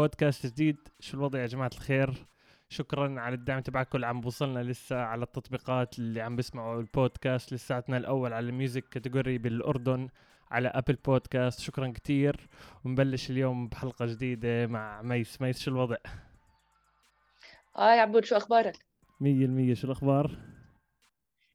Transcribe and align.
بودكاست 0.00 0.46
جديد. 0.46 0.76
شو 1.00 1.16
الوضع 1.16 1.38
يا 1.38 1.46
جماعة 1.46 1.70
الخير؟ 1.74 2.26
شكرا 2.68 3.20
على 3.20 3.34
الدعم 3.34 3.60
تبعكم 3.60 3.90
اللي 3.94 4.06
عم 4.06 4.20
بوصلنا 4.20 4.62
لسه 4.62 4.96
على 4.96 5.22
التطبيقات 5.22 5.98
اللي 5.98 6.20
عم 6.20 6.36
بيسمعوا 6.36 6.80
البودكاست. 6.80 7.52
لساتنا 7.52 7.96
الأول 7.96 8.32
على 8.32 8.48
ال 8.48 8.55
music 8.55 8.88
category 8.88 9.38
بالأردن 9.38 10.08
على 10.50 10.68
Apple 10.68 10.94
Podcast. 10.94 11.60
شكرا 11.60 11.92
كتير. 11.92 12.48
ونبلش 12.84 13.30
اليوم 13.30 13.68
بحلقة 13.68 14.06
جديدة 14.06 14.66
مع 14.66 15.02
ميس. 15.02 15.40
ميس 15.42 15.58
شو 15.58 15.70
الوضع؟ 15.70 15.96
آه 17.76 17.94
يا 17.94 18.00
عبود 18.00 18.24
شو 18.24 18.36
أخبارك؟ 18.36 18.76
مية 19.20 19.44
المية. 19.44 19.74
شو 19.74 19.86
الأخبار؟ 19.86 20.38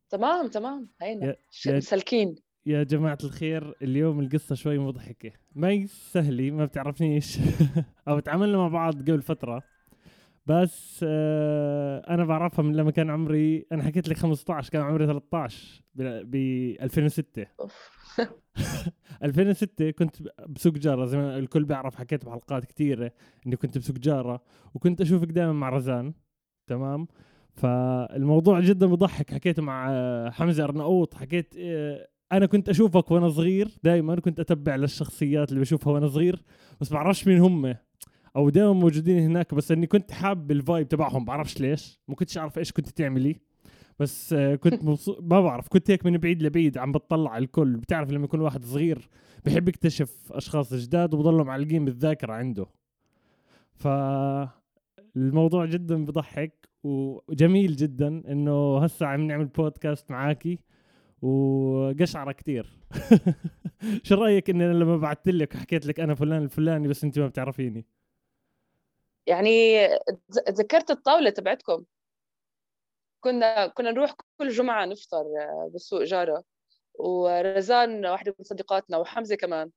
تمام 0.09 0.47
تمام. 0.47 0.89
هينا. 1.01 1.25
يا- 1.25 1.35
ش- 1.51 1.67
يا- 2.65 2.83
جماعة 2.83 3.17
الخير 3.23 3.73
اليوم 3.81 4.19
القصة 4.19 4.55
شوي 4.55 4.77
مضحكة. 4.77 5.31
ميس 5.55 6.09
سهلي 6.13 6.51
ما 6.51 6.65
بتعرفنيش 6.65 7.39
أو 8.07 8.19
تعاملنا 8.19 8.57
مع 8.57 8.67
بعض 8.67 8.93
قبل 8.95 9.21
فترة. 9.21 9.63
بس 10.45 11.05
آه 11.07 12.13
أنا 12.13 12.25
بعرفها 12.25 12.63
من 12.63 12.75
لما 12.75 12.91
كان 12.91 13.09
عمري 13.09 13.65
أنا 13.71 13.83
حكيت 13.83 14.09
لك 14.09 14.17
15 14.17 14.69
كان 14.71 14.81
عمري 14.81 15.05
13 15.05 15.81
ب 15.95 16.35
2006 16.81 17.45
أوف. 17.61 17.89
2006 19.23 19.91
كنت 19.91 20.15
بسوق 20.49 20.73
جارة 20.73 21.05
زي 21.05 21.17
ما 21.17 21.37
الكل 21.37 21.63
بيعرف 21.65 21.95
حكيت 21.95 22.25
بحلقات 22.25 22.65
كثيرة 22.65 23.11
إني 23.47 23.55
كنت 23.55 23.77
بسوق 23.77 23.95
جارة 23.97 24.43
وكنت 24.73 25.01
أشوفك 25.01 25.27
دائما 25.27 25.53
مع 25.53 25.69
رزان. 25.69 26.13
تمام؟ 26.67 27.07
فالموضوع 27.53 28.59
جدا 28.59 28.87
بضحك 28.87 29.33
حكيته 29.33 29.61
مع 29.63 29.87
آه، 29.91 30.29
حمزة 30.29 30.63
أرناؤوط 30.63 31.13
حكيت 31.13 31.53
أنا 32.31 32.45
كنت 32.45 32.69
أشوفك 32.69 33.11
وأنا 33.11 33.29
صغير 33.29 33.71
دائما 33.83 34.15
كنت 34.15 34.39
أتبع 34.39 34.75
للشخصيات 34.75 35.49
اللي 35.49 35.59
بشوفها 35.61 35.93
وأنا 35.93 36.07
صغير 36.07 36.43
بس 36.81 36.93
بعرفش 36.93 37.27
مين 37.27 37.39
هم. 37.39 37.75
أو 38.35 38.49
دائما 38.49 38.73
موجودين 38.73 39.19
هناك 39.19 39.53
بس 39.53 39.71
إني 39.71 39.87
كنت 39.87 40.11
حاب 40.11 40.51
الفايب 40.51 40.87
تبعهم. 40.87 41.25
بعرفش 41.25 41.59
ليش. 41.61 41.99
ما 42.07 42.15
كنتش 42.15 42.37
أعرف 42.37 42.57
إيش 42.57 42.71
كنت 42.71 42.89
تعملي 42.89 43.35
بس 43.99 44.33
آه، 44.33 44.55
كنت 44.55 44.83
مبسوط 44.85 45.19
ما 45.21 45.41
بعرف. 45.41 45.67
كنت 45.67 45.91
هيك 45.91 46.05
من 46.05 46.17
بعيد 46.17 46.43
لبعيد 46.43 46.77
عم 46.77 46.91
بتطلع 46.91 47.31
على 47.31 47.43
الكل. 47.43 47.77
بتعرف 47.77 48.11
لما 48.11 48.25
يكون 48.25 48.39
واحد 48.41 48.65
صغير 48.65 49.09
بحب 49.45 49.67
يكتشف 49.69 50.31
أشخاص 50.31 50.73
جداد 50.73 51.13
وبضلوا 51.13 51.43
معلقين 51.43 51.85
بالذاكره 51.85 52.33
عنده. 52.33 52.65
ف 53.73 53.87
الموضوع 55.15 55.65
جدا 55.65 56.05
بضحك 56.05 56.69
وجميل 56.83 57.75
جدا 57.75 58.07
إنه 58.31 58.77
هسه 58.83 59.05
عم 59.05 59.21
نعمل 59.21 59.45
بودكاست 59.45 60.11
معاكي. 60.11 60.59
وقشعرة 61.21 62.31
كتير. 62.31 62.79
شو 64.03 64.15
رأيك 64.15 64.49
ان 64.49 64.61
أنا 64.61 64.73
لما 64.73 64.97
بعثت 64.97 65.27
لك 65.27 65.55
وحكيت 65.55 65.85
لك 65.85 65.99
أنا 65.99 66.15
فلان 66.15 66.43
الفلاني 66.43 66.87
بس 66.87 67.03
أنت 67.03 67.19
ما 67.19 67.27
بتعرفيني؟ 67.27 67.85
يعني 69.27 69.87
تذكرت 70.47 70.91
الطاولة 70.91 71.29
تبعتكم. 71.29 71.83
كنا 73.19 73.67
كنا 73.67 73.91
نروح 73.91 74.13
كل 74.37 74.49
جمعة 74.49 74.85
نفطر 74.85 75.19
آه، 75.19 75.69
بالسوق 75.73 76.03
جارة. 76.03 76.43
ورزان 76.99 78.05
واحدة 78.05 78.35
من 78.39 78.45
صديقاتنا 78.45 78.97
وحمزة 78.97 79.35
كمان. 79.35 79.71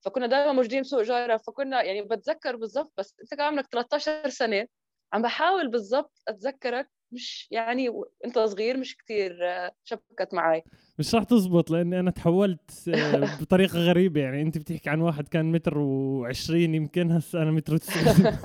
فكنا 0.00 0.26
دائما 0.26 0.52
موجودين 0.52 0.82
بسوق 0.82 1.02
جارة. 1.02 1.36
فكنا 1.36 1.82
يعني 1.82 2.02
بتذكر 2.02 2.56
بالضبط 2.56 2.92
بس 2.98 3.14
أنت 3.22 3.34
كان 3.34 3.46
عمرك 3.46 3.66
13 3.66 4.28
سنة. 4.28 4.66
عم 5.12 5.22
بحاول 5.22 5.70
بالضبط 5.70 6.22
أتذكرك 6.28 6.90
مش 7.12 7.48
يعني 7.50 7.88
انت 8.24 8.38
صغير 8.38 8.76
مش 8.76 8.96
كتير 8.96 9.38
آه، 9.42 9.72
شبكت 9.84 10.34
معي 10.34 10.62
مش 10.98 11.14
راح 11.14 11.24
تزبط 11.24 11.70
لأني 11.70 12.00
أنا 12.00 12.10
تحولت 12.10 12.88
آه، 12.88 13.36
بطريقة 13.40 13.78
غريبة. 13.78 14.20
يعني 14.20 14.42
أنت 14.42 14.58
بتحكي 14.58 14.90
عن 14.90 15.00
واحد 15.00 15.28
كان 15.28 15.52
متر 15.52 15.78
وعشرين 15.78 16.74
يمكن 16.74 17.10
هسه 17.12 17.42
أنا 17.42 17.50
متر 17.50 17.74
وتسعين. 17.74 18.36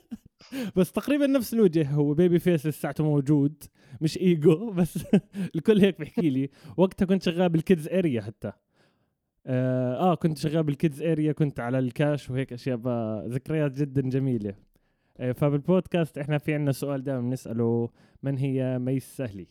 بس 0.76 0.92
تقريبا 0.92 1.26
نفس 1.26 1.54
الوجه. 1.54 1.90
هو 1.90 2.14
baby 2.14 2.38
face 2.38 2.66
لساته 2.66 3.04
موجود 3.04 3.64
مش 4.00 4.18
ايجو 4.18 4.70
بس 4.70 4.98
الكل 5.54 5.80
هيك 5.80 5.98
بيحكي 5.98 6.30
لي. 6.30 6.50
وقتها 6.76 7.06
كنت 7.06 7.22
شغال 7.22 7.48
بال 7.48 7.61
kids 7.61 7.88
area 7.88 8.20
حتى. 8.22 8.52
آه, 9.46 9.96
آه 10.12 10.14
كنت 10.14 10.38
شغال 10.38 10.62
بال 10.62 10.75
kids 10.75 11.02
area 11.02 11.32
كنت 11.32 11.60
على 11.60 11.78
الكاش 11.78 12.30
وهيك 12.30 12.52
أشياء. 12.52 12.78
ذكريات 13.28 13.72
جدا 13.72 14.02
جميلة. 14.02 14.67
فبالبودكاست 15.18 16.18
إحنا 16.18 16.38
في 16.38 16.54
عنا 16.54 16.72
سؤال 16.72 17.04
دائما 17.04 17.20
بنسأله 17.20 17.90
من 18.22 18.38
هي 18.38 18.78
ميس 18.78 19.16
سهلي؟ 19.16 19.46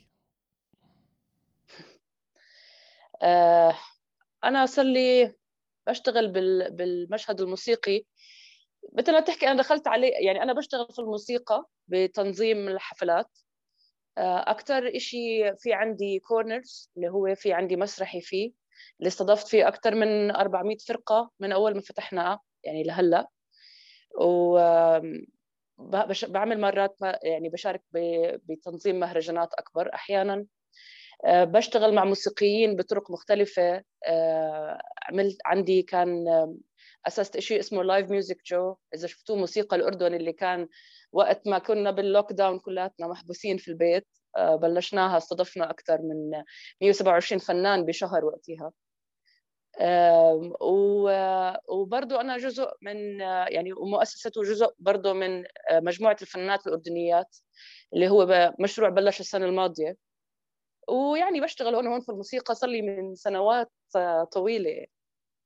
آه، 3.24 3.74
أنا 4.44 4.66
صار 4.66 4.86
لي 4.86 5.34
بشتغل 5.88 6.32
بال- 6.32 6.72
بالمشهد 6.76 7.42
الموسيقي. 7.42 8.04
مثل 8.94 9.12
ما 9.14 9.20
تحكي 9.20 9.48
أنا 9.48 9.60
دخلت 9.60 9.88
عليه 9.88 10.14
يعني 10.26 10.44
أنا 10.44 10.54
بشتغل 10.54 10.88
في 10.92 11.00
الموسيقى 11.00 11.66
بتنظيم 11.88 12.68
الحفلات. 12.68 13.38
آه، 14.18 14.52
أكتر 14.52 14.96
إشي 14.96 15.56
في 15.58 15.74
عندي 15.74 16.20
كورنرز 16.20 16.92
اللي 16.98 17.10
هو 17.10 17.36
في 17.36 17.54
عندي 17.54 17.76
مسرحي 17.76 18.22
فيه 18.22 18.52
اللي 19.00 19.08
استضفت 19.08 19.48
فيه 19.48 19.68
أكتر 19.68 19.96
من 19.96 20.32
400 20.32 20.78
فرقة 20.78 21.32
من 21.40 21.52
أول 21.52 21.76
ما 21.76 21.82
فتحناه 21.82 22.40
يعني 22.64 22.84
لهلأ. 22.84 23.28
و 24.22 24.58
بعمل 26.28 26.62
مرات 26.62 26.98
يعني 27.24 27.50
بشارك 27.50 27.82
بتنظيم 28.50 29.00
مهرجانات 29.00 29.50
أكبر 29.54 29.94
أحيانا. 29.94 30.46
آه، 31.26 31.44
بشتغل 31.44 31.94
مع 31.96 32.06
موسيقيين 32.06 32.76
بطرق 32.76 33.12
مختلفة. 33.12 33.84
آه، 34.08 34.80
عملت 35.10 35.38
عندي 35.46 35.82
كان 35.82 36.26
أسست 37.08 37.40
شيء 37.40 37.60
اسمه 37.60 37.84
Live 37.84 38.10
Music 38.10 38.38
Jo 38.46 38.76
إذا 38.96 39.08
شفتوه 39.08 39.38
موسيقى 39.38 39.76
الأردن 39.78 40.14
اللي 40.14 40.34
كان 40.34 40.68
وقت 41.12 41.48
ما 41.48 41.60
كنا 41.60 41.92
بال 41.92 42.34
lockdown 42.34 42.60
كلاتنا 42.60 43.08
محبوسين 43.08 43.58
في 43.58 43.68
البيت. 43.68 44.08
آه، 44.38 44.56
بلشناها 44.56 45.18
استضفنا 45.18 45.70
أكثر 45.70 46.02
من 46.02 46.44
127 46.82 47.40
فنان 47.40 47.86
بشهر 47.86 48.26
وقتها. 48.26 48.72
وبرضو 51.70 52.16
أنا 52.16 52.38
جزء 52.38 52.68
من 52.82 53.20
يعني 53.20 53.74
ومؤسسته 53.74 54.42
جزء 54.42 54.68
برضو 54.80 55.14
من 55.14 55.44
آه، 55.72 55.80
مجموعة 55.80 56.18
الفنانات 56.22 56.68
الأردنيات 56.68 57.38
اللي 57.94 58.10
هو 58.10 58.54
مشروع 58.60 58.90
بلش 58.90 59.20
السنة 59.20 59.46
الماضية. 59.46 59.98
ويعني 60.90 61.42
بشتغل 61.42 61.76
هون 61.76 61.88
وهون 61.88 62.02
في 62.02 62.10
الموسيقى 62.10 62.56
صار 62.56 62.70
لي 62.70 62.82
من 62.82 63.16
سنوات 63.16 63.72
آه، 63.96 64.24
طويلة. 64.24 64.86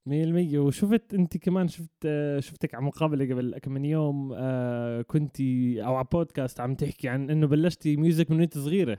مية 0.06 0.24
المية 0.24 0.60
وشفت 0.60 1.14
أنت 1.14 1.38
كمان 1.38 1.68
شفت 1.68 2.06
آه، 2.06 2.40
شفتك 2.40 2.76
على 2.76 2.84
مقابلة 2.86 3.26
قبل 3.26 3.60
كم 3.60 3.72
من 3.72 3.86
يوم 3.86 4.34
كنتي 5.08 5.84
أو 5.86 5.96
على 5.96 6.08
بودكاست 6.12 6.60
عم 6.60 6.76
تحكي 6.76 7.10
عن 7.10 7.30
إنه 7.30 7.48
بلشتي 7.48 7.98
music 7.98 8.32
من 8.32 8.40
وانت 8.40 8.58
صغيرة 8.58 8.98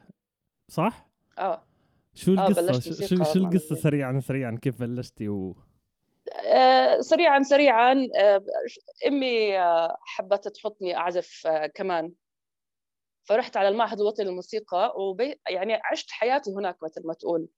صح؟ 0.68 1.10
آه. 1.38 1.71
شو 2.14 2.34
آه، 2.34 2.48
القصة؟ 2.48 2.66
بلشت 2.66 3.04
شو, 3.04 3.24
شو, 3.24 3.38
الولاد. 3.38 3.56
سريعا 3.56 4.20
سريعا؟ 4.20 4.58
كيف 4.62 4.80
بلشتي 4.80 5.28
و 5.28 5.56
آه، 6.46 7.00
سريعا 7.00 7.42
سريعا. 7.42 8.08
آه، 8.16 8.44
أمي 9.06 9.58
آه، 9.58 9.96
حبت 10.00 10.48
تحطني 10.48 10.96
أعزف 10.96 11.46
آه، 11.46 11.66
كمان. 11.66 12.12
فرحت 13.24 13.56
على 13.56 13.68
المعهد 13.68 14.00
الوطني 14.00 14.24
للموسيقى 14.26 14.94
وبي 14.96 15.40
يعني 15.48 15.80
عشت 15.84 16.10
حياتي 16.10 16.50
هناك 16.50 16.76
مثل 16.82 17.06
ما 17.06 17.14
تقول. 17.14 17.48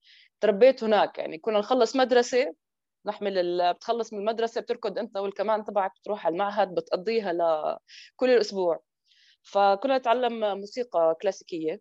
تربيت 0.41 0.85
هناك 0.85 1.19
يعني 1.19 1.39
كنا 1.39 1.59
نخلص 1.59 1.97
مدرسة 1.97 2.55
نحمل 3.07 3.39
ال... 3.39 3.75
بتخلص 3.75 4.13
من 4.13 4.19
المدرسة 4.19 4.61
بتركض 4.61 4.99
أنت 4.99 5.17
والكمان 5.17 5.65
تبعك 5.65 5.93
بتروح 6.01 6.27
على 6.27 6.33
المعهد 6.33 6.75
بتقضيها 6.75 7.33
ل... 7.33 7.39
كل 8.17 8.31
الأسبوع. 8.31 8.83
فكنا 9.43 9.99
نتعلم 9.99 10.59
موسيقى 10.59 11.17
كلاسيكية. 11.23 11.81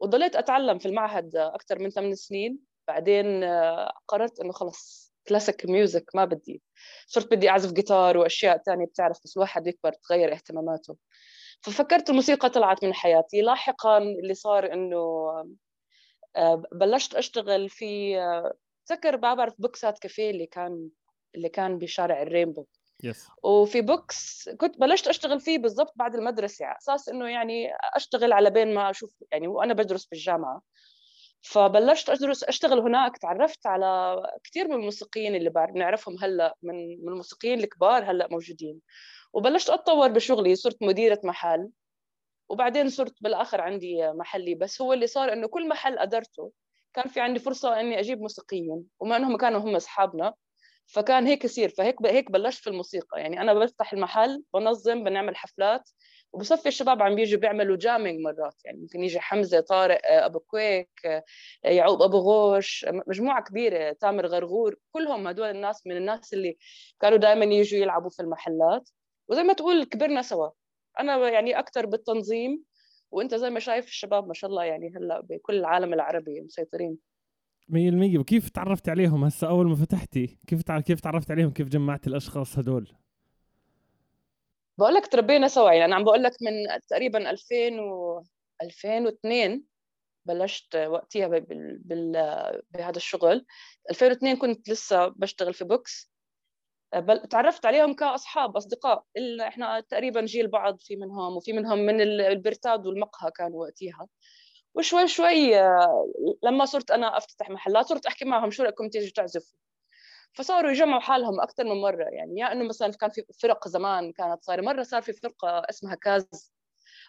وضليت 0.00 0.36
أتعلم 0.36 0.78
في 0.78 0.86
المعهد 0.86 1.36
أكثر 1.36 1.78
من 1.78 1.90
ثمان 1.90 2.14
سنين. 2.14 2.58
بعدين 2.88 3.44
آه، 3.44 3.92
قررت 4.08 4.40
إنه 4.40 4.52
خلص 4.52 5.12
classic 5.28 5.66
music 5.66 6.04
ما 6.14 6.24
بدي. 6.24 6.62
صرت 7.06 7.30
بدي 7.30 7.48
أعزف 7.50 7.72
جيتار 7.72 8.18
وأشياء 8.18 8.56
تانية 8.56 8.86
بتعرف 8.86 9.18
بس 9.24 9.36
الواحد 9.36 9.66
يكبر 9.66 9.92
تغير 9.92 10.32
اهتماماته. 10.32 10.96
ففكرت 11.62 12.10
الموسيقى 12.10 12.50
طلعت 12.50 12.84
من 12.84 12.94
حياتي. 12.94 13.40
لاحقا 13.40 13.98
اللي 13.98 14.34
صار 14.34 14.72
إنه 14.72 14.98
آه، 16.36 16.62
بلشت 16.72 17.14
أشتغل 17.14 17.68
في 17.68 18.18
آه، 18.20 18.54
تذكر 18.86 19.16
بعرف 19.16 19.54
Books@Cafe 19.58 20.30
اللي 20.30 20.46
كان 20.46 20.88
اللي 21.34 21.48
كان 21.48 21.78
بشارع 21.78 22.22
الرينبو. 22.22 22.66
yes 23.02 23.28
وفي 23.42 23.80
Books 23.80 24.48
كنت 24.48 24.78
بلشت 24.78 25.08
أشتغل 25.08 25.40
فيه 25.40 25.58
بالضبط 25.58 25.92
بعد 25.96 26.14
المدرسة 26.14 26.66
على 26.66 26.78
أساس 26.78 27.08
إنه 27.08 27.28
يعني 27.28 27.70
أشتغل 27.96 28.32
على 28.32 28.50
بين 28.50 28.74
ما 28.74 28.90
أشوف 28.90 29.10
يعني 29.32 29.48
وأنا 29.48 29.74
بدرس 29.74 30.06
بالجامعة 30.06 30.62
فبلشت 31.40 32.10
أدرس 32.10 32.44
أشتغل 32.44 32.78
هناك 32.78 33.18
تعرفت 33.18 33.66
على 33.66 34.22
كثير 34.44 34.68
من 34.68 34.74
الموسيقيين 34.74 35.34
اللي 35.34 35.50
بنعرفهم 35.50 36.16
هلأ 36.22 36.56
من 36.62 36.74
من 36.74 37.08
الموسيقيين 37.08 37.60
الكبار 37.60 38.10
هلأ 38.10 38.28
موجودين. 38.30 38.80
وبلشت 39.32 39.70
أتطور 39.70 40.08
بشغلي 40.08 40.56
صرت 40.56 40.82
مديرة 40.82 41.20
محل. 41.24 41.70
وبعدين 42.48 42.88
صرت 42.90 43.22
بالآخر 43.22 43.60
عندي 43.60 44.12
محلي 44.12 44.54
بس 44.54 44.82
هو 44.82 44.92
اللي 44.92 45.06
صار 45.06 45.32
إنه 45.32 45.48
كل 45.48 45.68
محل 45.68 45.98
قدرته 45.98 46.52
كان 46.94 47.08
في 47.08 47.20
عندي 47.20 47.40
فرصة 47.40 47.80
إني 47.80 48.00
أجيب 48.00 48.20
موسيقيين 48.20 48.84
وما 49.00 49.16
إنهم 49.16 49.36
كانوا 49.36 49.60
هم 49.60 49.76
أصحابنا. 49.76 50.34
فكان 50.88 51.26
هيك 51.26 51.44
يصير 51.44 51.68
فهيك 51.68 51.96
هيك 52.06 52.30
بلشت 52.30 52.62
في 52.62 52.70
الموسيقى. 52.70 53.20
يعني 53.20 53.40
أنا 53.40 53.54
بفتح 53.54 53.92
المحل 53.92 54.44
بنظم 54.54 55.04
بنعمل 55.04 55.36
حفلات 55.36 55.90
وبصفي 56.32 56.68
الشباب 56.68 57.02
عم 57.02 57.14
بيجوا 57.14 57.40
بيعملوا 57.40 57.76
jamming 57.76 58.20
مرات. 58.20 58.54
يعني 58.64 58.78
ممكن 58.80 59.04
يجي 59.04 59.20
حمزة 59.20 59.60
طارق 59.60 60.00
آه، 60.06 60.26
أبو 60.26 60.38
كويك 60.40 60.90
آه، 61.06 61.24
يعقوب 61.64 62.02
أبو 62.02 62.18
غوش 62.18 62.86
مجموعة 63.06 63.42
كبيرة 63.44 63.92
تامر 63.92 64.26
غرغور 64.26 64.76
كلهم 64.92 65.28
هدول 65.28 65.50
الناس 65.50 65.86
من 65.86 65.96
الناس 65.96 66.34
اللي 66.34 66.58
كانوا 67.00 67.18
دائما 67.18 67.44
يجوا 67.44 67.80
يلعبوا 67.80 68.10
في 68.10 68.22
المحلات. 68.22 68.90
وزي 69.28 69.42
ما 69.42 69.52
تقول 69.52 69.84
كبرنا 69.84 70.22
سوا. 70.22 70.50
أنا 71.00 71.28
يعني 71.28 71.58
أكثر 71.58 71.86
بالتنظيم 71.86 72.64
وأنت 73.10 73.34
زي 73.34 73.50
ما 73.50 73.60
شايف 73.60 73.86
الشباب 73.86 74.28
ما 74.28 74.34
شاء 74.34 74.50
الله 74.50 74.64
يعني 74.64 74.92
هلأ 74.96 75.20
بكل 75.20 75.54
العالم 75.58 75.94
العربي 75.94 76.40
مسيطرين. 76.40 76.98
100% 77.70 78.18
وكيف 78.18 78.48
تعرفت 78.48 78.88
عليهم 78.88 79.24
هسه 79.24 79.48
أول 79.48 79.68
ما 79.68 79.74
فتحتي 79.74 80.38
كيف 80.46 80.62
كيف 80.72 81.00
تعرفت 81.00 81.30
عليهم؟ 81.30 81.50
كيف 81.50 81.68
جمعت 81.68 82.06
الأشخاص 82.06 82.58
هدول؟ 82.58 82.92
بقول 84.78 84.94
لك 84.94 85.06
تربينا 85.06 85.48
سوا. 85.48 85.70
يعني 85.70 85.84
أنا 85.84 85.96
عم 85.96 86.04
بقول 86.04 86.22
لك 86.22 86.32
من 86.42 86.80
تقريبا 86.88 87.30
2000 87.30 87.80
و 87.80 88.22
2002 88.62 89.62
بلشت 90.24 90.76
وقتها 90.76 91.26
بال... 91.26 91.78
بال... 91.78 92.12
بهذا 92.70 92.96
الشغل. 92.96 93.46
2002 93.90 94.36
كنت 94.36 94.68
لسه 94.70 95.08
بشتغل 95.08 95.54
في 95.54 95.64
Books. 95.64 96.12
بل... 96.94 97.20
تعرفت 97.20 97.66
عليهم 97.66 97.94
كأصحاب 97.94 98.56
أصدقاء. 98.56 99.04
اللي 99.16 99.48
إحنا 99.48 99.80
تقريبا 99.80 100.24
جيل 100.24 100.48
بعض 100.48 100.80
في 100.80 100.96
منهم 100.96 101.36
وفي 101.36 101.52
منهم 101.52 101.78
من 101.78 102.00
البرتاد 102.00 102.86
والمقهى 102.86 103.30
كانوا 103.30 103.60
وقتها 103.60 104.08
وشوي 104.78 105.08
شوي 105.08 105.52
لما 106.42 106.64
صرت 106.64 106.90
أنا 106.90 107.16
أفتتح 107.18 107.50
محلات 107.50 107.86
صرت 107.86 108.06
أحكي 108.06 108.24
معهم 108.24 108.50
شو 108.50 108.62
رأيكم 108.62 108.88
تيجوا 108.88 109.10
تعزفوا. 109.14 109.58
فصاروا 110.34 110.70
يجمعوا 110.70 111.00
حالهم 111.00 111.40
أكثر 111.40 111.64
من 111.64 111.82
مرة 111.82 112.04
يعني 112.04 112.40
يا 112.40 112.52
إنه 112.52 112.64
مثلا 112.68 112.92
كان 112.92 113.10
في 113.10 113.22
فرق 113.42 113.68
زمان 113.68 114.12
كانت 114.12 114.44
صايرة 114.44 114.62
مرة 114.62 114.82
صار 114.82 115.02
في 115.02 115.12
فرقة 115.12 115.62
اسمها 115.70 115.94
كاز 115.94 116.28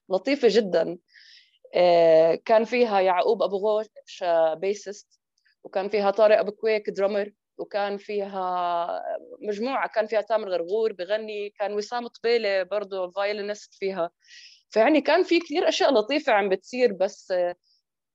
لطيفة 0.10 0.48
جدا. 0.52 0.98
آه، 1.76 2.36
كان 2.36 2.66
فيها 2.66 3.02
يعقوب 3.02 3.44
أبو 3.44 3.58
غوش 3.58 3.88
bassist 4.58 5.22
وكان 5.64 5.90
فيها 5.90 6.12
طارق 6.12 6.40
أبو 6.40 6.52
كويك 6.52 6.90
drummer 6.90 7.32
وكان 7.58 7.98
فيها 7.98 9.04
مجموعة 9.50 9.90
كان 9.96 10.08
فيها 10.08 10.22
تامر 10.22 10.50
غرغور 10.50 10.94
بغني 10.94 11.50
كان 11.50 11.74
وسام 11.74 12.08
طبيله 12.08 12.64
برضه 12.64 13.12
violinist 13.12 13.74
فيها. 13.76 14.12
فيعني 14.70 15.02
كان 15.02 15.24
في 15.24 15.40
كثير 15.40 15.68
أشياء 15.70 15.94
لطيفة 15.94 16.34
عم 16.34 16.50
بتصير 16.50 16.94
بس 16.94 17.34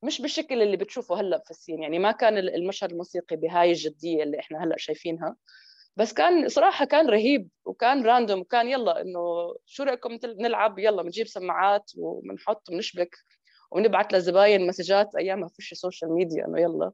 مش 0.02 0.20
بالشكل 0.22 0.62
اللي 0.62 0.76
بتشوفه 0.76 1.20
هلأ 1.20 1.42
في 1.44 1.50
ال 1.50 1.56
scene 1.56 1.82
يعني 1.82 1.98
ما 1.98 2.12
كان 2.12 2.38
المشهد 2.38 2.90
الموسيقي 2.90 3.36
بهاي 3.36 3.70
الجدية 3.70 4.22
اللي 4.22 4.40
إحنا 4.40 4.64
هلأ 4.64 4.76
شايفينها. 4.78 5.36
بس 5.96 6.12
كان 6.12 6.48
صراحة 6.48 6.84
كان 6.84 7.10
رهيب 7.10 7.48
وكان 7.64 8.06
random 8.06 8.40
وكان 8.40 8.68
يلا 8.68 9.00
إنه 9.00 9.20
شو 9.66 9.82
رأيكم 9.82 10.18
نلعب؟ 10.24 10.78
يلا 10.78 11.02
بنجيب 11.02 11.26
سماعات 11.26 11.92
وبنحط 11.98 12.68
وبنشبك 12.70 13.16
ونبعث 13.70 14.06
للزباين 14.14 14.66
مسجات 14.66 15.16
أيامها 15.16 15.48
فيش 15.48 15.74
social 15.74 16.12
media 16.14 16.46
إنه 16.46 16.60
يلا. 16.60 16.92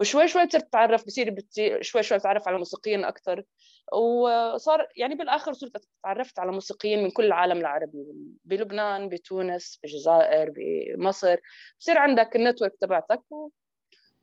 وشوي 0.00 0.28
شوي 0.28 0.44
بتصير 0.44 0.60
تتعرف 0.60 1.06
بصير 1.06 1.30
بتصير 1.30 1.82
شوي 1.82 2.02
شوي 2.02 2.18
بتعرف 2.18 2.48
على 2.48 2.58
موسيقيين 2.58 3.04
أكثر 3.04 3.44
وصار 3.92 4.88
يعني 4.96 5.14
بالآخر 5.14 5.52
صرت 5.52 5.88
تعرفت 6.02 6.38
على 6.38 6.52
موسيقيين 6.52 7.02
من 7.02 7.10
كل 7.10 7.24
العالم 7.24 7.58
العربي 7.58 8.04
بلبنان 8.44 9.08
بتونس 9.08 9.78
بالجزائر 9.82 10.52
بمصر. 10.56 11.36
بصير 11.80 11.98
عندك 11.98 12.36
ال 12.36 12.41
network 12.41 12.72
تبعتك 12.80 13.22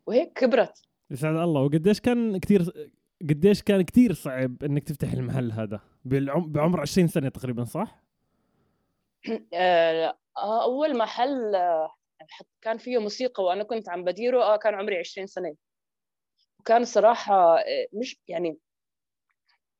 وهيك 0.05 0.33
كبرت. 0.33 0.81
يسعد 1.11 1.35
الله. 1.35 1.61
وقديش 1.61 1.99
كان 1.99 2.37
كثير 2.37 2.89
قديش 3.29 3.61
كان 3.63 3.81
كثير 3.81 4.13
صعب 4.13 4.63
إنك 4.63 4.83
تفتح 4.83 5.11
المحل 5.11 5.51
هذا؟ 5.51 5.79
بعمر 6.05 6.81
20 6.81 7.07
سنة 7.07 7.29
تقريبا 7.29 7.63
صح؟ 7.63 8.03
آه، 9.53 10.17
أول 10.37 10.97
محل 10.97 11.55
كان 12.61 12.77
فيه 12.77 12.97
موسيقى 12.97 13.43
وأنا 13.43 13.63
كنت 13.63 13.89
عم 13.89 14.03
بديره 14.03 14.43
آه 14.43 14.57
كان 14.57 14.75
عمري 14.75 14.97
20 14.99 15.27
سنة. 15.27 15.55
وكان 16.59 16.85
صراحة 16.85 17.55
آه، 17.59 17.87
مش 17.93 18.19
يعني 18.27 18.57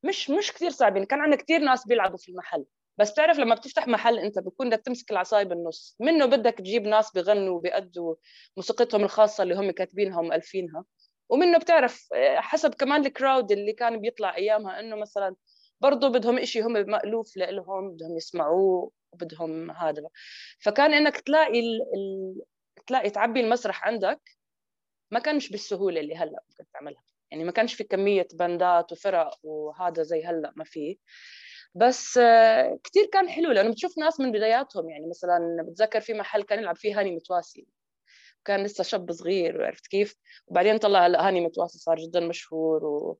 مش 0.04 0.30
مش 0.30 0.52
كثير 0.52 0.70
صعبين. 0.70 0.96
يعني 0.96 1.06
كان 1.06 1.20
عندنا 1.20 1.42
كثير 1.42 1.60
ناس 1.60 1.86
بيلعبوا 1.86 2.16
في 2.18 2.28
المحل. 2.28 2.64
بس 2.98 3.10
بتعرف 3.12 3.38
لما 3.38 3.54
بتفتح 3.54 3.88
محل 3.88 4.18
أنت 4.18 4.38
بكون 4.38 4.68
بدك 4.70 4.80
تمسك 4.80 5.10
العصاية 5.12 5.44
بالنص. 5.44 5.96
منه 6.00 6.26
بدك 6.26 6.54
تجيب 6.54 6.82
ناس 6.82 7.12
بغنوا 7.14 7.56
وبيأدوا 7.56 8.14
موسيقتهم 8.56 9.04
الخاصة 9.04 9.42
اللي 9.42 9.54
هم 9.54 9.70
كاتبينها 9.70 10.18
ومؤلفينها 10.18 10.84
ومنه 11.28 11.58
بتعرف 11.58 12.08
آه، 12.14 12.40
حسب 12.40 12.74
كمان 12.74 13.06
الكراود 13.06 13.52
اللي 13.52 13.72
كان 13.72 14.00
بيطلع 14.00 14.36
أيامها 14.36 14.80
إنه 14.80 14.96
مثلا 14.96 15.36
برضه 15.80 16.08
بدهم 16.08 16.38
إشي 16.38 16.60
هم 16.62 16.72
مألوف 16.72 17.36
لهم 17.36 17.90
بدهم 17.94 18.16
يسمعوه. 18.16 18.90
وبدهم 19.12 19.70
هذا. 19.70 20.02
فكان 20.58 20.94
إنك 20.94 21.20
تلاقي 21.20 21.60
ال... 21.60 21.82
ال... 21.94 22.42
تلاقي 22.86 23.10
تعبي 23.10 23.40
المسرح 23.40 23.86
عندك 23.86 24.20
ما 25.10 25.18
كانش 25.20 25.48
بالسهولة 25.50 26.00
اللي 26.00 26.16
هلأ 26.16 26.42
ممكن 26.50 26.64
تعملها. 26.72 27.02
يعني 27.30 27.44
ما 27.44 27.52
كانش 27.52 27.74
في 27.74 27.84
كمية 27.84 28.28
بندات 28.34 28.92
وفرق 28.92 29.38
وهذا 29.42 30.02
زي 30.02 30.24
هلأ 30.24 30.52
ما 30.56 30.64
في. 30.64 30.98
بس 31.74 32.18
كثير 32.84 33.06
كان 33.12 33.28
حلو 33.28 33.52
لأنه 33.52 33.70
بتشوف 33.70 33.98
ناس 33.98 34.20
من 34.20 34.32
بداياتهم. 34.32 34.90
يعني 34.90 35.06
مثلا 35.10 35.66
بتذكر 35.68 36.00
في 36.00 36.14
محل 36.14 36.42
كان 36.42 36.58
يلعب 36.58 36.76
فيه 36.76 37.00
هاني 37.00 37.10
متواسي. 37.10 37.66
كان 38.44 38.64
لسه 38.64 38.84
شاب 38.84 39.12
صغير 39.12 39.66
عرفت 39.66 39.86
كيف؟ 39.86 40.16
وبعدين 40.46 40.78
طلع 40.78 41.06
هلأ 41.06 41.28
هاني 41.28 41.40
متواسي 41.40 41.78
صار 41.78 41.96
جدا 41.96 42.20
مشهور 42.20 42.84
و... 42.84 43.18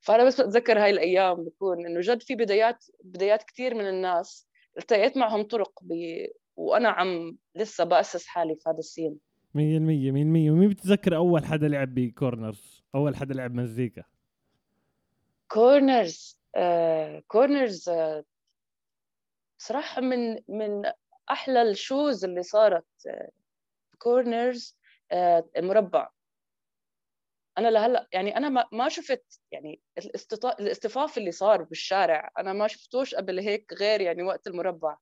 فأنا 0.00 0.24
بس 0.24 0.40
بتذكر 0.40 0.78
هاي 0.84 0.90
الأيام 0.90 1.44
بكون 1.44 1.86
إنه 1.86 2.00
جد 2.00 2.22
في 2.22 2.34
بدايات 2.34 2.84
بدايات 3.04 3.42
كثير 3.42 3.74
من 3.74 3.88
الناس 3.88 4.48
التقيت 4.78 5.16
معهم 5.16 5.42
طرق 5.42 5.72
ب... 5.82 5.94
وأنا 6.56 6.88
عم 6.88 7.38
لسه 7.54 7.84
بأسس 7.84 8.26
حالي 8.26 8.54
في 8.54 8.62
هذا 8.68 8.78
ال 8.78 8.85
scene 8.85 9.18
100% 9.54 9.58
100% 9.58 9.58
ومين 9.58 10.68
بتذكر 10.68 11.16
أول 11.16 11.44
حدا 11.44 11.68
لعب 11.68 11.94
بكورنرز 11.94 12.84
أول 12.94 13.16
حدا 13.16 13.34
لعب 13.34 13.54
مزيكا؟ 13.54 14.04
كورنرز 15.48 16.38
آه 16.56 17.22
كورنرز 17.28 17.88
آه 17.88 18.24
صراحة 19.58 20.00
من 20.00 20.38
من 20.48 20.82
أحلى 21.30 21.62
ال 21.62 21.72
shows 21.72 22.24
اللي 22.24 22.42
صارت 22.42 22.86
آه 23.06 23.30
كورنرز 23.98 24.76
آه 25.12 25.48
المربع 25.56 26.10
أنا 27.60 27.68
لهلأ 27.68 28.08
يعني 28.12 28.36
أنا 28.36 28.66
ما, 28.72 28.88
شفت 28.88 29.40
يعني 29.52 29.80
الاصطفاف 30.60 31.18
اللي 31.18 31.32
صار 31.32 31.62
بالشارع. 31.62 32.30
أنا 32.38 32.52
ما 32.52 32.68
شفتوش 32.68 33.14
قبل 33.14 33.38
هيك 33.38 33.72
غير 33.72 34.00
يعني 34.00 34.22
وقت 34.22 34.46
المربع. 34.46 34.96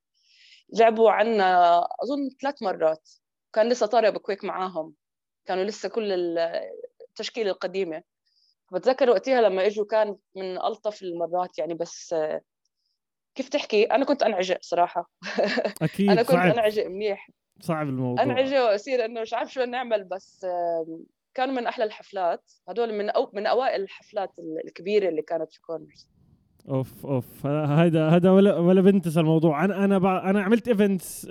لعبوا 0.73 1.11
عنا 1.11 1.79
أظن 1.79 2.31
ثلاث 2.43 2.63
مرات. 2.63 3.09
كان 3.53 3.69
لسه 3.69 3.87
طارق 3.87 4.09
أبو 4.09 4.24
كويك 4.24 4.45
معاهم. 4.45 4.95
كانوا 5.47 5.65
لسه 5.65 5.89
كل 5.89 6.39
التشكيلة 7.09 7.51
القديمة. 7.51 8.03
بتذكر 8.73 9.11
وقتها 9.11 9.41
لما 9.41 9.67
إجوا 9.67 9.85
كان 9.85 10.17
من 10.37 10.59
ألطف 10.59 11.03
المرات 11.03 11.59
يعني 11.59 11.75
بس 11.75 12.15
كيف 13.35 13.49
تحكي؟ 13.49 13.85
أنا 13.85 14.05
كنت 14.05 14.23
أنعجق 14.23 14.59
صراحة. 14.61 15.11
أكيد 15.83 16.11
أنا 16.11 16.23
كنت 16.23 16.31
صعب. 16.31 16.51
أنعجق 16.51 16.87
منيح. 16.87 17.31
صعب 17.61 17.89
الموضوع. 17.89 18.23
أنعجق 18.25 18.65
وأصير 18.65 19.05
إنه 19.05 19.21
مش 19.21 19.35
عارف 19.35 19.53
شو 19.53 19.65
نعمل 19.65 20.05
بس 20.05 20.47
كانوا 21.39 21.55
من 21.55 21.67
أحلى 21.67 21.85
الحفلات. 21.85 22.51
هدول 22.69 22.95
من 22.95 23.11
أو 23.11 23.31
من 23.35 23.47
أوائل 23.47 23.83
الحفلات 23.83 24.31
الكبيرة 24.65 25.09
اللي 25.09 25.23
كانت 25.23 25.53
في 25.53 25.61
كورنرز 25.61 26.09
أوف 26.69 27.07
أوف. 27.07 27.47
هذا 27.47 28.09
هذا 28.09 28.31
ولا 28.31 28.59
ولا 28.59 28.81
بنتسى 28.81 29.19
الموضوع. 29.19 29.65
أنا 29.65 29.85
أنا 29.85 30.31
أنا 30.31 30.43
عملت 30.43 30.69
events 30.69 31.27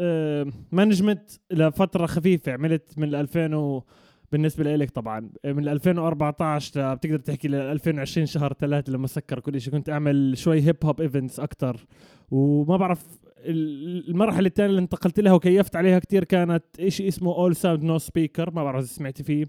management 0.72 1.32
لفترة 1.52 2.06
خفيفة. 2.06 2.52
عملت 2.52 2.98
من 2.98 3.16
2000 3.16 3.56
و 3.56 3.84
بالنسبة 4.32 4.76
لك 4.76 4.90
طبعا. 4.90 5.30
من 5.46 5.68
2014 5.68 6.94
بتقدر 6.94 7.20
تحكي 7.20 7.48
ل 7.48 7.56
2020 7.56 8.26
شهر 8.26 8.54
ثلاثة 8.54 8.94
لما 8.94 9.08
سكر 9.08 9.40
كل 9.40 9.62
شيء 9.62 9.74
كنت 9.74 9.90
أعمل 9.90 10.38
شوي 10.38 10.62
hip 10.62 10.86
hop 10.86 11.02
events 11.02 11.40
أكثر 11.40 11.86
وما 12.32 12.78
بعرف 12.78 13.06
المرحلة 13.46 14.48
الثانية 14.48 14.70
اللي 14.70 14.82
انتقلت 14.82 15.20
لها 15.20 15.34
وكيفت 15.34 15.76
عليها 15.76 16.00
كثير 16.00 16.24
كانت 16.24 16.64
شيء 16.88 17.08
اسمه 17.08 17.36
all 17.36 17.56
sound 17.56 17.84
no 17.84 17.98
speaker 17.98 18.52
ما 18.52 18.64
بعرف 18.64 18.80
إذا 18.80 18.88
سمعتي 18.88 19.24
فيه. 19.24 19.46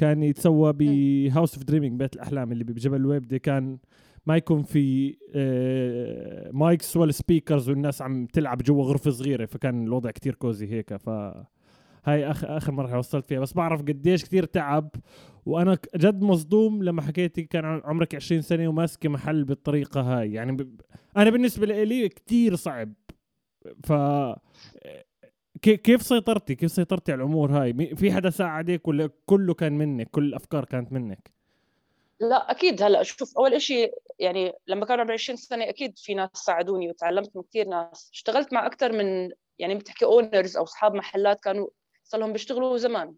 كان 0.00 0.22
يتسوى 0.22 0.72
ب 0.72 0.86
House 0.86 1.54
of 1.54 1.64
Dreaming 1.64 1.98
بيت 1.98 2.14
الأحلام 2.14 2.52
اللي 2.52 2.64
بجبل 2.64 2.96
اللويبدة. 2.96 3.36
كان 3.36 3.78
ما 4.26 4.36
يكون 4.36 4.62
في 4.62 5.16
mics 6.52 6.96
آه، 6.96 7.00
ولا 7.00 7.12
speakers 7.12 7.68
والناس 7.68 8.02
عم 8.02 8.26
تلعب 8.26 8.62
جوا 8.62 8.84
غرفة 8.84 9.10
صغيرة 9.10 9.46
فكان 9.46 9.84
الوضع 9.84 10.10
كتير 10.10 10.34
cozy 10.34 10.66
هيك. 10.66 10.96
ف 10.96 11.08
هاي 12.04 12.30
اخر 12.30 12.56
آخر 12.56 12.72
مرحله 12.72 12.98
وصلت 12.98 13.26
فيها. 13.26 13.40
بس 13.40 13.52
بعرف 13.52 13.82
قديش 13.82 14.24
كثير 14.24 14.44
تعب. 14.44 14.90
وأنا 15.46 15.78
جد 15.96 16.22
مصدوم 16.22 16.82
لما 16.82 17.02
حكيتي 17.02 17.42
كان 17.42 17.64
عمرك 17.84 18.14
20 18.14 18.40
سنة 18.40 18.68
وماسكة 18.68 19.08
محل 19.08 19.44
بالطريقة 19.44 20.00
هاي. 20.00 20.32
يعني 20.32 20.52
ب... 20.52 20.80
أنا 21.16 21.30
بالنسبة 21.30 21.66
لي 21.66 22.08
كثير 22.08 22.56
صعب. 22.56 22.92
ف 23.84 23.92
كيف 25.62 26.02
سيطرتي؟ 26.02 26.54
كيف 26.54 26.70
سيطرتي 26.70 27.12
على 27.12 27.18
الأمور 27.18 27.50
هاي؟ 27.50 27.96
في 27.96 28.12
حدا 28.12 28.30
ساعدك 28.30 28.88
ولا 28.88 29.10
كله 29.26 29.54
كان 29.54 29.72
منك؟ 29.72 30.10
كل 30.10 30.24
الأفكار 30.24 30.64
كانت 30.64 30.92
منك؟ 30.92 31.30
لا 32.20 32.50
أكيد. 32.50 32.82
هلأ 32.82 33.02
شوف 33.02 33.38
أول 33.38 33.60
شيء 33.60 33.94
يعني 34.18 34.52
لما 34.66 34.86
كان 34.86 35.00
عمري 35.00 35.14
20 35.14 35.36
سنة 35.36 35.68
أكيد 35.68 35.98
في 35.98 36.14
ناس 36.14 36.30
ساعدوني 36.34 36.90
وتعلمت 36.90 37.36
من 37.36 37.42
كثير 37.42 37.68
ناس. 37.68 38.10
اشتغلت 38.12 38.52
مع 38.52 38.66
أكثر 38.66 38.92
من 38.92 39.30
يعني 39.58 39.74
بتحكي 39.74 40.04
اونرز 40.04 40.56
أو 40.56 40.62
أصحاب 40.62 40.94
محلات 40.94 41.40
كانوا 41.40 41.68
صار 42.04 42.20
لهم 42.20 42.32
بيشتغلوا 42.32 42.76
زمان. 42.76 43.14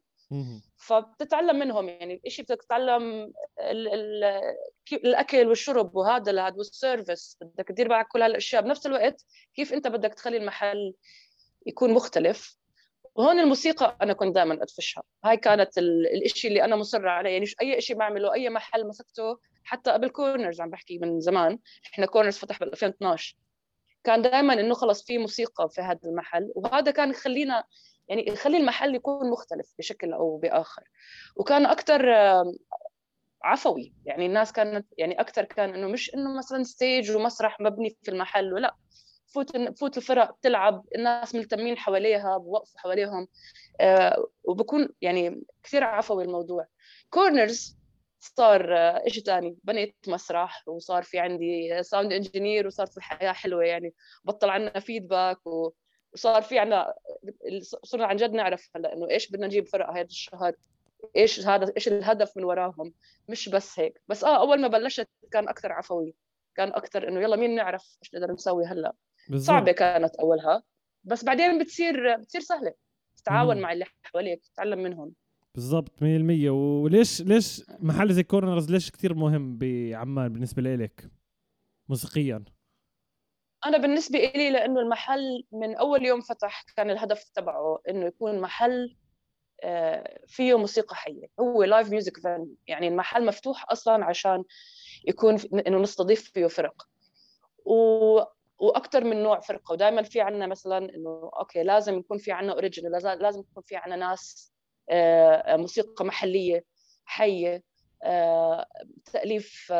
فبتتعلم 0.76 1.58
منهم. 1.58 1.88
يعني 1.88 2.20
شيء 2.28 2.44
بدك 2.44 2.62
تتعلم 2.62 3.32
ال 3.60 3.88
ال 3.88 4.24
الأكل 4.92 5.46
والشرب 5.46 5.96
وهذا 5.96 6.32
لهذا 6.32 6.54
وال 6.56 6.74
service 6.74 7.38
بدك 7.40 7.68
تدير 7.68 7.88
معك 7.88 8.08
كل 8.08 8.22
هالأشياء. 8.22 8.62
بنفس 8.62 8.86
الوقت 8.86 9.24
كيف 9.54 9.72
أنت 9.72 9.88
بدك 9.88 10.14
تخلي 10.14 10.36
المحل 10.36 10.94
يكون 11.66 11.94
مختلف. 11.94 12.56
وهون 13.14 13.40
الموسيقى 13.40 13.96
أنا 14.02 14.12
كنت 14.12 14.34
دائما 14.34 14.54
أدفشها. 14.54 15.02
هاي 15.24 15.36
كانت 15.36 15.78
الشيء 16.24 16.50
اللي 16.50 16.64
أنا 16.64 16.76
مصره 16.76 17.10
عليه. 17.10 17.30
يعني 17.30 17.46
أي 17.62 17.80
شيء 17.80 17.96
بعمله 17.96 18.34
أي 18.34 18.50
محل 18.50 18.86
مسكته 18.86 19.38
حتى 19.64 19.90
قبل 19.90 20.08
كورنرز 20.08 20.60
عم 20.60 20.70
بحكي 20.70 20.98
من 20.98 21.20
زمان. 21.20 21.58
إحنا 21.92 22.06
كورنرز 22.06 22.38
فتح 22.38 22.58
بال 22.58 22.72
2012 22.72 23.36
كان 24.04 24.22
دائما 24.22 24.54
إنه 24.54 24.74
خلص 24.74 25.04
في 25.04 25.18
موسيقى 25.18 25.68
في 25.70 25.80
هذا 25.80 26.00
المحل. 26.04 26.52
وهذا 26.54 26.90
كان 26.90 27.10
يخلينا 27.10 27.64
يعني 28.08 28.28
يخلي 28.28 28.56
المحل 28.56 28.94
يكون 28.94 29.30
مختلف 29.30 29.74
بشكل 29.78 30.12
أو 30.12 30.36
بآخر. 30.36 30.82
وكان 31.36 31.66
أكثر 31.66 32.12
عفوي. 33.42 33.94
يعني 34.06 34.26
الناس 34.26 34.52
كانت 34.52 34.86
يعني 34.98 35.20
أكثر 35.20 35.44
كان 35.44 35.74
إنه 35.74 35.88
مش 35.88 36.14
إنه 36.14 36.38
مثلا 36.38 36.62
stage 36.62 37.16
ومسرح 37.16 37.60
مبني 37.60 37.96
في 38.02 38.10
المحل 38.10 38.52
ولا. 38.52 38.76
فوت 39.34 39.78
فوت 39.78 39.96
الفرق 39.96 40.30
بتلعب 40.38 40.84
الناس 40.96 41.34
ملتمين 41.34 41.78
حواليها 41.78 42.38
بوقفوا 42.38 42.80
حواليهم. 42.80 43.28
آه 43.80 44.26
وبكون 44.44 44.88
يعني 45.00 45.42
كثير 45.62 45.84
عفوي 45.84 46.24
الموضوع 46.24 46.66
كورنرز 47.10 47.76
صار 48.20 48.76
آه 48.78 49.02
شيء 49.08 49.22
ثاني 49.24 49.56
بنيت 49.64 49.96
مسرح 50.08 50.68
وصار 50.68 51.02
في 51.02 51.18
عندي 51.18 51.82
sound 51.82 52.12
engineer 52.12 52.66
وصار 52.66 52.86
في 52.86 52.96
الحياة 52.96 53.32
حلوة 53.32 53.64
يعني. 53.64 53.94
بطل 54.24 54.50
عنا 54.50 54.80
feedback 54.80 55.38
وصار 56.14 56.42
في 56.42 56.58
عنا 56.58 56.94
صرنا 57.62 58.06
عن 58.06 58.16
جد 58.16 58.32
نعرف 58.32 58.70
هلا 58.76 58.92
إنه 58.92 59.10
إيش 59.10 59.30
بدنا 59.30 59.46
نجيب 59.46 59.68
فرق 59.68 59.90
هذا 59.90 60.02
الشهر؟ 60.02 60.54
إيش 61.16 61.40
هذا 61.46 61.72
إيش 61.76 61.88
الهدف 61.88 62.36
من 62.36 62.44
وراهم؟ 62.44 62.94
مش 63.28 63.48
بس 63.48 63.80
هيك. 63.80 64.02
بس 64.08 64.24
آه 64.24 64.40
أول 64.40 64.60
ما 64.60 64.68
بلشت 64.68 65.08
كان 65.32 65.48
أكثر 65.48 65.72
عفوي. 65.72 66.14
كان 66.54 66.68
أكثر 66.68 67.08
إنه 67.08 67.20
يلا 67.20 67.36
مين 67.36 67.54
نعرف 67.54 67.98
إيش 68.02 68.14
نقدر 68.14 68.32
نسوي 68.32 68.64
هلا؟ 68.66 68.92
بالزبط. 69.28 69.56
صعبة 69.56 69.72
كانت 69.72 70.14
أولها 70.14 70.62
بس 71.04 71.24
بعدين 71.24 71.58
بتصير 71.58 72.16
بتصير 72.16 72.40
سهلة. 72.40 72.74
تتعاون 73.16 73.60
مع 73.60 73.72
اللي 73.72 73.84
حواليك 74.02 74.46
تتعلم 74.46 74.78
منهم. 74.82 75.12
بالضبط 75.54 75.92
100% 76.02 76.50
وليش 76.50 77.22
ليش 77.22 77.62
محل 77.78 78.12
زي 78.12 78.22
كورنرز 78.22 78.70
ليش 78.70 78.90
كثير 78.90 79.14
مهم 79.14 79.58
بعمان 79.58 80.32
بالنسبة 80.32 80.62
لإلك؟ 80.62 81.10
موسيقيا. 81.88 82.44
أنا 83.66 83.78
بالنسبة 83.78 84.18
لي 84.18 84.50
لأنه 84.50 84.80
المحل 84.80 85.44
من 85.52 85.76
أول 85.76 86.04
يوم 86.04 86.20
فتح 86.20 86.64
كان 86.76 86.90
الهدف 86.90 87.30
تبعه 87.34 87.80
إنه 87.88 88.06
يكون 88.06 88.40
محل 88.40 88.96
آه، 89.64 90.20
فيه 90.26 90.58
موسيقى 90.58 90.96
حية. 90.96 91.26
هو 91.40 91.64
live 91.64 91.90
music 91.90 92.20
venue 92.20 92.54
يعني 92.66 92.88
المحل 92.88 93.26
مفتوح 93.26 93.64
أصلا 93.72 94.04
عشان 94.04 94.44
يكون 95.08 95.38
إنه 95.66 95.78
نستضيف 95.78 96.30
فيه 96.34 96.46
فرق. 96.46 96.88
و 97.64 98.20
وأكثر 98.62 99.04
من 99.04 99.22
نوع 99.22 99.40
فرقة. 99.40 99.72
ودائما 99.72 100.02
في 100.02 100.20
عندنا 100.20 100.46
مثلا 100.46 100.78
إنه 100.78 101.30
أوكي 101.38 101.62
لازم 101.62 101.98
يكون 101.98 102.18
في 102.18 102.32
عندنا 102.32 102.52
original 102.52 102.92
لازم 103.20 103.40
يكون 103.40 103.62
في 103.62 103.76
عندنا 103.76 103.96
ناس 103.96 104.52
آه، 104.90 105.56
موسيقى 105.56 106.04
محلية 106.04 106.64
حية 107.04 107.62
آه، 108.04 108.66
تأليف 109.12 109.72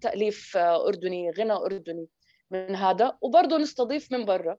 تأليف 0.00 0.56
أردني 0.56 1.30
غنى 1.30 1.52
أردني 1.52 2.06
من 2.50 2.74
هذا. 2.74 3.18
وبرضه 3.20 3.58
نستضيف 3.58 4.12
من 4.12 4.24
برا 4.24 4.56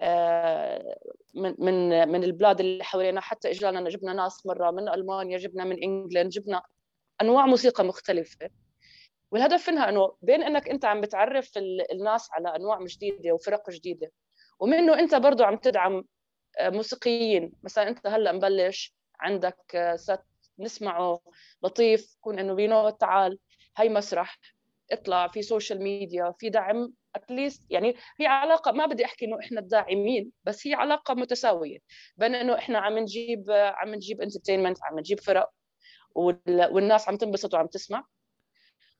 آه، 0.00 0.98
من 1.34 1.54
من 1.58 2.08
من 2.08 2.24
البلاد 2.24 2.60
اللي 2.60 2.84
حوالينا. 2.84 3.20
حتى 3.20 3.50
اجانا 3.50 3.90
جبنا 3.90 4.12
ناس 4.12 4.46
مرة 4.46 4.70
من 4.70 4.88
ألمانيا 4.88 5.38
جبنا 5.38 5.64
من 5.64 5.82
إنجلند 5.82 6.30
جبنا 6.30 6.62
أنواع 7.22 7.46
موسيقى 7.46 7.84
مختلفة. 7.84 8.50
والهدف 9.30 9.70
منها 9.70 9.88
إنه 9.88 10.16
بين 10.22 10.42
إنك 10.42 10.68
أنت 10.68 10.84
عم 10.84 11.00
بتعرف 11.00 11.50
الناس 11.92 12.28
على 12.32 12.56
أنواع 12.56 12.78
جديدة 12.84 13.32
وفرق 13.32 13.70
جديدة 13.70 14.12
ومنه 14.60 14.98
أنت 14.98 15.14
برضه 15.14 15.46
عم 15.46 15.56
تدعم 15.56 16.04
آه، 16.58 16.68
موسيقيين. 16.70 17.52
مثلا 17.62 17.88
أنت 17.88 18.06
هلأ 18.06 18.32
مبلش 18.32 18.94
عندك 19.20 19.58
آه، 19.74 19.96
ست 19.96 20.20
نسمعه 20.58 21.20
لطيف 21.62 22.14
يكون 22.16 22.38
إنه 22.38 22.54
بينو 22.54 22.90
تعال 22.90 23.38
هي 23.76 23.88
مسرح 23.88 24.38
اطلع 24.92 25.28
في 25.28 25.42
سوشيال 25.42 25.82
ميديا 25.82 26.34
في 26.38 26.50
دعم 26.50 26.92
اتليست 27.14 27.62
يعني 27.70 27.94
هي 28.20 28.26
علاقة 28.26 28.72
ما 28.72 28.86
بدي 28.86 29.04
أحكي 29.04 29.24
إنه 29.24 29.38
إحنا 29.40 29.60
الداعمين 29.60 30.32
بس 30.44 30.66
هي 30.66 30.74
علاقة 30.74 31.14
متساوية. 31.14 31.78
بين 32.16 32.34
إنه 32.34 32.58
إحنا 32.58 32.78
عم 32.78 32.98
نجيب 32.98 33.44
عم 33.50 33.94
نجيب 33.94 34.20
انترتينمنت 34.20 34.78
عم 34.82 34.98
نجيب 34.98 35.20
فرق 35.20 35.50
والناس 36.70 37.08
عم 37.08 37.16
تنبسط 37.16 37.54
وعم 37.54 37.66
تسمع. 37.66 38.04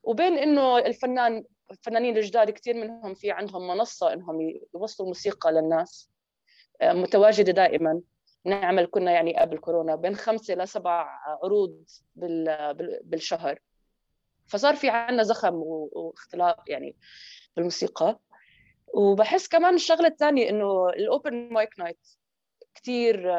وبين 0.03 0.39
إنه 0.39 0.79
الفنان 0.79 1.45
الفنانين 1.71 2.17
الجداد 2.17 2.51
كثير 2.51 2.75
منهم 2.75 3.15
في 3.15 3.31
عندهم 3.31 3.69
منصة 3.69 4.13
إنهم 4.13 4.41
يوصلوا 4.75 5.09
موسيقى 5.09 5.53
للناس 5.53 6.11
آه، 6.81 6.93
متواجدة 6.93 7.53
دائما. 7.53 8.01
نعمل 8.45 8.87
كنا 8.87 9.13
يعني 9.13 9.37
قبل 9.37 9.59
كورونا 9.59 9.97
بين 9.97 10.17
خمسة 10.17 10.55
لسبع 10.55 11.09
عروض 11.43 11.85
بالشهر. 13.03 13.59
فصار 14.47 14.77
في 14.77 14.89
عندنا 14.89 15.23
زخم 15.23 15.55
واختلاف 15.93 16.57
يعني 16.69 16.97
بالموسيقى. 17.57 18.19
وبحس 18.95 19.49
كمان 19.49 19.75
الشغلة 19.75 20.09
الثانية 20.09 20.51
إنه 20.51 20.89
ال 20.89 21.01
open 21.01 21.53
mic 21.53 21.79
night 21.79 22.07
كثير 22.75 23.33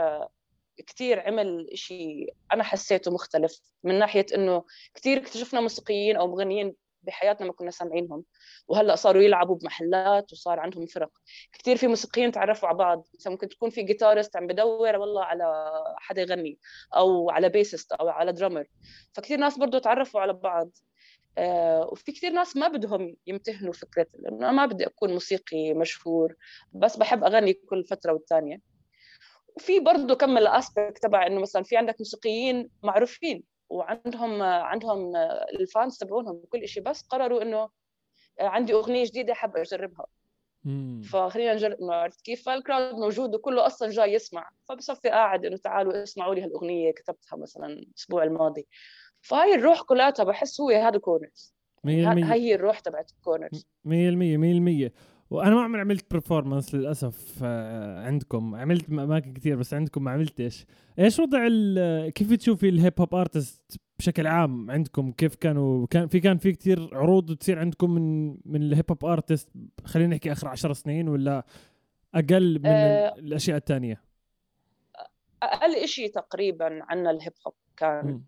كثير 0.88 1.20
عمل 1.20 1.70
شيء 1.74 2.34
أنا 2.54 2.64
حسيته 2.64 3.12
مختلف 3.12 3.60
من 3.84 4.00
ناحية 4.00 4.26
إنه 4.36 4.64
كثير 4.96 5.18
اكتشفنا 5.18 5.62
موسيقيين 5.62 6.16
أو 6.16 6.28
مغنيين 6.28 6.76
بحياتنا 7.04 7.48
ما 7.48 7.54
كنا 7.54 7.72
سامعينهم 7.72 8.24
وهلأ 8.68 8.96
صاروا 8.96 9.22
يلعبوا 9.22 9.56
بمحلات 9.56 10.34
وصار 10.34 10.60
عندهم 10.60 10.86
فرق. 10.86 11.12
كثير 11.54 11.78
في 11.78 11.88
موسيقيين 11.88 12.32
تعرفوا 12.32 12.70
على 12.70 12.78
بعض 12.78 13.08
مثلا 13.20 13.32
ممكن 13.34 13.50
تكون 13.50 13.70
في 13.70 13.84
جيتارست 13.84 14.36
عم 14.36 14.48
بدور 14.48 14.96
والله 14.96 15.24
على 15.24 15.72
حدا 15.98 16.22
يغني 16.22 16.60
أو 16.96 17.30
على 17.30 17.50
بيسست 17.50 17.92
أو 17.92 18.10
على 18.10 18.34
درامر 18.34 18.68
فكثير 19.14 19.38
ناس 19.38 19.58
برضه 19.58 19.80
تعرفوا 19.80 20.22
على 20.22 20.34
بعض. 20.34 20.70
آه، 21.38 21.90
وفي 21.92 22.12
كثير 22.12 22.32
ناس 22.32 22.58
ما 22.58 22.68
بدهم 22.68 23.16
يمتهنوا 23.28 23.74
لأنه 24.20 24.38
أنا 24.38 24.52
ما 24.52 24.66
بدي 24.66 24.86
أكون 24.88 25.14
موسيقي 25.14 25.74
مشهور 25.74 26.36
بس 26.74 26.98
بحب 26.98 27.24
أغني 27.24 27.54
كل 27.54 27.84
فترة 27.84 28.14
والتانية. 28.14 28.69
وفي 29.60 29.80
برضه 29.80 30.16
كم 30.16 30.38
الأسبكت 30.38 31.04
تبع 31.04 31.28
إنه 31.28 31.42
مثلا 31.42 31.64
في 31.64 31.78
عندك 31.78 31.96
موسيقيين 32.00 32.70
معروفين 32.84 33.44
وعندهم 33.70 34.42
عندهم 34.42 35.16
ال 35.60 35.67
fans 35.67 35.98
تبعونهم 35.98 36.36
وكل 36.36 36.68
شيء 36.68 36.84
بس 36.84 37.02
قرروا 37.02 37.42
إنه 37.42 37.70
عندي 38.40 38.74
أغنية 38.74 39.06
جديدة 39.06 39.34
حاب 39.34 39.58
أجربها. 39.58 40.06
فخلينا 41.04 41.54
نجرب 41.54 41.78
عرفت 41.82 42.22
كيف؟ 42.22 42.46
فال 42.46 42.60
crowd 42.60 42.96
موجود 42.96 43.36
وكله 43.36 43.66
أصلا 43.66 43.90
جاي 43.90 44.14
يسمع. 44.14 44.50
فبصفي 44.70 45.10
قاعد 45.10 45.46
إنه 45.46 45.58
تعالوا 45.58 46.04
اسمعوا 46.04 46.36
لي 46.36 46.42
هالأغنية 46.42 46.92
كتبتها 46.92 47.38
مثلا 47.38 47.68
الأسبوع 47.68 48.24
الماضي. 48.24 48.68
فهاي 49.22 49.56
الروح 49.56 49.82
كلها 49.82 50.10
بحس 50.20 50.62
هو 50.62 50.70
هذا 50.70 50.98
كورنرز 50.98 51.54
هاي 51.86 52.42
هي 52.42 52.56
الروح 52.56 52.80
تبعت 52.80 53.12
الكورنرز 53.12 53.68
100% 53.86 53.88
100% 53.88 54.92
وأنا 55.30 55.56
ما 55.56 55.62
عمري 55.62 55.82
عملت 55.82 56.14
performance 56.14 56.76
للأسف 56.76 57.40
آه، 57.44 58.06
عندكم. 58.06 58.56
عملت 58.56 58.90
أماكن 58.90 59.34
كثير 59.34 59.56
بس 59.56 59.74
عندكم 59.74 60.04
ما 60.04 60.12
عملتش 60.12 60.66
إيش. 61.00 61.20
وضع 61.20 61.48
كيف 62.10 62.34
تشوفي 62.34 62.70
ال 62.70 62.76
hip 62.76 62.94
hop 63.00 63.16
artist 63.16 63.80
بشكل 64.00 64.28
عام 64.28 64.72
عندكم؟ 64.72 65.12
كيف 65.12 65.36
كانوا؟ 65.36 65.88
كان 65.88 66.08
في 66.08 66.20
كان 66.20 66.38
في 66.38 66.52
كثير 66.52 66.90
عروض 66.98 67.36
تصير 67.36 67.60
عندكم 67.60 67.92
من 67.92 68.30
من 68.46 68.62
ال 68.62 68.68
hip 68.68 68.86
hop 68.90 69.06
artist 69.06 69.50
خلينا 69.86 70.16
نحكي 70.16 70.32
آخر 70.32 70.48
عشر 70.48 70.74
سنين 70.74 71.10
ولا 71.10 71.46
أقل 72.16 72.60
من 72.60 72.66
أه. 72.66 73.16
الأشياء 73.20 73.58
الثانية 73.58 74.02
أقل 75.44 75.88
شيء 75.88 76.12
تقريبا 76.12 76.80
عنا 76.84 77.12
ال 77.12 77.17
hip 77.17 77.34
hop 77.48 77.54
كان. 77.78 78.22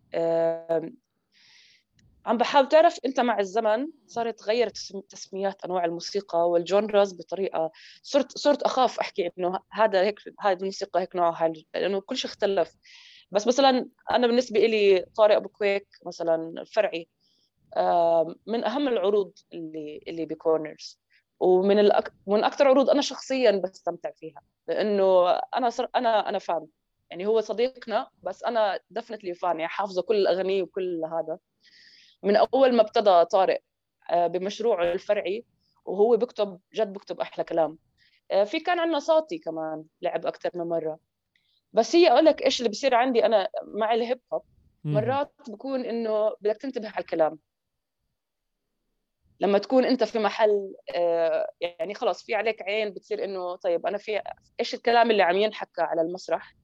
عم 2.26 2.38
بحاول 2.38 2.68
تعرف 2.68 3.00
إنت 3.06 3.20
مع 3.20 3.40
الزمن 3.40 3.88
صارت 4.08 4.40
تغير 4.40 4.70
تسميات 5.10 5.66
أنواع 5.66 5.86
الموسيقى 5.86 6.50
وال 6.50 6.66
genres 6.66 7.14
بطريقة 7.14 7.72
صرت 8.04 8.38
صرت 8.38 8.64
أخاف 8.64 9.00
أحكي 9.00 9.32
إنه 9.40 9.60
هذا 9.72 10.02
هيك 10.02 10.20
هذه 10.40 10.58
الموسيقى 10.58 11.02
هيك 11.02 11.16
نوعها 11.16 11.54
لأنه 11.74 12.02
كل 12.02 12.18
شيء 12.18 12.32
اختلف. 12.32 12.74
بس 13.32 13.48
مثلا 13.48 13.90
أنا 14.12 14.28
بالنسبة 14.28 14.60
لي 14.60 15.06
طارق 15.16 15.36
أبو 15.36 15.50
كويك 15.50 15.88
مثلا 16.06 16.64
فرعي 16.74 17.08
من 18.48 18.64
أهم 18.64 18.88
العروض 18.88 19.34
اللي 19.54 20.02
اللي 20.08 20.26
ب 20.26 20.35
corners 20.35 21.02
ومن 21.40 21.80
الأك... 21.80 22.14
من 22.28 22.44
أكثر 22.44 22.68
عروض 22.68 22.90
أنا 22.90 23.02
شخصيا 23.02 23.52
بستمتع 23.52 24.12
فيها. 24.12 24.42
لأنه 24.68 25.30
أنا 25.32 25.70
صر... 25.70 25.88
أنا 25.96 26.30
أنا 26.30 26.40
fan 26.40 26.68
يعني 27.12 27.26
هو 27.26 27.42
صديقنا 27.42 28.10
بس 28.24 28.44
أنا 28.44 28.80
definitely 28.90 29.34
fan 29.34 29.60
يعني 29.60 29.68
حافظة 29.68 30.02
كل 30.02 30.16
الأغاني 30.16 30.62
وكل 30.62 31.06
هذا. 31.06 31.38
من 32.24 32.36
أول 32.36 32.76
ما 32.76 32.82
ابتدى 32.82 33.26
طارق 33.26 33.60
آه، 34.12 34.28
بمشروعه 34.28 34.92
الفرعي 34.92 35.46
وهو 35.86 36.18
بكتب 36.18 36.60
جد 36.74 36.94
بكتب 36.94 37.20
أحلى 37.20 37.44
كلام. 37.44 37.78
آه، 38.32 38.44
في 38.44 38.60
كان 38.60 38.80
عندنا 38.80 39.00
صوتي 39.00 39.38
كمان 39.38 39.84
لعب 40.02 40.26
أكثر 40.26 40.50
من 40.54 40.70
مرة. 40.70 41.00
بس 41.74 41.96
هي 41.96 42.12
أقول 42.12 42.26
لك 42.26 42.42
إيش 42.42 42.60
اللي 42.60 42.70
بصير 42.70 42.96
عندي 42.96 43.26
أنا 43.26 43.50
مع 43.64 43.94
الهيب 43.94 44.20
هوب. 44.34 44.44
مرات 44.84 45.34
بكون 45.48 45.86
إنه 45.86 46.36
بدك 46.42 46.58
تنتبه 46.58 46.90
على 46.90 47.00
الكلام. 47.00 47.40
لما 49.40 49.58
تكون 49.58 49.86
أنت 49.86 50.04
في 50.04 50.20
محل 50.20 50.74
آه، 50.96 51.52
يعني 51.62 51.94
خلص 51.94 52.24
في 52.24 52.36
عليك 52.36 52.62
عين 52.62 52.94
بتصير 52.94 53.24
إنه 53.24 53.56
طيب 53.56 53.86
أنا 53.86 53.98
في 53.98 54.22
إيش 54.60 54.74
الكلام 54.74 55.12
اللي 55.12 55.24
عم 55.24 55.36
ينحكى 55.36 55.82
على 55.82 56.02
المسرح؟ 56.02 56.56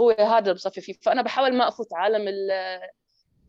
هو 0.00 0.10
هذا 0.10 0.38
اللي 0.38 0.54
بصفي 0.54 0.80
فيه. 0.80 0.92
فأنا 0.92 1.22
بحاول 1.22 1.56
ما 1.56 1.68
أفوت 1.68 1.88
عالم 1.92 2.24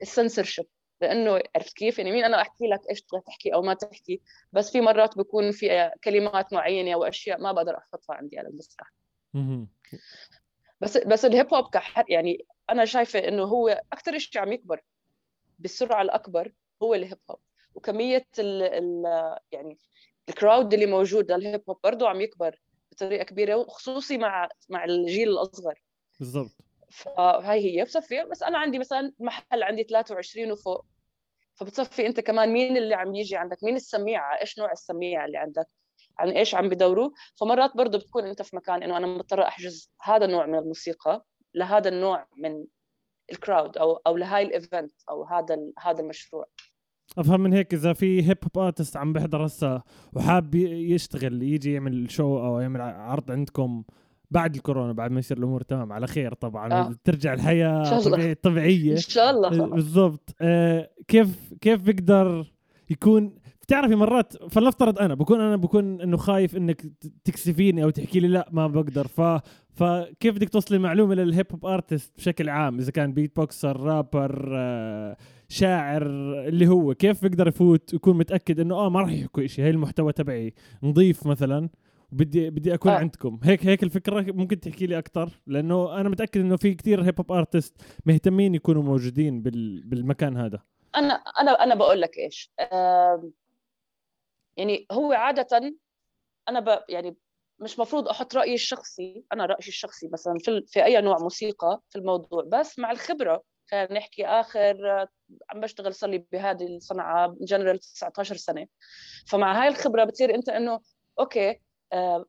السنسورشيب. 0.01 0.65
لأنه 1.01 1.41
عرفت 1.55 1.73
كيف؟ 1.73 1.99
يعني 1.99 2.11
مين 2.11 2.23
أنا 2.23 2.41
أحكي 2.41 2.67
لك 2.67 2.81
إيش 2.89 3.01
تحكي 3.01 3.53
أو 3.53 3.61
ما 3.61 3.73
تحكي. 3.73 4.21
بس 4.53 4.71
في 4.71 4.81
مرات 4.81 5.17
بكون 5.17 5.51
في 5.51 5.91
كلمات 6.03 6.53
معينة 6.53 6.95
واشياء 6.95 7.41
ما 7.41 7.51
بقدر 7.51 7.77
أحطها 7.77 8.15
عندي 8.15 8.39
على 8.39 8.47
المسرح. 8.47 8.93
بس 10.81 10.97
بس 10.97 11.25
ال 11.25 11.32
hip 11.32 11.53
hop 11.53 11.65
يعني 12.09 12.45
أنا 12.69 12.85
شايفة 12.85 13.19
إنه 13.19 13.43
هو 13.43 13.81
أكثر 13.93 14.17
شيء 14.17 14.41
عم 14.41 14.53
يكبر 14.53 14.81
بالسرعة 15.59 16.01
الأكبر 16.01 16.51
هو 16.83 16.93
ال 16.93 17.00
hip 17.00 17.19
hop 17.29 17.39
وكمية 17.75 18.27
ال 18.39 18.63
ال 18.63 19.03
يعني 19.51 19.77
ال 20.29 20.37
crowd 20.37 20.73
اللي 20.73 20.85
موجود 20.85 21.31
لل 21.31 21.44
hip 21.44 21.63
hop 21.69 21.79
برضه 21.83 22.09
عم 22.09 22.21
يكبر 22.21 22.61
بطريقة 22.91 23.23
كبيرة 23.23 23.55
وخصوصي 23.55 24.17
مع 24.17 24.49
مع 24.69 24.85
الجيل 24.85 25.29
الأصغر. 25.29 25.81
بالضبط. 26.19 26.51
فهي 26.89 27.79
هي 27.79 27.83
بتصفي 27.83 28.25
بس 28.31 28.43
أنا 28.43 28.57
عندي 28.57 28.79
مثلا 28.79 29.13
محل 29.19 29.63
عندي 29.63 29.83
23 29.83 30.51
وفوق 30.51 30.85
فبتصفي 31.55 32.07
أنت 32.07 32.19
كمان 32.19 32.53
مين 32.53 32.77
اللي 32.77 32.95
عم 32.95 33.15
يجي 33.15 33.37
عندك؟ 33.37 33.63
مين 33.63 33.75
السميعة؟ 33.75 34.41
إيش 34.41 34.59
نوع 34.59 34.71
السميعة 34.71 35.25
اللي 35.25 35.37
عندك؟ 35.37 35.67
عن 36.19 36.29
إيش 36.29 36.55
عم 36.55 36.69
بدوروا؟ 36.69 37.09
فمرات 37.35 37.77
برضه 37.77 37.97
بتكون 37.97 38.25
أنت 38.25 38.41
في 38.41 38.55
مكان 38.55 38.83
إنه 38.83 38.97
أنا 38.97 39.07
مضطرة 39.07 39.43
أحجز 39.43 39.91
هذا 40.01 40.25
النوع 40.25 40.45
من 40.45 40.55
الموسيقى 40.55 41.25
لهذا 41.53 41.89
النوع 41.89 42.27
من 42.37 42.65
ال 43.31 43.39
crowd 43.39 43.77
أو 43.77 43.95
أو 44.07 44.17
لهاي 44.17 44.43
ال 44.43 44.51
event 44.51 44.91
أو 45.09 45.23
هذا 45.23 45.57
هذا 45.79 46.01
المشروع. 46.01 46.45
أفهم 47.17 47.41
من 47.41 47.53
هيك 47.53 47.73
إذا 47.73 47.93
في 47.93 48.29
hip 48.29 48.37
hop 48.43 48.65
artist 48.65 48.97
عم 48.97 49.13
بيحضر 49.13 49.45
هسه 49.45 49.81
وحاب 50.13 50.55
يشتغل 50.55 51.43
يجي 51.43 51.73
يعمل 51.73 52.11
show 52.11 52.45
أو 52.45 52.59
يعمل 52.59 52.81
عرض 52.81 53.31
عندكم 53.31 53.83
بعد 54.31 54.55
الكورونا 54.55 54.93
بعد 54.93 55.11
ما 55.11 55.19
يصير 55.19 55.37
الأمور 55.37 55.61
تمام 55.61 55.93
على 55.93 56.07
خير 56.07 56.33
طبعا 56.33 56.73
آه. 56.73 56.95
ترجع 57.03 57.33
الحياة 57.33 57.99
طبيعي 57.99 58.35
طبيعية. 58.35 58.91
إن 58.91 58.97
شاء 58.97 59.29
الله. 59.29 59.67
بالضبط. 59.67 60.35
آه 60.41 60.89
كيف 61.07 61.53
كيف 61.61 61.81
بيقدر 61.81 62.45
يكون 62.89 63.35
بتعرفي 63.61 63.95
مرات 63.95 64.33
فلنفترض 64.53 64.99
أنا 64.99 65.15
بكون 65.15 65.41
أنا 65.41 65.55
بكون 65.55 66.01
إنه 66.01 66.17
خايف 66.17 66.57
إنك 66.57 66.85
تكسفيني 67.23 67.83
أو 67.83 67.89
تحكي 67.89 68.19
لي 68.19 68.27
لا 68.27 68.49
ما 68.51 68.67
بقدر. 68.67 69.07
ف 69.07 69.21
فكيف 69.69 70.35
بدك 70.35 70.49
توصلي 70.49 70.79
معلومه 70.79 71.15
لل 71.15 71.27
hip 71.27 71.45
hop 71.51 71.65
artist 71.65 72.13
بشكل 72.17 72.49
عام؟ 72.49 72.79
إذا 72.79 72.91
كان 72.91 73.13
beatboxer 73.13 73.79
rapper 73.79 74.49
آه 74.53 75.17
شاعر 75.49 76.03
اللي 76.47 76.67
هو 76.67 76.93
كيف 76.93 77.21
بيقدر 77.21 77.47
يفوت 77.47 77.93
ويكون 77.93 78.17
متأكد 78.17 78.59
إنه 78.59 78.75
آه 78.75 78.89
ما 78.89 79.01
راح 79.01 79.11
يحكوا 79.11 79.47
شيء 79.47 79.65
هي 79.65 79.69
المحتوى 79.69 80.13
تبعي. 80.13 80.53
نظيف 80.83 81.27
مثلا 81.27 81.69
بدي 82.11 82.49
بدي 82.49 82.73
أكون 82.73 82.91
آه. 82.91 82.97
عندكم. 82.97 83.39
هيك 83.43 83.65
هيك 83.65 83.83
الفكرة. 83.83 84.21
ممكن 84.31 84.59
تحكي 84.59 84.85
لي 84.87 84.97
أكثر 84.97 85.29
لأنه 85.47 86.01
أنا 86.01 86.09
متأكد 86.09 86.41
إنه 86.41 86.57
في 86.57 86.73
كثير 86.73 87.03
hip 87.03 87.19
hop 87.19 87.31
artist 87.31 87.81
مهتمين 88.05 88.55
يكونوا 88.55 88.83
موجودين 88.83 89.41
بال 89.41 89.83
بالمكان 89.83 90.37
هذا. 90.37 90.59
أنا 90.95 91.13
أنا 91.13 91.51
أنا 91.51 91.75
بقول 91.75 92.01
لك 92.01 92.17
إيش. 92.17 92.51
آه 92.59 93.31
يعني 94.57 94.87
هو 94.91 95.13
عادة 95.13 95.75
أنا 96.49 96.59
ب 96.59 96.83
يعني 96.89 97.17
مش 97.59 97.79
مفروض 97.79 98.07
أحط 98.07 98.35
رأيي 98.35 98.53
الشخصي. 98.53 99.23
أنا 99.33 99.45
رأيي 99.45 99.67
الشخصي 99.67 100.09
مثلا 100.13 100.37
في 100.39 100.63
في 100.67 100.85
أي 100.85 101.01
نوع 101.01 101.17
موسيقى 101.19 101.81
في 101.89 101.99
الموضوع. 101.99 102.43
بس 102.43 102.79
مع 102.79 102.91
الخبرة. 102.91 103.43
خلينا 103.71 103.93
نحكي 103.93 104.25
آخر 104.25 105.07
عم 105.49 105.59
بشتغل 105.59 105.93
صار 105.93 106.09
لي 106.09 106.25
بهذه 106.31 106.75
الصنعة 106.75 107.35
جنرال 107.41 107.79
19 107.79 108.35
سنة. 108.35 108.67
فمع 109.27 109.61
هاي 109.61 109.67
الخبرة 109.67 110.03
بتصير 110.03 110.35
أنت 110.35 110.49
إنه 110.49 110.79
okay 111.19 111.49
آه 111.49 111.68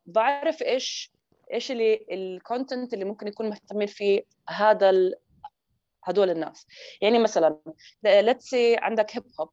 بعرف 0.07 0.63
إيش 0.63 1.13
إيش 1.53 1.71
اللي 1.71 2.07
ال 2.11 2.21
content 2.21 2.95
اللي 2.95 3.05
ممكن 3.05 3.27
يكون 3.29 3.49
مهتمين 3.49 3.87
فيه 3.87 4.23
هذا. 4.49 4.93
هدول 6.05 6.31
الناس. 6.31 6.67
يعني 7.03 7.19
مثلا 7.19 7.61
let's 8.05 8.55
عندك 8.55 9.17
hip 9.17 9.25
hop 9.41 9.51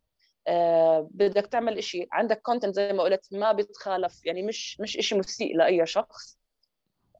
آه 0.48 1.10
بدك 1.12 1.48
تعمل 1.48 1.78
إشي 1.78 2.08
عندك 2.12 2.42
content 2.42 2.76
زي 2.76 2.94
ما 2.94 3.04
قلت 3.04 3.28
ما 3.32 3.52
بيتخالف 3.52 4.26
يعني 4.26 4.44
مش 4.44 4.80
مش 4.80 4.98
إشي 4.98 5.16
مسيء 5.16 5.58
لأي 5.58 5.86
شخص. 5.86 6.38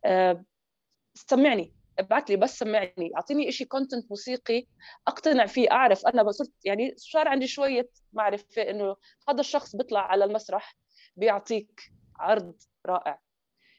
آه 0.06 0.44
سمعني 1.14 1.74
ابعث 2.00 2.30
لي 2.30 2.36
بس 2.36 2.60
سمعني. 2.60 3.12
أعطيني 3.16 3.52
شيء 3.52 3.68
content 3.68 4.06
موسيقي 4.10 4.66
أقتنع 5.08 5.46
فيه 5.46 5.72
أعرف. 5.72 6.06
أنا 6.08 6.32
صرت 6.32 6.52
يعني 6.66 6.94
صار 6.98 7.28
عندي 7.28 7.48
شوية 7.48 7.90
معرفة 8.14 8.62
إنه 8.62 8.96
هذا 9.30 9.40
الشخص 9.40 9.76
بيطلع 9.76 10.02
على 10.02 10.26
المسرح 10.26 10.76
بيعطيك 11.16 11.82
عرض 12.20 12.56
رائع. 12.88 13.20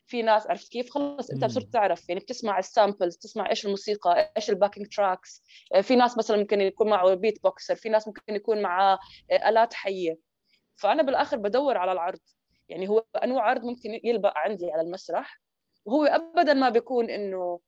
في 0.08 0.22
ناس 0.22 0.46
عرفت 0.46 0.72
كيف 0.72 0.90
خلص 0.90 1.30
أنت 1.30 1.44
صرت 1.44 1.72
تعرف 1.72 2.08
يعني 2.08 2.20
بتسمع 2.20 2.58
ال 2.58 2.65
samples 2.65 3.16
بتسمع 3.16 3.50
إيش 3.50 3.64
الموسيقى 3.66 4.32
إيش 4.36 4.50
ال 4.50 4.55
backing 4.55 4.86
tracks 4.96 5.42
آه، 5.74 5.80
في 5.80 5.96
ناس 5.96 6.18
مثلا 6.18 6.36
ممكن 6.36 6.60
يكون 6.60 6.90
معه 6.90 7.14
beatboxer 7.14 7.74
في 7.74 7.88
ناس 7.88 8.06
ممكن 8.08 8.34
يكون 8.34 8.62
معه 8.62 8.98
آه، 9.30 9.48
آلات 9.48 9.74
حية. 9.74 10.18
فأنا 10.76 11.02
بالآخر 11.02 11.36
بدور 11.36 11.76
على 11.76 11.92
العرض. 11.92 12.18
يعني 12.68 12.88
هو 12.88 13.04
أنواع 13.24 13.44
عرض 13.44 13.64
ممكن 13.64 14.00
يلبق 14.04 14.32
عندي 14.36 14.72
على 14.72 14.82
المسرح. 14.82 15.40
وهو 15.84 16.04
ابدا 16.04 16.54
ما 16.54 16.68
بيكون 16.68 17.10
إنه 17.10 17.60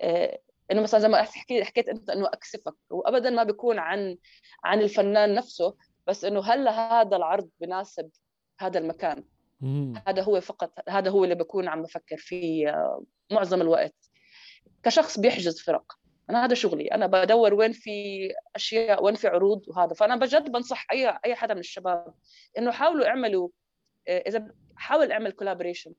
آه، 0.00 0.38
إنه 0.70 0.80
مثلا 0.82 1.00
زي 1.00 1.08
ما 1.08 1.22
حكيت 1.22 1.64
حكيت 1.64 1.88
أنت 1.88 2.10
إنه 2.10 2.26
أكسفك. 2.26 2.74
وابدا 2.90 3.30
ما 3.30 3.44
بيكون 3.44 3.78
عن 3.78 4.16
عن 4.64 4.80
الفنان 4.80 5.34
نفسه 5.34 5.76
بس 6.06 6.24
إنه 6.24 6.40
هل 6.40 6.68
هذا 6.68 7.16
العرض 7.16 7.50
بناسب 7.60 8.10
هذا 8.60 8.78
المكان. 8.78 9.24
هذا 10.08 10.22
هو 10.22 10.40
فقط 10.40 10.72
هذا 10.88 11.10
هو 11.10 11.24
اللي 11.24 11.34
بكون 11.34 11.68
عم 11.68 11.82
بفكر 11.82 12.16
فيه 12.16 12.68
آه، 12.68 13.04
معظم 13.32 13.60
الوقت. 13.60 13.94
كشخص 14.82 15.18
بيحجز 15.18 15.60
فرق 15.60 15.92
أنا 16.30 16.44
هذا 16.44 16.54
شغلي 16.54 16.86
أنا 16.86 17.06
بدور 17.06 17.54
وين 17.54 17.72
في 17.72 18.28
أشياء 18.56 19.04
وين 19.04 19.14
في 19.14 19.28
عروض 19.28 19.62
وهذا. 19.68 19.94
فأنا 19.94 20.16
بجد 20.16 20.52
بنصح 20.52 20.86
أي 20.92 21.18
أي 21.24 21.34
حدا 21.34 21.54
من 21.54 21.60
الشباب 21.60 22.14
إنه 22.58 22.70
حاولوا 22.70 23.06
اعملوا 23.06 23.48
آه، 24.08 24.18
إذا 24.18 24.48
حاول 24.76 25.12
اعمل 25.12 25.32
collaboration 25.32 25.92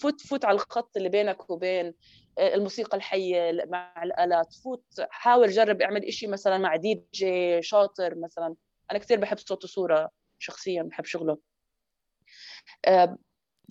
فوت 0.00 0.20
فوت 0.20 0.44
على 0.44 0.54
الخط 0.54 0.96
اللي 0.96 1.08
بينك 1.08 1.50
وبين 1.50 1.94
الموسيقى 2.38 2.96
الحية 2.96 3.64
مع 3.66 4.02
الآلات. 4.02 4.54
فوت 4.54 4.84
حاول 5.10 5.50
جرب 5.50 5.82
اعمل 5.82 6.04
إشي 6.04 6.26
مثلا 6.26 6.58
مع 6.58 6.76
دي 6.76 7.04
جي 7.14 7.62
شاطر 7.62 8.14
مثلا. 8.14 8.54
أنا 8.90 8.98
كثير 8.98 9.20
بحب 9.20 9.38
صوت 9.38 9.64
وصورة 9.64 10.10
شخصيا 10.38 10.82
بحب 10.82 11.04
شغله. 11.04 11.32
آه، 11.32 11.55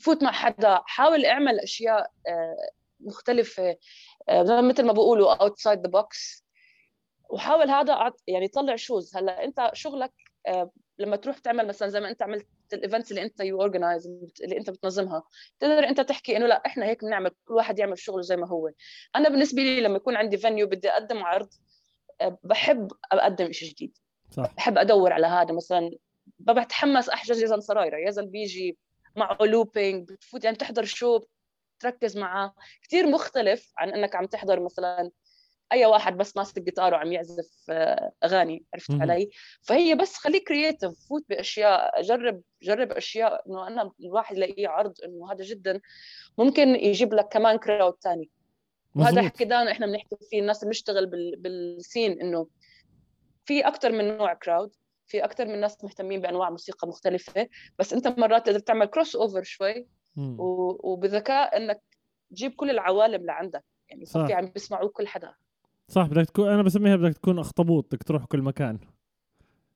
فوت 0.01 0.23
مع 0.23 0.31
حدا 0.31 0.81
حاول 0.85 1.25
اعمل 1.25 1.59
أشياء 1.59 2.11
آه، 2.27 2.71
مختلفة 2.99 3.77
آه، 4.29 4.61
مثل 4.61 4.85
ما 4.85 4.93
بقولوا 4.93 5.33
outside 5.33 5.79
the 5.79 5.89
box 5.89 6.45
وحاول 7.29 7.69
هذا 7.69 8.13
يعني 8.27 8.47
طلع 8.47 8.75
shows 8.75 9.15
هلأ 9.15 9.43
أنت 9.43 9.69
شغلك 9.73 10.13
لما 10.99 11.15
تروح 11.15 11.37
تعمل 11.37 11.67
مثلا 11.67 11.87
زي 11.87 11.99
ما 11.99 12.09
أنت 12.09 12.21
عملت 12.21 12.47
ال 12.73 12.79
events 12.79 13.11
اللي 13.11 13.21
أنت 13.21 13.39
you 13.39 13.61
organize 13.61 14.07
اللي 14.43 14.57
أنت 14.57 14.69
بتنظمها. 14.69 15.23
تقدر 15.59 15.87
أنت 15.87 16.01
تحكي 16.01 16.37
إنه 16.37 16.47
لأ 16.47 16.61
إحنا 16.65 16.85
هيك 16.85 17.03
بنعمل 17.03 17.31
كل 17.45 17.53
واحد 17.53 17.79
يعمل 17.79 17.99
شغله 17.99 18.21
زي 18.21 18.35
ما 18.37 18.47
هو. 18.47 18.71
أنا 19.15 19.29
بالنسبة 19.29 19.61
لي 19.61 19.81
لما 19.81 19.95
يكون 19.95 20.15
عندي 20.15 20.37
venue 20.37 20.67
بدي 20.67 20.89
أقدم 20.89 21.23
عرض 21.23 21.49
آه، 22.21 22.37
بحب 22.43 22.91
أقدم 23.11 23.51
شيء 23.51 23.69
جديد. 23.69 23.97
صح. 24.31 24.53
بحب 24.57 24.77
أدور 24.77 25.13
على 25.13 25.27
هذا. 25.27 25.53
مثلا 25.53 25.91
بتحمس 26.39 27.09
أحجز 27.09 27.43
يزن 27.43 27.61
سرايرة 27.61 27.97
يزن 28.07 28.29
بيجي 28.29 28.77
معه 29.15 29.37
looping 29.41 30.11
بتفوت 30.11 30.43
يعني 30.43 30.57
تحضر 30.57 30.85
show 30.85 31.19
تركز 31.79 32.17
معاه. 32.17 32.53
كثير 32.83 33.07
مختلف 33.07 33.71
عن 33.77 33.89
إنك 33.89 34.15
عم 34.15 34.25
تحضر 34.25 34.59
مثلا 34.59 35.11
أي 35.73 35.85
واحد 35.85 36.17
بس 36.17 36.37
ماسك 36.37 36.57
الجيتار 36.57 36.93
وعم 36.93 37.11
يعزف 37.13 37.49
آه، 37.69 38.11
أغاني 38.23 38.65
عرفت 38.73 38.91
م- 38.91 39.01
علي؟ 39.01 39.29
فهي 39.61 39.95
بس 39.95 40.15
خليك 40.17 40.47
creative 40.47 40.91
فوت 41.09 41.25
بأشياء. 41.29 42.01
جرب 42.01 42.41
جرب 42.61 42.91
أشياء 42.91 43.43
إنه 43.49 43.67
أنا 43.67 43.91
الواحد 43.99 44.37
يلاقيه 44.37 44.67
عرض 44.67 44.93
إنه 45.05 45.31
هذا 45.31 45.43
جدا. 45.43 45.81
ممكن 46.37 46.67
يجيب 46.75 47.13
لك 47.13 47.27
كمان 47.27 47.57
crowd 47.57 47.93
ثاني 48.01 48.29
وهذا 48.95 49.21
حكي 49.21 49.45
دائما 49.45 49.71
إحنا 49.71 49.85
بنحكي 49.85 50.15
فيه 50.29 50.39
الناس 50.41 50.57
اللي 50.63 50.67
بنشتغل 50.69 51.05
بال... 51.05 51.35
بال 51.35 51.60
scene 51.60 52.21
إنه 52.21 52.47
في 53.45 53.67
أكثر 53.67 53.91
من 53.91 54.17
نوع 54.17 54.33
crowd 54.33 54.71
في 55.07 55.23
أكثر 55.23 55.45
من 55.45 55.61
ناس 55.61 55.83
مهتمين 55.83 56.21
بأنواع 56.21 56.49
موسيقى 56.49 56.87
مختلفة 56.87 57.47
بس 57.79 57.93
أنت 57.93 58.07
مرات 58.07 58.47
لازم 58.47 58.59
تعمل 58.59 58.85
cross 58.85 59.15
over 59.15 59.43
شوي 59.43 59.87
و... 60.17 60.91
وبذكاء 60.91 61.57
إنك 61.57 61.81
تجيب 62.31 62.51
كل 62.51 62.69
العوالم 62.69 63.25
لعندك 63.25 63.63
يعني 63.89 64.05
صح. 64.05 64.31
عم 64.31 64.45
بيسمعوك 64.45 64.91
كل 64.91 65.07
حدا. 65.07 65.33
صح 65.87 66.07
بدك 66.07 66.25
تكون 66.25 66.47
أنا 66.49 66.61
بسميها 66.63 66.95
بدك 66.95 67.13
تكون 67.17 67.39
أخطبوط 67.39 67.85
بدك 67.87 68.03
تروح 68.03 68.25
كل 68.25 68.41
مكان. 68.41 68.79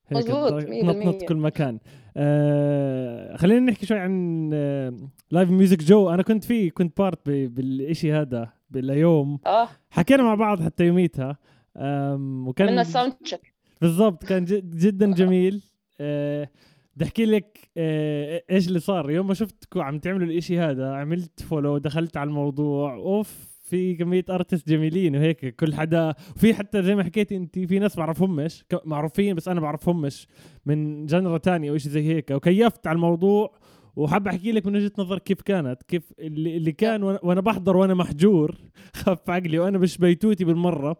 هيك 0.07 0.25
بالمية. 0.31 1.25
كل 1.27 1.35
مكان. 1.35 1.79
آه 2.17 3.35
خلينا 3.35 3.71
نحكي 3.71 3.85
شوي 3.85 3.97
عن 3.99 4.49
آه 4.53 4.93
Live 5.31 5.49
Music 5.49 5.83
Jo. 5.83 6.09
أنا 6.09 6.23
كنت 6.23 6.43
فيه 6.43 6.71
كنت 6.71 6.97
part 6.97 7.29
ب- 7.29 7.55
بالإشي 7.55 8.13
هذا 8.13 8.53
باليوم. 8.69 9.39
آه. 9.45 9.67
حكينا 9.89 10.23
مع 10.23 10.35
بعض 10.35 10.61
حتى 10.61 10.83
يوميتها. 10.85 11.37
وكان 11.75 12.67
عملنا 12.67 12.83
sound 12.83 13.13
check 13.13 13.48
بالضبط 13.81 14.23
كان 14.23 14.45
جد 14.45 14.77
جدا 14.77 15.13
جميل. 15.13 15.63
آه، 15.99 16.49
بدي 16.95 17.05
أحكي 17.05 17.25
لك 17.25 17.69
آه، 17.77 18.43
إيش 18.51 18.67
اللي 18.67 18.79
صار. 18.79 19.11
يوم 19.11 19.27
ما 19.27 19.33
شفتكم 19.33 19.81
عم 19.81 19.99
تعملوا 19.99 20.27
الإشي 20.27 20.59
هذا 20.59 20.93
عملت 20.93 21.41
follow 21.41 21.77
دخلت 21.77 22.17
على 22.17 22.27
الموضوع 22.27 22.93
off 22.95 23.49
في 23.69 23.95
كمية 23.95 24.25
artists 24.29 24.69
جميلين 24.69 25.15
وهيك 25.15 25.55
كل 25.55 25.73
حدا 25.73 26.13
في 26.35 26.53
حتى 26.53 26.83
زي 26.83 26.95
ما 26.95 27.03
حكيتي 27.03 27.35
أنت 27.35 27.59
في 27.59 27.79
ناس 27.79 27.97
بعرفهمش 27.97 28.65
معروفين 28.85 29.35
بس 29.35 29.47
أنا 29.47 29.59
بعرفهمش 29.59 30.27
من 30.65 31.05
جنرا 31.05 31.37
تانية 31.37 31.71
أو 31.71 31.77
شيء 31.77 31.91
زي 31.91 32.03
هيك. 32.03 32.31
وكيفت 32.31 32.87
على 32.87 32.95
الموضوع 32.95 33.53
وحاب 33.95 34.27
أحكي 34.27 34.51
لك 34.51 34.65
من 34.65 34.75
وجهة 34.75 34.91
نظر 34.99 35.19
كيف 35.19 35.41
كانت 35.41 35.83
كيف 35.83 36.13
اللي, 36.19 36.71
كان 36.71 37.03
وأنا 37.03 37.41
بحضر 37.41 37.77
وأنا 37.77 37.93
محجور 37.93 38.55
خف 39.03 39.29
عقلي 39.29 39.59
وأنا 39.59 39.77
مش 39.77 39.97
بيتوتي 39.97 40.45
بالمرة. 40.45 40.97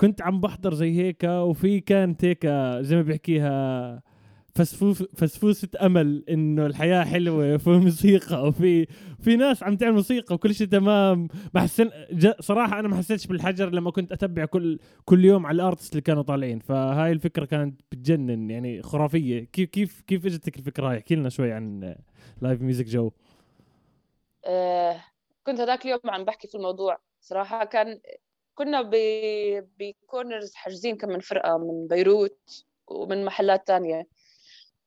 كنت 0.00 0.22
عم 0.22 0.40
بحضر 0.40 0.74
زي 0.74 0.96
هيك 0.96 1.24
وفي 1.24 1.80
كانت 1.80 2.24
هيك 2.24 2.46
زي 2.80 2.96
ما 2.96 3.02
بيحكيها 3.02 4.02
فسفوس 4.54 5.02
فسفوسة 5.02 5.68
أمل 5.82 6.24
إنه 6.28 6.66
الحياة 6.66 7.04
حلوة 7.04 7.54
وفي 7.54 7.70
موسيقى 7.70 8.48
وفي 8.48 8.86
في 9.20 9.36
ناس 9.36 9.62
عم 9.62 9.76
تعمل 9.76 9.94
موسيقى 9.94 10.34
وكل 10.34 10.54
شيء 10.54 10.66
تمام. 10.66 11.28
ما 11.54 11.60
حسن 11.60 11.90
صراحة 12.40 12.78
أنا 12.80 12.88
ما 12.88 12.96
حسيتش 12.96 13.26
بالحجر 13.26 13.70
لما 13.70 13.90
كنت 13.90 14.12
أتبع 14.12 14.44
كل 14.44 14.78
كل 15.04 15.24
يوم 15.24 15.46
على 15.46 15.54
ال 15.54 15.59
artists 15.59 15.92
اللي 15.92 16.02
كانوا 16.02 16.22
طالعين. 16.22 16.58
فهاي 16.58 17.12
الفكرة 17.12 17.44
كانت 17.44 17.80
بتجنن 17.92 18.50
يعني 18.50 18.82
خرافية. 18.82 19.44
كيف 19.44 19.68
كيف 19.70 20.00
كيف 20.00 20.26
اجتك 20.26 20.56
الفكرة 20.56 20.90
هاي؟ 20.90 20.98
احكي 20.98 21.14
لنا 21.14 21.28
شوي 21.28 21.52
عن 21.52 21.94
Live 22.42 22.60
Music 22.60 22.86
Jo. 22.86 23.10
آه 24.46 25.00
كنت 25.46 25.60
هذاك 25.60 25.84
اليوم 25.84 26.00
عم 26.04 26.24
بحكي 26.24 26.48
في 26.48 26.54
الموضوع. 26.54 26.98
صراحة 27.20 27.64
كان 27.64 28.00
كنا 28.54 28.90
ب 29.78 29.88
corners 29.88 30.54
حاجزين 30.54 30.96
كم 30.96 31.08
من 31.08 31.20
فرقة 31.20 31.58
من 31.58 31.88
بيروت 31.88 32.64
ومن 32.86 33.24
محلات 33.24 33.66
تانية. 33.66 34.06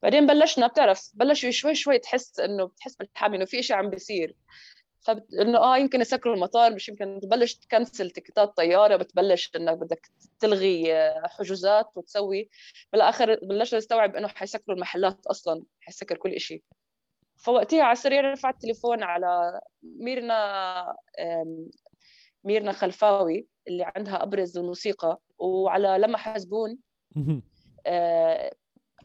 بعدين 0.03 0.27
بلشنا 0.27 0.67
بتعرف 0.67 1.11
بلشوا 1.13 1.51
شوي 1.51 1.75
شوي 1.75 1.99
تحس 1.99 2.39
إنه 2.39 2.65
بتحس 2.65 2.95
بالحامي 2.95 3.37
إنه 3.37 3.45
في 3.45 3.63
شيء 3.63 3.75
عم 3.75 3.89
بيصير. 3.89 4.35
فبت... 5.01 5.33
إنه 5.33 5.57
آه 5.57 5.77
يمكن 5.77 6.01
يسكروا 6.01 6.35
المطار 6.35 6.73
مش 6.73 6.89
يمكن 6.89 7.19
تبلش 7.23 7.53
ت 7.53 7.61
cancel 7.61 8.11
ticket 8.11 8.51
ات 8.51 8.57
طيارة 8.57 8.95
بتبلش 8.95 9.51
إنك 9.55 9.77
بدك 9.77 10.07
تلغي 10.39 10.93
آه، 10.93 11.27
حجوزات 11.27 11.87
وتسوي. 11.95 12.49
بالآخر 12.91 13.39
بلشنا 13.43 13.77
نستوعب 13.79 14.15
إنه 14.15 14.27
حيسكروا 14.27 14.75
المحلات 14.75 15.25
أصلا 15.27 15.63
حيسكر 15.81 16.17
كل 16.17 16.39
شيء 16.39 16.63
فوقتها 17.37 17.83
على 17.83 17.91
السريع 17.91 18.21
رفعت 18.21 18.53
التليفون 18.53 19.03
على 19.03 19.61
ميرنا 19.83 20.95
ميرنا 22.43 22.71
خلفاوي 22.71 23.47
اللي 23.67 23.91
عندها 23.95 24.23
أبرز 24.23 24.57
الموسيقى 24.57 25.19
وعلى 25.37 25.97
لما 25.99 26.17
حزبون 26.17 26.77
آه، 27.85 28.55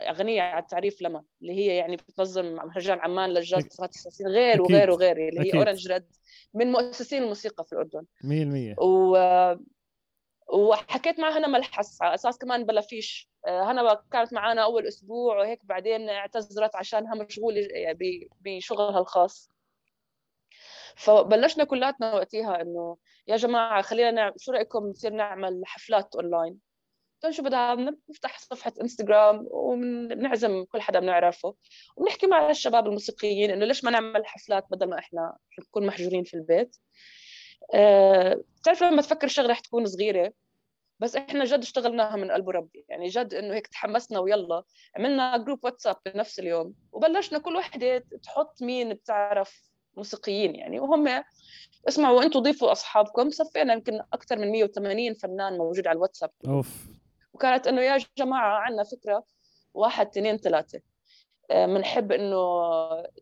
أغنية 0.00 0.42
على 0.42 0.62
التعريف 0.62 1.02
لما 1.02 1.24
اللي 1.42 1.52
هي 1.52 1.76
يعني 1.76 1.96
بتنظم 1.96 2.44
مهرجان 2.54 2.98
عمان 3.00 3.30
للجاز 3.30 3.66
صارت 3.68 3.92
سنين 3.94 4.30
غير. 4.32 4.62
وغير 4.62 4.90
وغير 4.90 5.28
اللي 5.28 5.40
هي. 5.54 5.58
أورنج 5.58 5.92
ريد 5.92 6.04
من 6.54 6.72
مؤسسين 6.72 7.22
الموسيقى 7.22 7.64
في 7.64 7.72
الأردن. 7.72 8.04
100% 8.24 8.78
و 8.82 9.16
وحكيت 10.52 11.20
مع 11.20 11.38
هنا 11.38 11.46
ملحس 11.46 12.02
على 12.02 12.14
أساس 12.14 12.38
كمان 12.38 12.64
بلا 12.66 12.80
فيش. 12.80 13.30
آه، 13.46 13.72
هنا 13.72 14.02
كانت 14.12 14.32
معنا 14.32 14.62
أول 14.64 14.86
أسبوع 14.86 15.38
وهيك 15.38 15.64
بعدين 15.64 16.08
اعتذرت 16.08 16.76
عشانها 16.76 17.14
مشغولة 17.14 17.60
ب- 17.92 18.28
بشغلها 18.40 18.98
الخاص. 19.00 19.50
فبلشنا 20.96 21.64
كلاتنا 21.64 22.14
وقتها 22.14 22.60
إنه 22.62 22.96
يا 23.28 23.36
جماعة 23.36 23.82
خلينا 23.82 24.10
نعمل 24.10 24.34
شو 24.38 24.52
رأيكم 24.52 24.86
نصير 24.86 25.12
نعمل 25.12 25.62
حفلات 25.64 26.14
أونلاين؟ 26.14 26.58
قلت 27.22 27.34
شو 27.34 27.42
بدها 27.42 27.74
نفتح 28.10 28.38
صفحة 28.38 28.72
إنستغرام 28.82 29.46
ونعزم 29.50 30.64
كل 30.64 30.80
حدا 30.80 31.00
بنعرفه 31.00 31.54
ونحكي 31.96 32.26
مع 32.26 32.50
الشباب 32.50 32.86
الموسيقيين 32.86 33.50
إنه 33.50 33.64
ليش 33.64 33.84
ما 33.84 33.90
نعمل 33.90 34.26
حفلات 34.26 34.66
بدل 34.70 34.88
ما 34.88 34.98
إحنا 34.98 35.36
نكون 35.60 35.86
محجورين 35.86 36.24
في 36.24 36.34
البيت؟ 36.34 36.76
أه 37.74 38.42
بتعرف 38.60 38.82
لما 38.82 39.02
تفكر 39.02 39.28
شغلة 39.28 39.48
رح 39.48 39.60
تكون 39.60 39.86
صغيرة؟ 39.86 40.32
بس 41.00 41.16
إحنا 41.16 41.44
جد 41.44 41.58
اشتغلناها 41.62 42.16
من 42.16 42.30
قلب 42.30 42.48
ربي 42.50 42.84
يعني 42.88 43.08
جد 43.08 43.34
إنه 43.34 43.54
هيك 43.54 43.66
تحمسنا 43.66 44.18
ويلا 44.18 44.62
عملنا 44.96 45.36
جروب 45.36 45.64
واتساب 45.64 45.96
بنفس 46.06 46.38
اليوم 46.38 46.74
وبلشنا 46.92 47.38
كل 47.38 47.56
وحدة 47.56 47.98
تحط 48.22 48.62
مين 48.62 48.94
بتعرف 48.94 49.62
موسيقيين 49.96 50.54
يعني 50.54 50.80
وهم 50.80 51.24
اسمعوا 51.88 52.22
أنتم 52.22 52.40
ضيفوا 52.40 52.72
أصحابكم. 52.72 53.30
صفينا 53.30 53.72
يمكن 53.72 54.00
أكثر 54.12 54.38
من 54.38 54.52
180 54.52 55.14
فنان 55.14 55.58
موجود 55.58 55.86
على 55.86 55.96
الواتساب. 55.96 56.30
أوف. 56.46 56.86
وكانت 57.32 57.66
إنه 57.66 57.80
يا 57.80 57.98
جماعة 58.18 58.58
عندنا 58.58 58.84
فكرة 58.84 59.24
واحد 59.74 60.06
اثنين 60.06 60.36
ثلاثة. 60.36 60.80
بنحب 61.50 62.12
إنه 62.12 62.38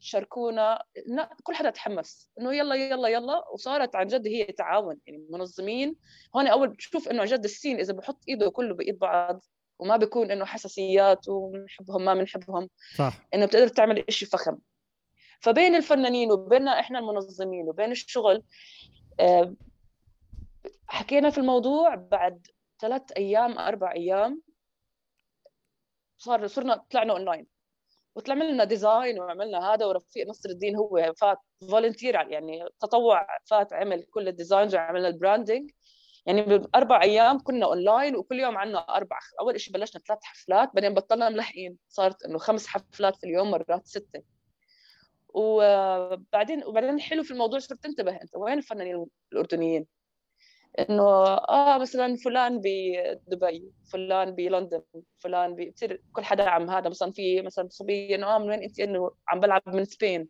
تشاركونا. 0.00 0.82
كل 1.42 1.54
حدا 1.54 1.70
تحمس. 1.70 2.30
إنه 2.40 2.54
يلا 2.54 2.74
يلا 2.74 3.08
يلا. 3.08 3.48
وصارت 3.48 3.96
عن 3.96 4.06
جد 4.06 4.26
هي 4.26 4.44
تعاون 4.44 4.98
يعني 5.06 5.26
منظمين. 5.30 5.96
هون 6.36 6.46
أول 6.46 6.68
بتشوف 6.68 7.08
إنه 7.08 7.20
عن 7.20 7.26
جد 7.26 7.44
السين 7.44 7.80
إذا 7.80 7.92
بحط 7.92 8.18
إيده 8.28 8.50
كله 8.50 8.74
بإيد 8.74 8.98
بعض 8.98 9.44
وما 9.78 9.96
بيكون 9.96 10.30
إنه 10.30 10.44
حساسيات 10.44 11.28
وبنحبهم 11.28 12.04
ما 12.04 12.14
بنحبهم 12.14 12.68
صح. 12.96 13.28
إنه 13.34 13.46
بتقدر 13.46 13.68
تعمل 13.68 14.04
إشي 14.08 14.26
فخم. 14.26 14.58
فبين 15.40 15.74
الفنانين 15.74 16.32
وبيننا 16.32 16.80
إحنا 16.80 16.98
المنظمين 16.98 17.68
وبين 17.68 17.90
الشغل 17.90 18.42
آه، 19.20 19.54
حكينا 20.86 21.30
في 21.30 21.38
الموضوع 21.38 21.94
بعد 21.94 22.46
ثلاث 22.80 23.02
أيام 23.16 23.58
أربع 23.58 23.92
أيام 23.92 24.42
صار 26.18 26.46
صرنا 26.46 26.84
طلعنا 26.90 27.12
اونلاين 27.12 27.46
وطلع 28.14 28.34
لنا 28.34 28.64
design 28.64 29.20
وعملنا 29.20 29.74
هذا 29.74 29.86
ورفيق 29.86 30.28
نصر 30.28 30.48
الدين 30.48 30.76
هو 30.76 31.12
فات 31.16 31.38
volunteer 31.70 32.14
يعني 32.14 32.64
تطوع 32.80 33.26
فات 33.44 33.72
عمل 33.72 34.02
كل 34.02 34.28
ال 34.28 34.34
designs 34.34 34.74
وعملنا 34.74 35.08
ال 35.08 35.15
branding 35.15 35.70
يعني 36.26 36.42
بأربع 36.42 37.02
أيام 37.02 37.38
كنا 37.38 37.66
اونلاين 37.66 38.16
وكل 38.16 38.40
يوم 38.40 38.56
عندنا 38.58 38.78
أربع 38.78 39.18
أول 39.40 39.60
شيء 39.60 39.74
بلشنا 39.74 40.02
ثلاث 40.08 40.18
حفلات 40.22 40.70
بعدين 40.74 40.94
بطلنا 40.94 41.28
ملحقين. 41.28 41.78
صارت 41.88 42.22
إنه 42.22 42.38
خمس 42.38 42.66
حفلات 42.66 43.16
في 43.16 43.24
اليوم 43.24 43.50
مرات 43.50 43.86
ستة. 43.86 44.22
وبعدين 45.36 46.64
وبعدين 46.64 46.94
الحلو 46.94 47.22
في 47.22 47.30
الموضوع 47.30 47.58
صرت 47.58 47.84
تنتبه 47.84 48.12
انت 48.22 48.36
وين 48.36 48.58
الفنانين 48.58 49.06
الأردنيين؟ 49.32 49.86
إنه 50.78 51.04
آه 51.48 51.78
مثلا 51.78 52.16
فلان 52.16 52.60
بدبي 52.64 53.72
فلان 53.92 54.34
بلندن 54.34 54.82
فلان. 55.18 55.54
بتصير 55.56 56.02
كل 56.12 56.24
حدا 56.24 56.48
عم 56.50 56.70
هذا 56.70 56.88
مثلا 56.88 57.12
في 57.12 57.42
مثلا 57.42 57.68
صبية 57.70 58.16
إنه 58.16 58.26
آه 58.26 58.38
من 58.38 58.48
وين 58.48 58.62
أنت؟ 58.62 58.80
إنه 58.80 59.10
عم 59.28 59.40
بلعب 59.40 59.62
من 59.66 59.84
Spain. 59.84 60.28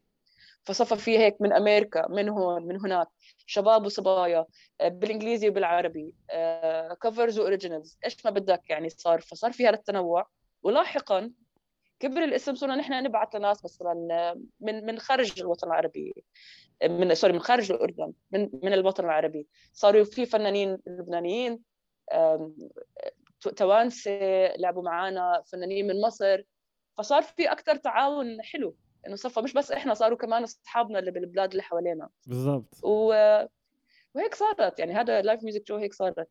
فصفى 0.64 0.96
في 0.96 1.18
هيك 1.18 1.36
من 1.40 1.52
أمريكا 1.52 2.08
من 2.08 2.28
هون 2.28 2.62
من 2.66 2.80
هناك. 2.80 3.08
شباب 3.46 3.86
وصبايا 3.86 4.46
آه، 4.80 4.88
بالإنجليزي 4.88 5.48
وبالعربي 5.48 6.14
covers 7.02 7.38
و 7.38 7.44
originals 7.44 7.98
إيش 8.04 8.24
ما 8.24 8.30
بدك 8.30 8.70
يعني 8.70 8.88
صار 8.88 9.20
فصار 9.20 9.52
في 9.52 9.66
هذا 9.68 9.74
التنوع. 9.74 10.26
ولاحقا 10.62 11.32
كبر 12.00 12.24
الاسم 12.24 12.54
صرنا 12.54 12.76
نحن 12.76 12.92
نبعث 12.92 13.36
لناس 13.36 13.64
مثلا 13.64 13.94
من 14.60 14.86
من 14.86 14.98
خارج 14.98 15.40
الوطن 15.40 15.66
العربي. 15.66 16.24
من 16.82 17.14
سوري 17.14 17.32
من 17.32 17.40
خارج 17.40 17.72
الأردن 17.72 18.12
من 18.30 18.50
من 18.62 18.72
الوطن 18.72 19.04
العربي. 19.04 19.46
صاروا 19.72 20.04
في 20.04 20.26
فنانين 20.26 20.78
لبنانيين 20.86 21.60
توانسة 23.56 24.10
لعبوا 24.56 24.82
معنا 24.82 25.42
فنانين 25.52 25.86
من 25.86 26.00
مصر. 26.00 26.42
فصار 26.98 27.22
في 27.22 27.52
أكثر 27.52 27.76
تعاون 27.76 28.42
حلو 28.42 28.76
إنه 29.06 29.16
صفى 29.16 29.40
مش 29.40 29.52
بس 29.52 29.72
إحنا 29.72 29.94
صاروا 29.94 30.18
كمان 30.18 30.42
أصحابنا 30.42 30.98
اللي 30.98 31.10
بالبلاد 31.10 31.50
اللي 31.50 31.62
حوالينا. 31.62 32.08
بالضبط. 32.26 32.74
و... 32.82 33.08
وهيك 34.14 34.34
صارت 34.34 34.78
يعني 34.78 34.92
هذا 34.92 35.22
Live 35.22 35.42
Music 35.42 35.66
Jo 35.66 35.76
هيك 35.76 35.94
صارت. 35.94 36.28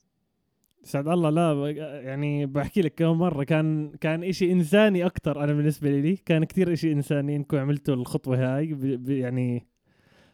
سعد 0.84 1.08
الله 1.08 1.30
لا 1.30 1.70
يعني 2.02 2.46
بحكي 2.46 2.82
لك 2.82 2.94
كم 2.96 3.18
مرة 3.18 3.44
كان 3.44 3.92
كان 4.02 4.24
إشي 4.24 4.52
إنساني 4.52 5.06
أكثر 5.06 5.44
أنا 5.44 5.54
بالنسبة 5.54 5.90
لي 5.90 6.16
كان 6.16 6.44
كتير 6.44 6.74
إشي 6.74 6.92
إنساني 6.92 7.36
إنكم 7.36 7.58
عملتوا 7.58 7.96
الخطوة 7.96 8.38
هاي 8.58 8.74
ب... 8.74 8.86
ب... 8.86 9.10
يعني 9.10 9.68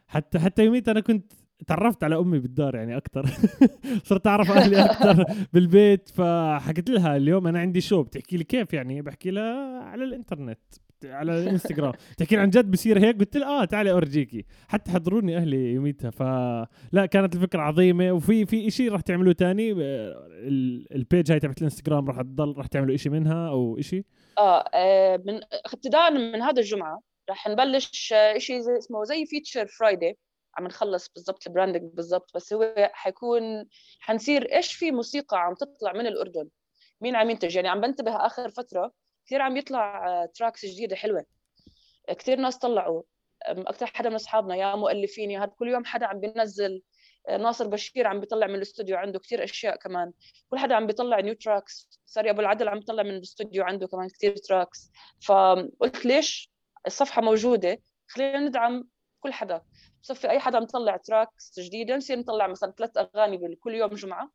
حتى 0.08 0.40
حتى 0.40 0.66
يوميت 0.66 0.90
أنا 0.90 1.00
كنت 1.00 1.34
تعرفت 1.68 2.04
على 2.04 2.20
أمي 2.20 2.40
بالدار 2.40 2.76
يعني 2.76 2.98
أكثر 2.98 3.26
صرت 4.10 4.28
أعرف 4.28 4.52
أهلي 4.52 4.86
أكثر 4.86 5.26
بالبيت 5.54 6.10
فحكيت 6.10 6.90
لها 6.90 7.18
اليوم 7.18 7.48
أنا 7.48 7.60
عندي 7.60 7.82
شو 7.82 8.04
بتحكي 8.04 8.38
لي 8.38 8.44
كيف 8.44 8.74
يعني 8.74 9.02
بحكي 9.02 9.32
لها 9.32 9.84
على 9.84 10.04
الإنترنت. 10.04 10.60
على 11.06 11.44
الانستغرام 11.44 11.94
تحكي 12.18 12.38
عن 12.38 12.50
جد 12.50 12.72
بصير 12.72 13.00
هيك؟ 13.00 13.20
قلت 13.20 13.38
لها 13.38 13.62
آه 13.62 13.66
تعالي 13.66 13.92
أورجيكي. 13.92 14.46
حتى 14.68 14.92
حضروني 14.92 15.38
أهلي 15.38 15.74
يوميتها. 15.74 16.12
فلا 16.12 17.06
كانت 17.06 17.36
الفكرة 17.36 17.62
عظيمة. 17.62 18.12
وفي 18.12 18.46
في 18.46 18.72
شيء 18.72 18.92
راح 18.92 19.02
تعملوه 19.02 19.34
تاني. 19.34 19.72
ال 20.92 21.00
page 21.00 21.32
هاي 21.32 21.40
تبعت 21.40 21.58
الإنستغرام 21.58 22.08
راح 22.08 22.22
تضل 22.22 22.58
راح 22.58 22.68
تعملوا 22.68 22.98
شيء 22.98 23.12
منها 23.12 23.50
أو 23.50 23.82
شيء 23.82 24.06
آه, 24.38 24.64
آه، 24.74 25.22
من 25.26 25.42
ابتداء 25.74 26.12
من 26.12 26.42
هذا 26.42 26.60
الجمعة 26.60 27.02
راح 27.30 27.48
نبلش 27.48 28.14
شيء 28.38 28.60
زي 28.60 28.78
اسمه 28.78 29.04
زي 29.04 29.26
Feature 29.26 29.68
Friday 29.68 30.18
عم 30.58 30.68
نخلص 30.68 31.10
بالضبط 31.16 31.48
ال 31.48 31.53
branding 31.53 31.94
بالضبط 31.94 32.32
بس 32.36 32.54
هو 32.54 32.74
حيكون 32.94 33.42
حنصير 34.00 34.56
إيش 34.56 34.74
في 34.74 34.92
موسيقى 34.92 35.42
عم 35.42 35.54
تطلع 35.54 35.94
من 35.94 36.08
الأردن. 36.08 36.48
مين 37.02 37.16
عم 37.16 37.30
ينتج؟ 37.30 37.56
يعني 37.56 37.68
عم 37.68 37.82
بنتبه 37.82 38.26
آخر 38.26 38.50
فترة. 38.50 38.92
كثير 39.26 39.42
عم 39.42 39.58
يطلع 39.58 40.26
tracks 40.26 40.66
جديدة 40.66 40.96
حلوة. 40.96 41.26
كثير 42.08 42.40
ناس 42.40 42.58
طلعوا. 42.58 43.04
أكثر 43.46 43.86
حدا 43.86 44.10
من 44.10 44.16
أصحابنا 44.16 44.56
يا 44.56 44.76
مؤلفين 44.76 45.32
يا 45.32 45.46
كل 45.46 45.68
يوم 45.68 45.86
حدا 45.86 46.06
عم 46.06 46.20
بينزل 46.20 46.82
ناصر 47.30 47.68
بشير 47.68 48.08
عم 48.08 48.20
بيطلع 48.20 48.48
من 48.48 48.56
الاستوديو 48.56 48.98
عنده 48.98 49.20
كثير 49.20 49.44
أشياء 49.44 49.76
كمان. 49.76 50.14
كل 50.50 50.58
حدا 50.58 50.76
عم 50.76 50.88
بيطلع 50.88 51.20
new 51.20 51.34
tracks 51.34 51.90
ساري 52.06 52.30
أبو 52.30 52.42
العدل 52.42 52.68
عم 52.68 52.80
بيطلع 52.80 53.04
من 53.04 53.10
الاستوديو 53.16 53.64
عنده 53.64 53.88
كمان 53.88 54.10
كثير 54.10 54.36
tracks 54.36 54.92
فقلت 55.26 56.06
ليش 56.06 56.52
الصفحة 56.88 57.22
موجودة؟ 57.22 57.82
خلينا 58.08 58.40
ندعم 58.40 58.88
كل 59.20 59.34
حدا. 59.34 59.62
بصفي 60.04 60.30
أي 60.30 60.40
حدا 60.40 60.60
مطلع 60.60 60.98
tracks 60.98 61.60
جديدة 61.60 61.96
نصير 61.96 62.20
نطلع 62.20 62.48
مثلا 62.48 62.72
ثلاث 62.72 62.98
أغاني 62.98 63.56
كل 63.56 63.74
يوم 63.74 63.94
جمعة. 63.94 64.30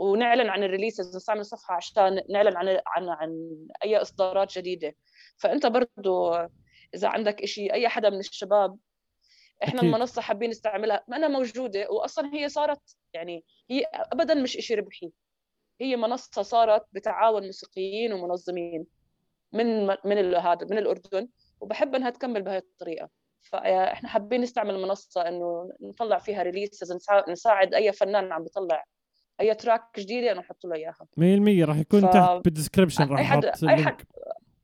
ونعلن 0.00 0.48
عن 0.48 0.62
ال 0.62 0.68
releases 0.68 1.16
نستعمل 1.16 1.44
صفحة 1.44 1.74
عشان 1.74 2.22
نعلن 2.30 2.56
عن 2.56 2.68
عن 2.86 3.08
عن 3.08 3.56
أي 3.84 3.96
إصدارات 3.96 4.58
جديدة. 4.58 4.94
فأنت 5.36 5.66
برضو 5.66 6.34
إذا 6.94 7.08
عندك 7.08 7.44
شيء 7.44 7.72
أي 7.72 7.88
حدا 7.88 8.10
من 8.10 8.18
الشباب 8.18 8.78
إحنا 9.64 9.78
أكيد. 9.80 9.84
المنصة 9.94 10.22
حابين 10.22 10.50
نستعملها. 10.50 11.04
ما 11.08 11.16
أنا 11.16 11.28
موجودة 11.28 11.90
واصلا 11.90 12.34
هي 12.34 12.48
صارت 12.48 12.96
يعني 13.14 13.44
هي 13.70 13.84
ابدا 13.92 14.34
مش 14.34 14.52
شيء 14.52 14.78
ربحي. 14.78 15.12
هي 15.80 15.96
منصة 15.96 16.42
صارت 16.42 16.86
بتعاون 16.92 17.46
موسيقيين 17.46 18.12
ومنظمين 18.12 18.86
من 19.52 19.86
من 19.86 20.34
هذا 20.34 20.66
من 20.70 20.78
الأردن 20.78 21.28
وبحب 21.60 21.94
إنها 21.94 22.10
تكمل 22.10 22.42
بهي 22.42 22.58
الطريقة. 22.58 23.08
فإحنا 23.42 24.08
حابين 24.08 24.40
نستعمل 24.40 24.74
المنصة 24.74 25.28
إنه 25.28 25.72
نطلع 25.80 26.18
فيها 26.18 26.42
releases 26.42 26.98
نساعد 27.28 27.74
أي 27.74 27.92
فنان 27.92 28.32
عم 28.32 28.42
بيطلع 28.44 28.84
أي 29.40 29.54
track 29.54 29.82
جديده 29.98 30.32
أنا 30.32 30.40
أحط 30.40 30.64
له 30.64 30.74
إياها. 30.74 31.06
100% 31.64 31.68
راح 31.68 31.76
يكون 31.76 32.00
ف... 32.00 32.04
تحت 32.06 32.44
بال 32.44 32.54
description 32.54 33.08
راح 33.08 33.20
أحط 33.20 33.64
أي 33.64 33.84
حد 33.84 33.96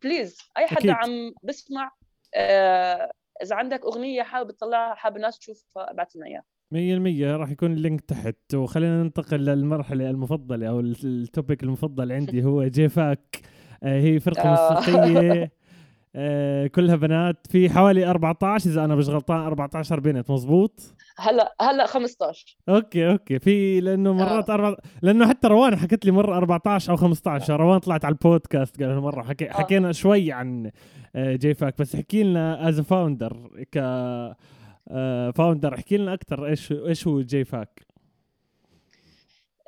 please 0.02 0.38
أي 0.58 0.66
حدا 0.66 0.92
عم 0.92 1.34
بسمع 1.42 1.90
آه 2.34 3.12
إذا 3.42 3.56
عندك 3.56 3.84
أغنية 3.84 4.22
حابب 4.22 4.50
تطلعها 4.50 4.94
حابب 4.94 5.16
الناس 5.16 5.38
تشوفها 5.38 5.90
ابعث 5.90 6.16
لنا 6.16 6.26
إياها. 6.26 6.44
100% 6.74 7.40
راح 7.40 7.50
يكون 7.50 7.72
ال 7.72 7.78
link 7.78 8.00
تحت. 8.00 8.54
وخلينا 8.54 9.02
ننتقل 9.02 9.44
للمرحلة 9.44 10.10
المفضلة 10.10 10.68
أو 10.68 10.80
ال 10.80 10.94
topic 10.94 11.62
المفضل 11.62 12.12
عندي 12.12 12.44
هو 12.44 12.64
جيفاك. 12.64 13.40
آه 13.82 14.00
هي 14.00 14.20
فرقة 14.20 14.54
آه. 14.54 14.74
موسيقية. 14.74 15.50
آه 16.18 16.66
كلها 16.66 16.96
بنات 16.96 17.46
في 17.50 17.70
حوالي 17.70 18.06
14 18.06 18.70
إذا 18.70 18.84
أنا 18.84 18.94
مش 18.94 19.08
غلطان 19.08 19.40
14 19.40 20.00
بنت 20.00 20.30
مزبوط 20.30 20.80
هلا 21.18 21.54
هلا 21.60 21.86
15 21.86 22.56
okay 22.68 23.10
okay 23.10 23.38
في 23.38 23.80
لأنه 23.80 24.12
مرات 24.12 24.50
آه. 24.50 24.54
أربع... 24.54 24.76
لأنه 25.02 25.28
حتى 25.28 25.48
روان 25.48 25.76
حكت 25.76 26.04
لي 26.04 26.10
مرة 26.10 26.36
14 26.36 26.92
أو 26.92 26.96
15 26.96 27.54
آه. 27.54 27.56
روان 27.56 27.78
طلعت 27.78 28.04
على 28.04 28.12
البودكاست 28.12 28.82
قال 28.82 29.00
مرة 29.00 29.22
حكي... 29.22 29.50
آه. 29.50 29.52
حكينا 29.52 29.92
شوي 29.92 30.32
عن 30.32 30.70
آه، 31.16 31.36
جي 31.36 31.54
فاك 31.54 31.78
بس 31.78 31.94
احكي 31.94 32.22
لنا 32.22 32.68
as 32.68 32.80
founder 32.80 33.64
ك 33.72 33.78
founder 35.34 35.74
احكي 35.74 35.96
لنا 35.96 36.14
أكثر 36.14 36.46
إيش 36.46 36.72
إيش 36.72 37.06
هو 37.06 37.20
جي 37.20 37.44
فاك 37.44 37.86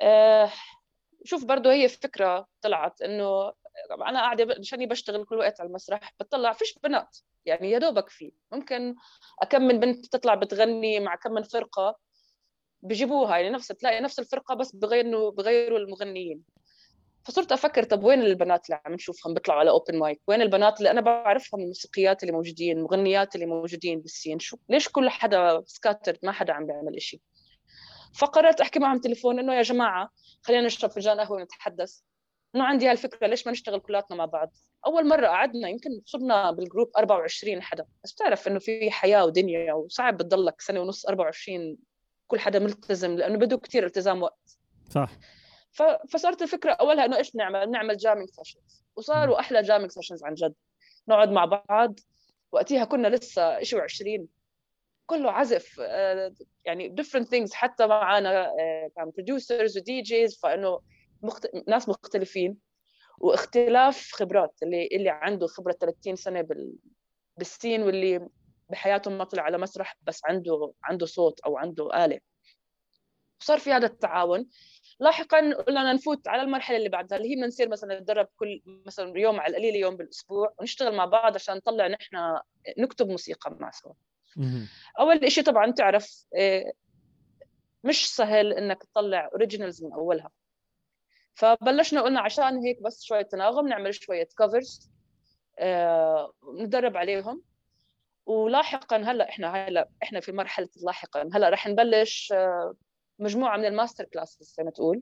آه 0.01 0.49
شوف 1.23 1.45
برضه 1.45 1.71
هي 1.71 1.87
فكرة 1.87 2.47
طلعت 2.61 3.01
إنه 3.01 3.51
أنا 3.91 4.19
قاعدة 4.19 4.55
مشاني 4.59 4.85
بشتغل 4.85 5.25
كل 5.25 5.37
وقت 5.37 5.61
على 5.61 5.67
المسرح 5.67 6.13
بطلع 6.19 6.53
فيش 6.53 6.79
بنات 6.83 7.17
يعني 7.45 7.71
يا 7.71 7.79
دوبك 7.79 8.09
في. 8.09 8.31
ممكن 8.51 8.95
أكم 9.41 9.61
من 9.61 9.79
بنت 9.79 10.05
تطلع 10.05 10.35
بتغني 10.35 10.99
مع 10.99 11.15
كم 11.15 11.31
من 11.31 11.43
فرقة 11.43 11.97
بجيبوها 12.81 13.37
يعني 13.37 13.49
نفس 13.49 13.67
تلاقي 13.67 14.01
نفس 14.01 14.19
الفرقة 14.19 14.55
بس 14.55 14.75
بغيروا 14.75 15.31
بغيروا 15.31 15.79
المغنيين. 15.79 16.43
فصرت 17.23 17.51
أفكر 17.51 17.83
طب 17.83 18.03
وين 18.03 18.21
البنات 18.21 18.65
اللي 18.65 18.81
عم 18.85 18.93
نشوفهم 18.93 19.33
بيطلعوا 19.33 19.59
على 19.59 19.69
open 19.69 19.99
mic 19.99 20.21
وين 20.27 20.41
البنات 20.41 20.77
اللي 20.77 20.91
أنا 20.91 21.01
بعرفهم 21.01 21.61
الموسيقيات 21.61 22.23
اللي 22.23 22.33
موجودين 22.33 22.77
المغنيات 22.77 23.35
اللي 23.35 23.45
موجودين 23.45 24.01
بال 24.01 24.12
scene 24.12 24.39
شو 24.39 24.57
ليش 24.69 24.89
كل 24.89 25.09
حدا 25.09 25.63
scattered 25.65 26.17
ما 26.23 26.31
حدا 26.31 26.53
عم 26.53 26.65
بيعمل 26.65 26.95
إشي. 26.95 27.21
فقررت 28.15 28.61
أحكي 28.61 28.79
معهم 28.79 28.99
تليفون 28.99 29.39
إنه 29.39 29.53
يا 29.53 29.61
جماعة 29.61 30.09
خلينا 30.41 30.65
نشرب 30.65 30.91
فنجان 30.91 31.19
قهوة 31.19 31.37
ونتحدث. 31.37 31.99
إنه 32.55 32.63
عندي 32.63 32.87
هالفكرة 32.87 33.27
ليش 33.27 33.45
ما 33.45 33.51
نشتغل 33.51 33.79
كلاتنا 33.79 34.17
مع 34.17 34.25
بعض؟ 34.25 34.51
أول 34.85 35.07
مرة 35.07 35.27
قعدنا 35.27 35.69
يمكن 35.69 36.01
صرنا 36.05 36.51
بال 36.51 36.62
group 36.62 36.91
24 36.97 37.61
حدا. 37.61 37.85
بس 38.03 38.13
بتعرف 38.13 38.47
إنه 38.47 38.59
في 38.59 38.91
حياة 38.91 39.25
ودنيا 39.25 39.73
وصعب 39.73 40.17
بتضلك 40.17 40.61
سنة 40.61 40.79
ونص 40.79 41.05
24 41.05 41.77
كل 42.27 42.39
حدا 42.39 42.59
ملتزم 42.59 43.15
لأنه 43.15 43.37
بده 43.37 43.57
كثير 43.57 43.85
التزام 43.85 44.23
وقت. 44.23 44.57
صح. 44.89 45.09
فصارت 46.09 46.41
الفكرة 46.41 46.71
أولها 46.71 47.05
إنه 47.05 47.17
إيش 47.17 47.35
نعمل؟ 47.35 47.71
نعمل 47.71 47.97
jamming 47.97 48.29
sessions 48.29 48.83
وصاروا 48.95 49.39
أحلى 49.39 49.61
jamming 49.61 49.91
sessions 49.91 50.23
عن 50.23 50.33
جد. 50.33 50.53
نقعد 51.07 51.31
مع 51.31 51.45
بعض. 51.45 51.99
وقتها 52.51 52.85
كنا 52.85 53.07
لسه 53.07 53.63
شيء 53.63 53.81
20 53.81 54.27
كله 55.05 55.31
عزف 55.31 55.79
آه، 55.81 56.33
يعني 56.65 56.95
different 57.01 57.25
things. 57.25 57.53
حتى 57.53 57.87
معنا 57.87 58.45
آه، 58.45 58.91
كان 58.95 59.11
producers 59.11 59.77
و 59.77 60.01
DJs 60.01 60.39
فإنه 60.39 60.79
مخت... 61.21 61.47
ناس 61.67 61.89
مختلفين 61.89 62.57
واختلاف 63.17 64.11
خبرات 64.11 64.53
اللي 64.63 64.87
اللي 64.91 65.09
عنده 65.09 65.47
خبرة 65.47 65.71
30 65.71 66.15
سنة 66.15 66.41
بال... 66.41 66.73
بالسين 67.37 67.83
واللي 67.83 68.29
بحياته 68.69 69.11
ما 69.11 69.23
طلع 69.23 69.43
على 69.43 69.57
مسرح 69.57 69.95
بس 70.01 70.21
عنده 70.25 70.73
عنده 70.83 71.05
صوت 71.05 71.39
أو 71.39 71.57
عنده 71.57 72.05
آلة. 72.05 72.19
صار 73.39 73.59
في 73.59 73.71
هذا 73.71 73.85
التعاون. 73.85 74.49
لاحقا 74.99 75.53
قلنا 75.53 75.93
نفوت 75.93 76.27
على 76.27 76.41
المرحلة 76.41 76.77
اللي 76.77 76.89
بعدها 76.89 77.17
اللي 77.17 77.29
هي 77.29 77.35
بدنا 77.35 77.47
نصير 77.47 77.69
مثلا 77.69 77.99
نتدرب 77.99 78.27
كل 78.35 78.61
مثلا 78.65 79.19
يوم 79.19 79.39
على 79.39 79.51
القليل 79.51 79.75
يوم 79.75 79.95
بالأسبوع 79.97 80.53
ونشتغل 80.59 80.95
مع 80.95 81.05
بعض 81.05 81.35
عشان 81.35 81.55
نطلع 81.55 81.87
نحن 81.87 82.39
نكتب 82.77 83.07
موسيقى 83.07 83.57
مع 83.59 83.71
سوا. 83.71 83.93
أول 84.99 85.31
شيء 85.31 85.43
طبعا 85.43 85.71
تعرف 85.71 86.25
إيه، 86.35 86.73
مش 87.83 88.15
سهل 88.15 88.53
إنك 88.53 88.83
تطلع 88.83 89.29
اوريجينالز 89.33 89.83
من 89.83 89.93
أولها. 89.93 90.29
فبلشنا 91.39 92.01
قلنا 92.01 92.21
عشان 92.21 92.57
هيك 92.57 92.81
بس 92.81 93.03
شوية 93.03 93.21
تناغم 93.21 93.67
نعمل 93.67 93.93
شوية 93.93 94.27
كفرز 94.39 94.91
آه 95.59 96.31
ندرب 96.59 96.97
عليهم. 96.97 97.43
ولاحقا 98.25 98.97
هلأ 98.97 99.29
إحنا 99.29 99.67
هلأ 99.67 99.89
إحنا 100.03 100.19
في 100.19 100.31
مرحلة 100.31 100.69
لاحقا 100.83 101.29
هلأ 101.33 101.49
رح 101.49 101.67
نبلش 101.67 102.31
آه 102.35 102.73
مجموعة 103.19 103.57
من 103.57 103.65
ال 103.65 103.71
master 103.71 104.05
classes 104.05 104.53
زي 104.57 104.63
ما 104.63 104.71
تقول. 104.71 105.01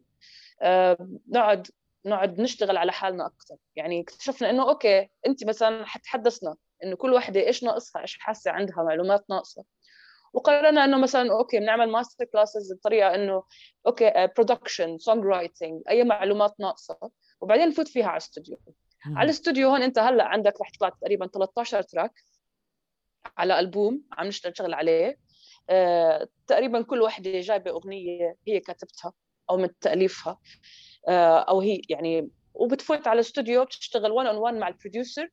آه 0.61 0.97
نقعد 1.29 1.67
نقعد 2.05 2.41
نشتغل 2.41 2.77
على 2.77 2.91
حالنا 2.91 3.25
أكثر 3.25 3.55
يعني 3.75 4.01
اكتشفنا 4.01 4.49
إنه 4.49 4.69
okay 4.69 5.09
أنت 5.27 5.45
مثلا 5.45 5.85
حتحدثنا 5.85 6.55
إنه 6.83 6.95
كل 6.95 7.13
وحدة 7.13 7.39
إيش 7.39 7.63
ناقصها 7.63 8.01
إيش 8.01 8.17
حاسة 8.19 8.51
عندها 8.51 8.83
معلومات 8.83 9.25
ناقصة. 9.29 9.63
وقررنا 10.33 10.85
إنه 10.85 10.97
مثلا 10.97 11.31
okay 11.31 11.59
بنعمل 11.59 11.89
master 11.91 12.25
classes 12.25 12.73
بطريقة 12.73 13.15
إنه 13.15 13.43
okay 13.87 14.27
production 14.37 14.97
songwriting 14.97 15.81
أي 15.89 16.03
معلومات 16.03 16.55
ناقصة. 16.59 16.97
وبعدين 17.41 17.67
نفوت 17.67 17.87
فيها 17.87 18.05
على 18.07 18.17
الاستوديو 18.17 18.57
على 19.05 19.25
الاستوديو 19.25 19.69
هون 19.69 19.81
أنت 19.81 19.99
هلأ 19.99 20.23
عندك 20.23 20.61
رح 20.61 20.69
تطلع 20.69 20.89
تقريبا 20.89 21.27
13 21.27 21.81
track 21.81 22.13
على 23.37 23.59
ألبوم 23.59 24.03
عم 24.11 24.27
نشتغل 24.27 24.73
عليه. 24.73 25.17
آه، 25.69 26.27
تقريبا 26.47 26.81
كل 26.81 27.01
وحدة 27.01 27.39
جايبة 27.39 27.71
أغنية 27.71 28.35
هي 28.47 28.59
كاتبتها 28.59 29.13
أو 29.49 29.57
من 29.57 29.79
تأليفها. 29.79 30.39
آه، 31.07 31.39
أو 31.39 31.61
هي 31.61 31.81
يعني 31.89 32.29
وبتفوت 32.53 33.07
على 33.07 33.15
الاستوديو 33.15 33.65
بتشتغل 33.65 34.11
1 34.11 34.27
on 34.27 34.37
1 34.37 34.55
مع 34.55 34.67
ال 34.67 34.74
producer 34.74 35.29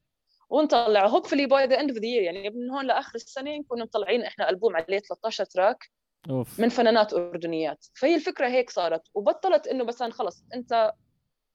ونطلع. 0.50 1.06
hopefully 1.06 1.46
by 1.46 1.66
the 1.66 1.80
end 1.80 1.90
of 1.90 1.98
the 1.98 2.06
year 2.06 2.22
يعني 2.22 2.50
من 2.50 2.70
هون 2.70 2.86
لآخر 2.86 3.14
السنة 3.14 3.56
نكون 3.56 3.82
مطلعين 3.82 4.22
إحنا 4.22 4.50
ألبوم 4.50 4.76
عليه 4.76 4.98
13 4.98 5.44
تراك 5.44 5.90
أوف. 6.30 6.60
من 6.60 6.68
فنانات 6.68 7.12
أردنيات. 7.14 7.86
فهي 7.94 8.14
الفكرة 8.14 8.48
هيك 8.48 8.70
صارت. 8.70 9.02
وبطلت 9.14 9.66
إنه 9.66 9.84
مثلا 9.84 10.12
خلص 10.12 10.44
أنت 10.54 10.92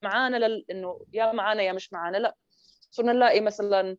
معانا 0.02 0.36
لل... 0.36 0.64
إنه 0.70 1.06
يا 1.12 1.32
معانا 1.32 1.62
يا 1.62 1.72
مش 1.72 1.92
معانا 1.92 2.16
لا. 2.16 2.34
صرنا 2.90 3.12
نلاقي 3.12 3.40
مثلا 3.40 3.96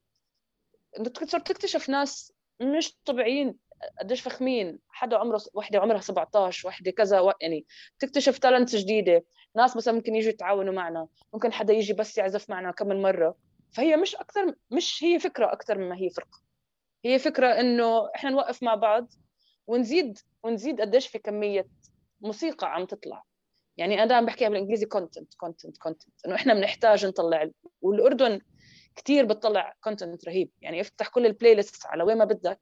صرت 1.26 1.48
تكتشف 1.48 1.90
ناس 1.90 2.34
مش 2.62 2.96
طبيعيين. 3.06 3.56
قديش 4.00 4.22
فخمين. 4.22 4.80
حدا 4.90 5.18
عمره 5.18 5.42
وحدة 5.54 5.80
عمرها 5.80 6.00
17 6.02 6.68
وحدة 6.68 6.92
كذا 6.92 7.20
و... 7.20 7.34
يعني 7.42 7.66
تكتشف 8.00 8.38
تالنت 8.38 8.76
جديدة. 8.76 9.26
ناس 9.56 9.76
مثلا 9.76 9.94
ممكن 9.94 10.16
يجوا 10.16 10.30
يتعاونوا 10.30 10.74
معنا. 10.74 11.08
ممكن 11.34 11.54
حدا 11.54 11.74
يجي 11.74 11.94
بس 11.94 12.18
يعزف 12.18 12.50
معنا 12.50 12.72
كم 12.72 13.02
مرة. 13.02 13.36
فهي 13.72 13.98
مش 13.98 14.16
أكثر 14.16 14.56
مش 14.72 15.04
هي 15.04 15.20
فكرة 15.20 15.54
أكثر 15.54 15.78
مما 15.78 15.96
هي 15.98 16.10
فرقة. 16.10 16.42
هي 17.06 17.20
فكرة 17.20 17.48
إنه 17.48 18.10
إحنا 18.16 18.30
نوقف 18.30 18.64
مع 18.64 18.76
بعض 18.76 19.14
ونزيد 19.68 20.20
ونزيد 20.44 20.82
قديش 20.82 21.08
في 21.08 21.20
كمية 21.20 21.68
موسيقى 22.22 22.74
عم 22.74 22.86
تطلع. 22.86 23.24
يعني 23.78 23.94
أنا 23.96 24.06
دائما 24.06 24.26
بحكيها 24.26 24.50
بالإنجليزي 24.50 24.86
content 24.86 25.34
content 25.34 25.78
content 25.78 26.26
إنه 26.26 26.36
إحنا 26.36 26.54
بنحتاج 26.54 27.06
نطلع 27.06 27.50
والأردن 27.82 28.42
كثير 28.96 29.26
بتطلع 29.26 29.76
content 29.84 30.26
رهيب. 30.26 30.50
يعني 30.62 30.82
افتح 30.82 31.08
كل 31.08 31.26
ال 31.26 31.56
playlist 31.56 31.86
على 31.86 32.04
وين 32.04 32.18
ما 32.18 32.26
بدك 32.26 32.60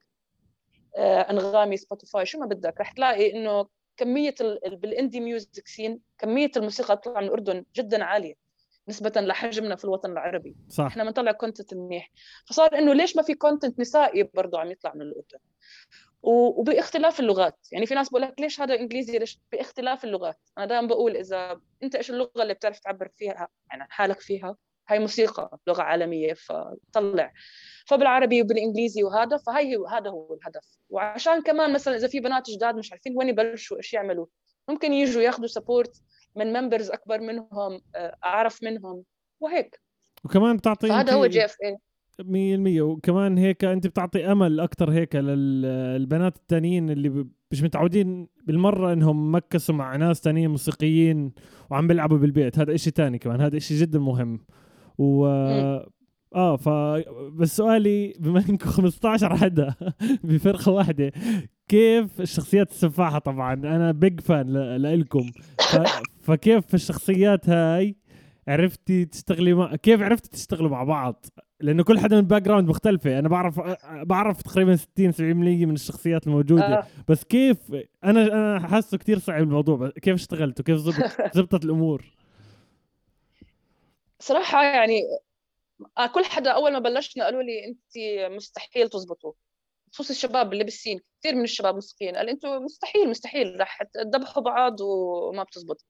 آه، 0.95 1.22
أنغامي 1.22 1.78
سبوتيفاي 1.78 2.26
شو 2.26 2.39
ما 2.39 2.45
بدك. 2.45 2.82
رح 2.82 2.91
تلاقي 2.91 3.34
إنه 3.34 3.67
كمية 3.98 4.36
بال 4.65 4.81
indie 4.81 5.19
music 5.19 5.67
scene 5.67 5.99
كمية 6.17 6.52
الموسيقى 6.58 6.98
تطلع 6.98 7.19
من 7.19 7.28
الأردن 7.28 7.65
جدا 7.76 8.04
عالية. 8.04 8.48
نسبة 8.89 9.21
لحجمنا 9.21 9.75
في 9.75 9.86
الوطن 9.86 10.12
العربي. 10.12 10.56
صح. 10.69 10.86
إحنا 10.86 11.04
بنطلع 11.04 11.32
content 11.32 11.73
منيح. 11.73 12.12
فصار 12.45 12.78
إنه 12.78 12.93
ليش 12.93 13.15
ما 13.15 13.23
في 13.23 13.34
content 13.34 13.79
نسائي 13.80 14.23
برضه 14.23 14.60
عم 14.60 14.71
يطلع 14.71 14.93
من 14.95 15.02
الاردن 15.02 15.39
وباختلاف 16.21 17.19
اللغات. 17.19 17.67
يعني 17.71 17.86
في 17.86 17.95
ناس 17.95 18.10
بقول 18.10 18.21
لك 18.21 18.34
ليش 18.39 18.62
هذا 18.62 18.75
إنجليزي 18.75 19.19
ليش 19.19 19.39
باختلاف 19.52 20.04
اللغات. 20.04 20.39
أنا 20.58 20.65
دائما 20.65 20.88
بقول 20.88 21.17
إذا 21.17 21.62
أنت 21.84 21.95
إيش 21.95 22.12
اللغة 22.12 22.41
اللي 22.41 22.54
بتعرف 22.54 22.80
تعبر 22.80 23.10
فيها 23.17 23.47
يعني 23.71 23.88
حالك 23.89 24.19
فيها 24.19 24.56
هاي 24.89 24.99
موسيقى 24.99 25.60
لغة 25.67 25.82
عالمية 25.82 26.34
فطلع. 26.34 27.34
فبالعربي 27.86 28.41
وبالإنجليزي 28.41 29.04
وهذا 29.04 29.38
فهي 29.38 29.78
هذا 29.91 30.10
هو 30.10 30.34
الهدف. 30.34 30.78
وعشان 30.89 31.41
كمان 31.41 31.73
مثلا 31.73 31.95
إذا 31.95 32.08
في 32.08 32.19
بنات 32.19 32.49
جداد 32.49 32.75
مش 32.75 32.91
عارفين 32.91 33.17
وين 33.17 33.30
يبلشوا 33.30 33.78
إيش 33.78 33.93
يعملوا؟ 33.93 34.25
ممكن 34.69 34.93
يجوا 34.93 35.21
ياخذوا 35.21 35.47
support 35.47 36.01
من 36.35 36.53
members 36.53 36.89
أكبر 36.91 37.19
منهم 37.19 37.81
آه، 37.95 38.15
أعرف 38.25 38.63
منهم 38.63 39.03
وهيك. 39.39 39.81
وكمان 40.23 40.57
بتعطي 40.57 40.91
هذا 40.91 41.13
هو 41.13 41.25
JFE 41.25 41.77
100% 42.19 42.81
وكمان 42.81 43.37
هيك 43.37 43.65
أنت 43.65 43.87
بتعطي 43.87 44.31
أمل 44.31 44.59
أكثر 44.59 44.91
هيك 44.91 45.15
للبنات 45.15 46.37
التانيين 46.37 46.89
اللي 46.89 47.25
مش 47.51 47.63
متعودين 47.63 48.27
بالمرة 48.43 48.93
إنهم 48.93 49.35
مكسوا 49.35 49.75
مع 49.75 49.95
ناس 49.95 50.21
تانيين 50.21 50.49
موسيقيين 50.49 51.31
وعم 51.69 51.87
بيلعبوا 51.87 52.17
بالبيت. 52.17 52.59
هذا 52.59 52.75
إشي 52.75 52.91
تاني 52.91 53.17
كمان. 53.17 53.41
هذا 53.41 53.57
إشي 53.57 53.75
جدا 53.77 53.99
مهم. 53.99 54.45
و 54.97 55.27
آه 56.35 56.55
ف 56.55 56.69
بس 57.33 57.57
سؤالي 57.57 58.13
بما 58.19 58.43
إنكم 58.49 58.69
15 58.69 59.35
حدا 59.37 59.73
بفرقة 60.23 60.71
واحدة 60.71 61.11
كيف 61.69 62.21
الشخصيات 62.21 62.71
السفاحة 62.71 63.19
طبعا؟ 63.19 63.53
أنا 63.53 63.91
big 63.91 64.19
fan 64.19 64.75
لكم 64.75 65.32
ف... 65.60 65.75
فكيف 66.27 66.67
في 66.67 66.73
الشخصيات 66.73 67.49
هاي 67.49 67.95
عرفتي 68.47 69.05
تشتغلي 69.05 69.53
مع 69.53 69.75
كيف 69.75 70.01
عرفتي 70.01 70.29
تشتغلوا 70.29 70.69
مع 70.69 70.84
بعض؟ 70.84 71.25
لأنه 71.60 71.84
كل 71.84 71.99
حدا 71.99 72.15
من 72.15 72.27
background 72.27 72.69
مختلفة. 72.69 73.19
أنا 73.19 73.29
بعرف 73.29 73.60
بعرف 74.03 74.41
تقريبا 74.41 74.75
60 74.75 75.12
70% 75.12 75.19
من 75.19 75.73
الشخصيات 75.73 76.27
الموجودة. 76.27 76.79
آه. 76.79 76.88
بس 77.08 77.23
كيف 77.23 77.58
أنا 78.03 78.23
أنا 78.23 78.67
حاسه 78.67 78.97
كثير 78.97 79.19
صعب 79.19 79.43
الموضوع. 79.43 79.89
كيف 79.89 80.13
اشتغلتوا 80.13 80.65
كيف 80.65 80.77
زبط 80.77 80.95
زبطت 81.38 81.65
الأمور؟ 81.65 82.05
صراحة 84.19 84.63
يعني 84.63 85.01
آه، 85.97 86.08
كل 86.08 86.25
حدا 86.25 86.51
أول 86.51 86.73
ما 86.73 86.79
بلشنا 86.79 87.25
قالوا 87.25 87.43
لي 87.43 87.65
انت 87.65 88.34
مستحيل 88.36 88.89
تزبطوا. 88.89 89.34
خصوص 89.93 90.10
الشباب 90.10 90.54
اللي 90.54 90.63
كثير 90.63 91.36
من 91.36 91.43
الشباب 91.43 91.75
موسيقيين 91.75 92.15
قال 92.15 92.30
أنتم 92.30 92.49
مستحيل 92.49 93.10
مستحيل 93.10 93.60
رح 93.60 93.84
تذبحوا 93.84 94.43
بعض 94.43 94.82
وما 94.82 95.43
بتزبط. 95.43 95.86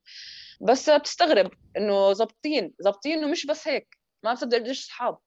بس 0.62 0.90
بتستغرب 0.90 1.52
إنه 1.78 2.14
ظابطين 2.14 2.74
ظابطين 2.84 3.24
ومش 3.24 3.46
بس 3.46 3.68
هيك 3.68 3.98
ما 4.24 4.34
بتصدق 4.34 4.58
قديش 4.58 4.84
اصحاب 4.84 5.18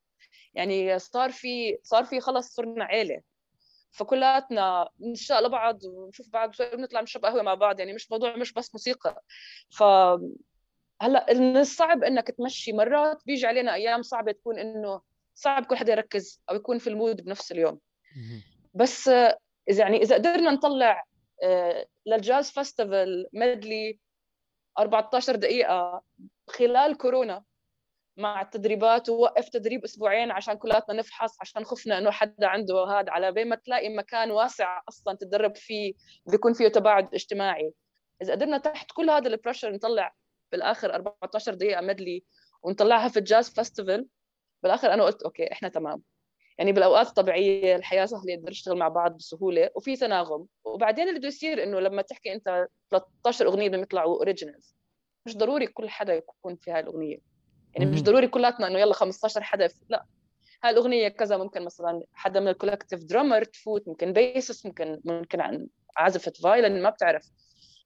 يعني 0.55 0.99
صار 0.99 1.31
في 1.31 1.79
صار 1.83 2.05
في 2.05 2.21
خلص 2.21 2.55
صرنا 2.55 2.85
عيلة. 2.85 3.21
فكلاتنا 3.91 4.89
نشتاق 5.01 5.41
لبعض 5.41 5.85
ونشوف 5.85 6.29
بعض 6.29 6.51
بنطلع 6.73 7.01
نشرب 7.01 7.25
قهوة 7.25 7.43
مع 7.43 7.55
بعض 7.55 7.79
يعني 7.79 7.93
مش 7.93 8.11
موضوع 8.11 8.37
مش 8.37 8.53
بس 8.53 8.75
موسيقى. 8.75 9.23
ف 9.71 9.83
هلأ 11.03 11.35
من 11.35 11.57
الصعب 11.57 12.05
إنك 12.05 12.29
تمشي 12.31 12.73
مرات 12.73 13.23
بيجي 13.27 13.47
علينا 13.47 13.75
أيام 13.75 14.03
صعبة 14.03 14.33
تكون 14.33 14.59
إنه 14.59 15.01
صعب 15.35 15.67
كل 15.67 15.77
حدا 15.77 15.93
يركز 15.93 16.43
أو 16.51 16.57
يكون 16.57 16.79
في 16.79 16.91
المود 16.91 17.25
بنفس 17.25 17.53
اليوم. 17.53 17.79
بس 18.75 19.09
اذا 19.09 19.35
يعني 19.69 19.97
إذا 20.03 20.15
قدرنا 20.15 20.51
نطلع 20.51 21.05
آه، 21.43 21.87
لل 22.07 22.21
Jazz 22.21 22.51
Festival 22.51 23.27
medley 23.33 23.99
14 24.79 25.37
دقيقة 25.37 26.03
خلال 26.49 26.97
كورونا 26.97 27.45
مع 28.17 28.41
التدريبات 28.41 29.09
ووقف 29.09 29.49
تدريب 29.49 29.85
أسبوعين 29.85 30.31
عشان 30.31 30.55
كلاتنا 30.55 30.95
نفحص 30.95 31.37
عشان 31.41 31.65
خفنا 31.65 31.99
إنه 31.99 32.11
حدا 32.11 32.47
عنده 32.47 32.85
هذا 32.85 33.11
على 33.13 33.33
بين 33.33 33.49
ما 33.49 33.57
تلاقي 33.57 33.89
مكان 33.89 34.31
واسع 34.31 34.83
أصلا 34.89 35.17
تتدرب 35.17 35.57
فيه 35.57 35.95
بيكون 36.27 36.53
فيه 36.53 36.69
تباعد 36.69 37.15
اجتماعي. 37.15 37.73
إذا 38.23 38.33
قدرنا 38.33 38.59
تحت 38.59 38.93
كل 38.93 39.11
هذا 39.11 39.29
ال 39.29 39.34
pressure 39.34 39.73
نطلع 39.73 40.15
بالآخر 40.53 40.95
14 40.95 41.55
دقيقة 41.55 41.81
medley 41.81 42.25
ونطلعها 42.63 43.09
في 43.09 43.19
ال 43.19 43.25
Jazz 43.25 43.51
Festival 43.51 44.07
بالآخر 44.63 44.95
أنا 44.95 45.05
قلت 45.05 45.23
okay 45.23 45.53
إحنا 45.53 45.69
تمام. 45.69 46.03
يعني 46.59 46.73
بالأوقات 46.73 47.07
الطبيعية 47.07 47.77
الحياة 47.77 48.07
سهلة 48.07 48.35
نقدر 48.35 48.51
نشتغل 48.51 48.77
مع 48.77 48.89
بعض 48.89 49.17
بسهولة 49.17 49.71
وفي 49.75 49.97
تناغم. 49.97 50.47
وبعدين 50.65 51.09
اللي 51.09 51.19
بده 51.19 51.29
يصير 51.29 51.63
إنه 51.63 51.81
لما 51.81 52.03
تحكي 52.03 52.33
أنت 52.33 52.67
13 52.91 53.47
أغنية 53.47 53.69
بدهم 53.69 53.83
يطلعوا 53.83 54.17
originals 54.17 54.77
مش 55.27 55.37
ضروري 55.37 55.67
كل 55.67 55.89
حدا 55.89 56.15
يكون 56.15 56.57
في 56.57 56.71
هاي 56.71 56.81
الاغنيه 56.81 57.19
يعني 57.75 57.91
مش 57.91 58.03
ضروري 58.03 58.29
كلاتنا 58.29 58.67
إنه 58.67 58.79
يلا 58.79 58.95
15 58.95 59.43
حدا 59.43 59.69
لا. 59.89 60.05
هاي 60.65 60.71
الاغنيه 60.71 61.09
كذا 61.09 61.37
ممكن 61.37 61.65
مثلا 61.65 62.03
حدا 62.13 62.41
من 62.41 62.49
ال 62.49 62.54
collective 62.54 63.05
drummer 63.05 63.45
تفوت 63.45 63.89
ممكن 63.89 64.13
bassist 64.13 64.67
ممكن 64.67 65.01
ممكن 65.05 65.41
عن 65.41 65.67
عازفه 65.97 66.33
violin 66.43 66.83
ما 66.83 66.91
بتعرف. 66.91 67.31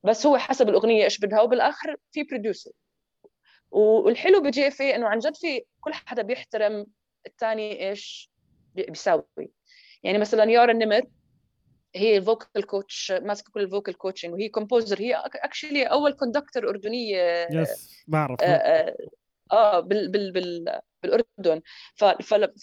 بس 0.05 0.27
هو 0.27 0.37
حسب 0.37 0.69
الأغنية 0.69 1.05
إيش 1.05 1.19
بدها 1.19 1.41
وبالآخر 1.41 1.97
في 2.13 2.23
producer 2.23 2.71
والحلو 3.71 4.41
بجي 4.41 4.71
في 4.71 4.97
إنه 4.97 5.07
عن 5.09 5.19
جد 5.19 5.37
في 5.37 5.65
كل 5.81 5.95
حدا 5.95 6.23
بيحترم 6.23 6.87
الثاني 7.27 7.89
إيش 7.89 8.31
بيساوي. 8.83 9.51
يعني 10.03 10.19
مثلا 10.19 10.45
يارا 10.45 10.73
النمر 10.73 11.03
هي 11.95 12.17
ال 12.17 12.25
vocal 12.25 12.67
coach 12.67 13.13
ماسكة 13.13 13.53
كل 13.53 13.61
ال 13.61 13.66
vocal 13.66 13.95
coaching 13.99 14.33
وهي 14.33 14.49
composer 14.49 15.01
هي 15.01 15.15
actually 15.15 15.85
أول 15.85 16.13
conductor 16.13 16.69
أردنية 16.69 17.49
yes 17.51 18.05
بعرف. 18.07 18.41
آه, 18.41 18.47
آه, 18.47 18.97
آه 19.53 19.81
بال 19.81 20.11
بال 20.11 20.33
بال 20.33 20.81
بالأردن. 21.03 21.63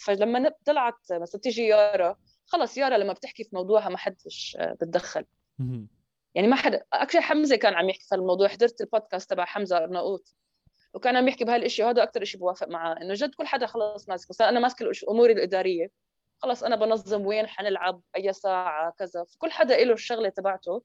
فلما 0.06 0.52
طلعت 0.65 1.12
مثلا 1.12 1.41
تيجي 1.41 1.62
يارا 1.62 2.15
خلص 2.45 2.78
يارا 2.78 2.97
لما 2.97 3.13
بتحكي 3.13 3.43
في 3.43 3.49
موضوعها 3.54 3.89
ما 3.89 3.97
حدش 3.97 4.58
آه، 4.60 4.73
بتدخل. 4.73 5.26
يعني 6.36 6.47
ما 6.47 6.56
حدا 6.56 6.84
actually 6.94 7.22
حمزة 7.21 7.56
كان 7.56 7.73
عم 7.73 7.89
يحكي 7.89 8.06
في 8.10 8.15
الموضوع 8.15 8.47
حضرت 8.47 8.82
البودكاست 8.82 9.30
تبع 9.30 9.45
حمزة 9.45 9.78
أرناؤوط. 9.78 10.36
وكان 10.94 11.16
عم 11.16 11.28
يحكي 11.28 11.46
بهالشيء 11.46 11.86
وهذا 11.86 12.04
أكثر 12.04 12.24
شيء 12.24 12.40
بوافق 12.40 12.68
معاه 12.68 12.96
إنه 13.02 13.14
جد 13.14 13.36
كل 13.36 13.48
حدا 13.48 13.66
خلص 13.66 14.10
ماسك 14.10 14.30
مثلا 14.30 14.50
أنا 14.50 14.60
ماسك 14.60 14.82
الأمور 14.82 15.30
الإدارية. 15.30 15.92
خلص 16.42 16.64
أنا 16.64 16.76
بنظم 16.76 17.26
وين 17.26 17.48
حنلعب 17.48 18.02
أي 18.18 18.34
ساعة 18.34 18.94
كذا. 19.00 19.24
فكل 19.24 19.52
حدا 19.52 19.84
له 19.84 19.94
الشغلة 19.94 20.30
تبعته. 20.30 20.84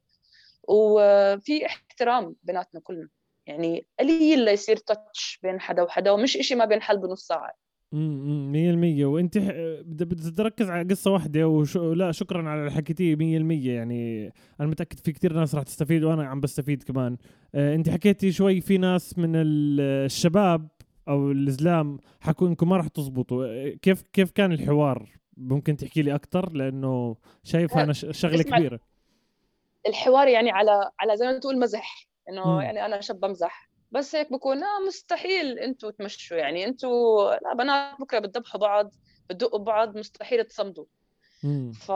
وفي 0.62 1.66
احترام 1.66 2.36
بيناتنا 2.42 2.80
كلنا. 2.80 3.08
يعني 3.46 3.86
قليل 4.00 4.38
ليصير 4.38 4.76
تاتش 4.76 5.38
بين 5.42 5.60
حدا 5.60 5.82
وحدا 5.82 6.10
ومش 6.10 6.36
إشي 6.36 6.54
ما 6.54 6.64
بينحل 6.64 6.98
بنص 6.98 7.26
ساعة. 7.26 7.52
امم 7.94 8.52
100% 8.52 9.04
وأنت 9.04 9.38
بدك 9.86 10.36
تركز 10.36 10.70
على 10.70 10.88
قصة 10.88 11.10
واحدة 11.10 11.48
وش... 11.48 11.76
لا 11.76 12.12
شكرا 12.12 12.48
على 12.48 12.60
اللي 12.60 12.70
حكيتيه 12.72 13.16
100% 13.16 13.20
يعني 13.66 14.32
أنا 14.60 14.68
متأكد 14.68 14.98
في 14.98 15.12
كثير 15.12 15.32
ناس 15.32 15.54
راح 15.54 15.64
تستفيد 15.64 16.04
وأنا 16.04 16.26
عم 16.26 16.40
بستفيد 16.40 16.82
كمان. 16.82 17.16
آه 17.54 17.74
أنت 17.74 17.88
حكيتي 17.88 18.32
شوي 18.32 18.60
في 18.60 18.78
ناس 18.78 19.18
من 19.18 19.32
الشباب 19.34 20.68
أو 21.08 21.30
الزلام 21.30 21.98
حكوا 22.20 22.48
إنكم 22.48 22.68
ما 22.68 22.76
راح 22.76 22.88
تزبطوا. 22.88 23.46
آه، 23.46 23.70
كيف 23.82 24.02
كيف 24.12 24.30
كان 24.30 24.52
الحوار؟ 24.52 25.08
ممكن 25.36 25.76
تحكي 25.76 26.02
لي 26.02 26.14
أكثر 26.14 26.52
لأنه 26.52 27.16
شايف 27.44 27.76
أنا 27.76 27.92
شغلة 27.92 28.42
كبيرة. 28.42 28.80
الحوار 29.88 30.28
يعني 30.28 30.50
على 30.50 30.90
على 31.00 31.16
زي 31.16 31.26
ما 31.26 31.38
تقول 31.38 31.58
مزح. 31.58 32.08
إنه 32.28 32.62
يعني 32.62 32.86
أنا 32.86 33.00
شاب 33.00 33.20
بمزح. 33.20 33.68
بس 33.90 34.14
هيك 34.14 34.32
بكون 34.32 34.62
آه 34.62 34.86
مستحيل 34.86 35.58
أنتوا 35.58 35.90
تمشوا. 35.90 36.36
يعني 36.36 36.64
أنتوا 36.64 37.30
لا 37.34 37.54
بنات 37.54 38.00
بكرة 38.00 38.18
بتذبحوا 38.18 38.60
بعض 38.60 38.94
بتدقوا 39.30 39.58
بعض 39.58 39.98
مستحيل 39.98 40.44
تصمدوا. 40.44 40.84
ف 41.72 41.92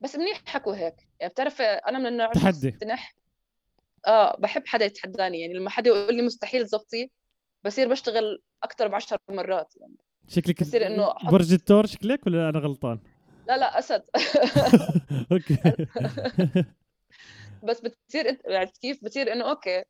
بس 0.00 0.16
منيح 0.16 0.42
حكوا 0.46 0.76
هيك. 0.76 0.94
يعني 1.20 1.32
بتعرف 1.32 1.60
أنا 1.60 1.98
من 1.98 2.06
النوع 2.06 2.32
تحدي. 2.32 2.78
آه 4.06 4.36
بحب 4.38 4.62
حدا 4.66 4.84
يتحداني. 4.84 5.40
يعني 5.40 5.54
لما 5.54 5.70
حدا 5.70 5.90
يقول 5.90 6.14
لي 6.14 6.22
مستحيل 6.22 6.64
تزبطي 6.66 7.10
بصير 7.64 7.88
بشتغل 7.88 8.42
أكثر 8.62 8.88
بعشر 8.88 9.18
مرات. 9.28 9.74
يعني 9.76 9.96
شكلك 10.28 10.62
بصير 10.62 10.86
إنه 10.86 11.14
برج 11.30 11.52
الثور 11.52 11.86
شكلك 11.86 12.26
ولا 12.26 12.48
أنا 12.48 12.58
غلطان؟ 12.58 12.98
لا 13.48 13.56
لا 13.56 13.78
أسد. 13.78 14.02
أوكي. 15.32 15.86
بس 17.62 17.80
بتصير 17.80 18.28
انت 18.28 18.40
يعني 18.44 18.72
كيف 18.82 19.04
بتصير 19.04 19.32
إنه 19.32 19.50
okay 19.50 19.84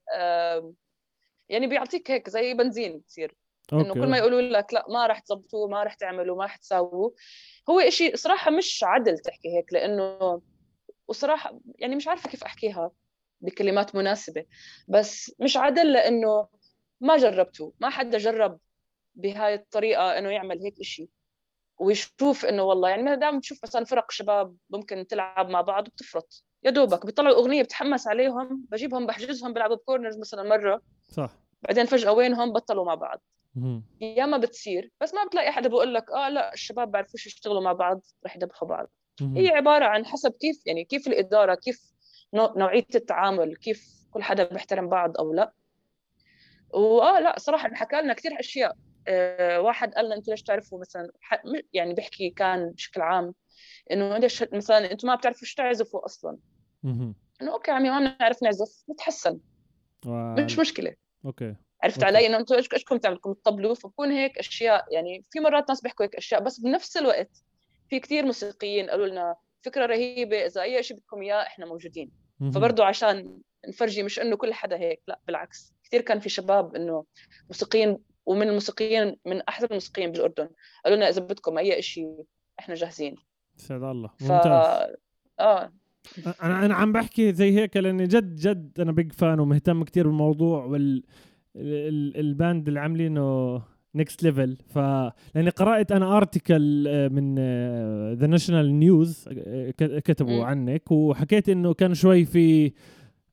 يعني 1.49 1.67
بيعطيك 1.67 2.11
هيك 2.11 2.31
زي 2.31 2.55
بنزين 2.55 2.99
بتصير. 2.99 3.37
إنه 3.73 3.95
كل 3.95 4.07
ما 4.07 4.19
يقولوا 4.19 4.41
لك 4.43 4.75
لا 4.75 4.85
ما 4.89 5.07
راح 5.07 5.19
تزبطوه 5.19 5.69
ما 5.69 5.83
راح 5.83 5.95
تعملوا 5.95 6.37
ما 6.37 6.43
راح 6.43 6.57
تساووا 6.57 7.11
هو 7.71 7.81
إشي 7.81 8.17
صراحة 8.17 8.51
مش 8.51 8.85
عدل 8.85 9.19
تحكي 9.19 9.57
هيك 9.57 9.73
لإنه 9.73 10.43
وصراحة 11.09 11.61
يعني 11.79 11.97
مش 11.97 12.09
عارفة 12.09 12.31
كيف 12.31 12.45
أحكيها 12.45 12.91
بكلمات 13.41 13.95
مناسبة 13.95 14.45
بس 14.89 15.35
مش 15.41 15.57
عدل 15.57 15.93
لإنه 15.93 16.49
ما 17.01 17.17
جربتوا 17.17 17.71
ما 17.81 17.91
حدا 17.91 18.19
جرب 18.19 18.59
بهاي 19.15 19.55
الطريقة 19.55 20.19
إنه 20.19 20.31
يعمل 20.31 20.63
هيك 20.63 20.81
إشي 20.81 21.09
ويشوف 21.79 22.45
إنه 22.45 22.63
والله 22.63 22.89
يعني 22.89 23.03
ما 23.03 23.15
دام 23.15 23.41
تشوف 23.41 23.59
مثلا 23.65 23.85
فرق 23.85 24.11
شباب 24.11 24.57
ممكن 24.71 25.07
تلعب 25.07 25.49
مع 25.49 25.61
بعض 25.61 25.85
بتفرط. 25.85 26.45
يا 26.65 26.71
دوبك 26.71 27.07
بيطلعوا 27.07 27.35
اغنيه 27.37 27.63
بتحمس 27.63 28.09
عليهم 28.09 28.67
بجيبهم 28.71 29.07
بحجزهم 29.07 29.53
بيلعبوا 29.53 29.77
بكورنرز 29.77 30.19
مثلا 30.19 30.43
مرة. 30.43 30.83
صح. 31.09 31.31
بعدين 31.63 31.87
فجأة 31.87 32.13
وينهم؟ 32.13 32.53
بطلوا 32.53 32.85
مع 32.85 32.95
بعض. 32.95 33.23
يا 34.01 34.27
ما 34.27 34.39
بتصير. 34.39 34.91
بس 35.01 35.15
ما 35.15 35.25
بتلاقي 35.25 35.53
حدا 35.53 35.69
بيقول 35.69 35.95
لك 35.95 36.11
آه 36.11 36.29
لا 36.29 36.55
الشباب 36.55 36.93
بيعرفوش 36.93 37.27
يشتغلوا 37.27 37.61
مع 37.61 37.73
بعض 37.73 38.01
رح 38.27 38.37
يذبحوا 38.37 38.69
بعض. 38.69 38.91
هي 39.21 39.49
عبارة 39.49 39.85
عن 39.85 40.07
حسب 40.07 40.33
كيف 40.33 40.67
يعني 40.67 40.85
كيف 40.85 41.07
الإدارة 41.07 41.55
كيف 41.55 41.93
نوعية 42.35 42.87
التعامل 42.95 43.57
كيف 43.57 43.89
كل 44.11 44.23
حدا 44.23 44.45
بيحترم 44.45 44.89
بعض 44.89 45.19
أو 45.19 45.35
لا. 45.35 45.53
وآه 46.71 47.21
لا 47.21 47.39
صراحة 47.39 47.69
انحكى 47.69 47.97
لنا 47.97 48.15
كثير 48.15 48.41
أشياء. 48.41 48.77
آه 49.09 49.61
واحد 49.61 49.95
قال 49.95 50.05
لنا 50.05 50.15
أنتم 50.15 50.33
ليش 50.33 50.43
تعرفوا 50.43 50.81
مثلا 50.81 51.11
يعني 51.73 51.95
بيحكي 51.95 52.31
كان 52.31 52.71
بشكل 52.71 53.01
عام 53.01 53.35
إنه 53.93 54.19
ليش 54.19 54.45
مثلا 54.53 54.93
أنتم 54.93 55.09
ما 55.09 55.15
بتعرفوا 55.15 55.47
شو 55.47 55.57
تعزفوا 55.57 56.05
أصلا. 56.05 56.39
إنه 57.43 57.53
أوكي 57.53 57.71
عمي 57.71 57.91
ما 57.91 57.99
بنعرف 57.99 58.43
نعزف 58.43 58.85
نتحسن 58.91 59.39
مش 60.07 60.59
مشكلة. 60.59 60.95
أوكي. 61.25 61.55
عرفت 61.83 62.05
علي 62.05 62.27
إنه 62.27 62.37
أنتم 62.37 62.55
إيش 62.55 62.69
ايشكم 62.73 62.97
تعملكم 62.97 63.33
تطبلوا 63.33 63.75
فبكون 63.75 64.13
هيك 64.13 64.39
أشياء 64.39 64.95
يعني 64.95 65.25
في 65.31 65.41
مرات 65.41 65.69
ناس 65.69 65.81
بيحكوا 65.81 66.05
هيك 66.05 66.17
أشياء 66.17 66.43
بس 66.43 66.61
بنفس 66.61 66.97
الوقت 66.97 67.31
في 67.91 68.01
كثير 68.01 68.25
موسيقيين 68.25 68.91
قالوا 68.91 69.07
لنا 69.07 69.37
فكرة 69.63 69.87
رهيبة 69.87 70.47
إذا 70.47 70.63
أي 70.63 70.83
شيء 70.83 70.97
بدكم 70.97 71.23
إياه 71.23 71.43
إحنا 71.43 71.67
موجودين. 71.67 72.11
فبرضه 72.55 72.85
عشان 72.85 73.41
نفرجي 73.69 74.03
مش 74.03 74.19
إنه 74.19 74.37
كل 74.37 74.55
حدا 74.55 74.77
هيك 74.77 75.03
لا 75.09 75.21
بالعكس. 75.27 75.75
كثير 75.85 76.01
كان 76.01 76.21
في 76.21 76.29
شباب 76.29 76.75
إنه 76.75 77.05
موسيقيين 77.49 77.99
ومن 78.27 78.49
الموسيقيين 78.49 79.17
من 79.25 79.43
احسن 79.43 79.67
الموسيقيين 79.67 80.13
بالأردن 80.13 80.49
قالوا 80.85 80.97
لنا 80.97 81.09
إذا 81.09 81.21
بدكم 81.21 81.59
أي 81.59 81.83
شيء 81.83 82.25
إحنا 82.59 82.75
جاهزين. 82.75 83.17
سعد 83.61 83.83
الله. 83.83 84.11
ممتاز. 84.21 84.67
ف... 84.67 85.41
آه. 85.41 85.73
أنا 86.43 86.67
أنا 86.67 86.75
عم 86.75 86.93
بحكي 86.93 87.33
زي 87.33 87.59
هيك 87.59 87.77
لأني 87.77 88.07
جد 88.07 88.37
جد 88.37 88.81
أنا 88.81 88.93
big 88.93 89.13
fan 89.13 89.41
ومهتم 89.41 89.85
كثير 89.85 90.07
بالموضوع 90.07 90.65
وال 90.65 91.03
ال 92.17 92.27
band 92.27 92.69
اللي 92.69 92.81
عاملينه 92.81 93.63
next 93.95 94.23
level 94.23 94.57
ف 94.69 94.79
لأني 95.35 95.51
قرأت 95.51 95.93
أنا 95.93 96.17
article 96.17 96.85
آه، 96.89 97.09
من 97.09 97.35
The 98.15 98.27
National 98.27 98.79
News 98.79 99.29
كتبوا 99.79 100.41
م. 100.41 100.47
عنك 100.47 100.93
وحكيت 100.93 101.49
إنه 101.49 101.75
كان 101.75 101.95
شوي 101.95 102.25
في 102.25 102.73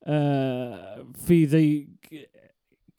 آه، 0.04 1.06
في 1.14 1.46
زي 1.46 1.88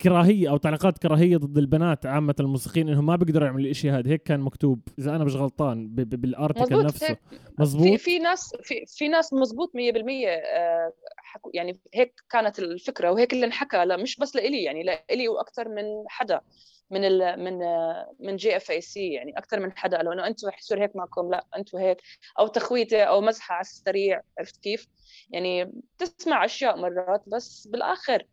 كراهية 0.01 0.49
أو 0.49 0.57
تعليقات 0.57 0.97
كراهية 0.97 1.37
ضد 1.37 1.57
البنات 1.57 2.05
عامة 2.05 2.35
الموسيقيين 2.39 2.89
إنهم 2.89 3.05
ما 3.05 3.15
بيقدروا 3.15 3.47
يعملوا 3.47 3.69
الشيء 3.69 3.91
هذا. 3.91 4.11
هيك 4.11 4.23
كان 4.23 4.39
مكتوب. 4.39 4.81
إذا 4.99 5.15
أنا 5.15 5.23
مش 5.23 5.35
غلطان 5.35 5.87
بال 5.95 6.15
article 6.15 6.83
نفسه. 6.83 7.17
مزبوط 7.59 7.87
في 7.87 7.97
في 7.97 8.19
ناس 8.19 8.55
في 8.63 8.85
في 8.87 9.07
ناس 9.07 9.33
مزبوط 9.33 9.71
100% 9.75 10.27
آه، 10.27 10.93
يعني 11.53 11.79
هيك 11.93 12.13
كانت 12.29 12.59
الفكرة 12.59 13.11
وهيك 13.11 13.33
اللي 13.33 13.45
انحكى. 13.45 13.85
لا 13.85 13.97
مش 13.97 14.17
بس 14.17 14.35
لإلي 14.35 14.63
يعني 14.63 14.83
لإلي 14.83 15.27
وأكثر 15.27 15.69
من 15.69 15.83
حدا 16.07 16.41
من 16.91 17.05
ال 17.05 17.43
من 17.43 17.59
من 18.19 18.35
GFEC 18.35 19.13
يعني 19.13 19.37
أكثر 19.37 19.59
من 19.59 19.77
حدا. 19.77 19.97
قالوا 19.97 20.13
إنه 20.13 20.27
أنتم 20.27 20.47
رح 20.47 20.59
يصير 20.59 20.83
هيك 20.83 20.95
معكم 20.95 21.29
لا 21.31 21.45
أنتم 21.57 21.77
هيك. 21.77 21.97
أو 22.39 22.47
تخويته 22.47 23.03
أو 23.03 23.21
مزحة 23.21 23.53
على 23.53 23.61
السريع 23.61 24.21
عرفت 24.39 24.57
كيف؟ 24.57 24.87
يعني 25.29 25.71
بتسمع 25.99 26.45
أشياء 26.45 26.77
مرات 26.77 27.23
بس 27.27 27.67
بالآخر 27.67 28.23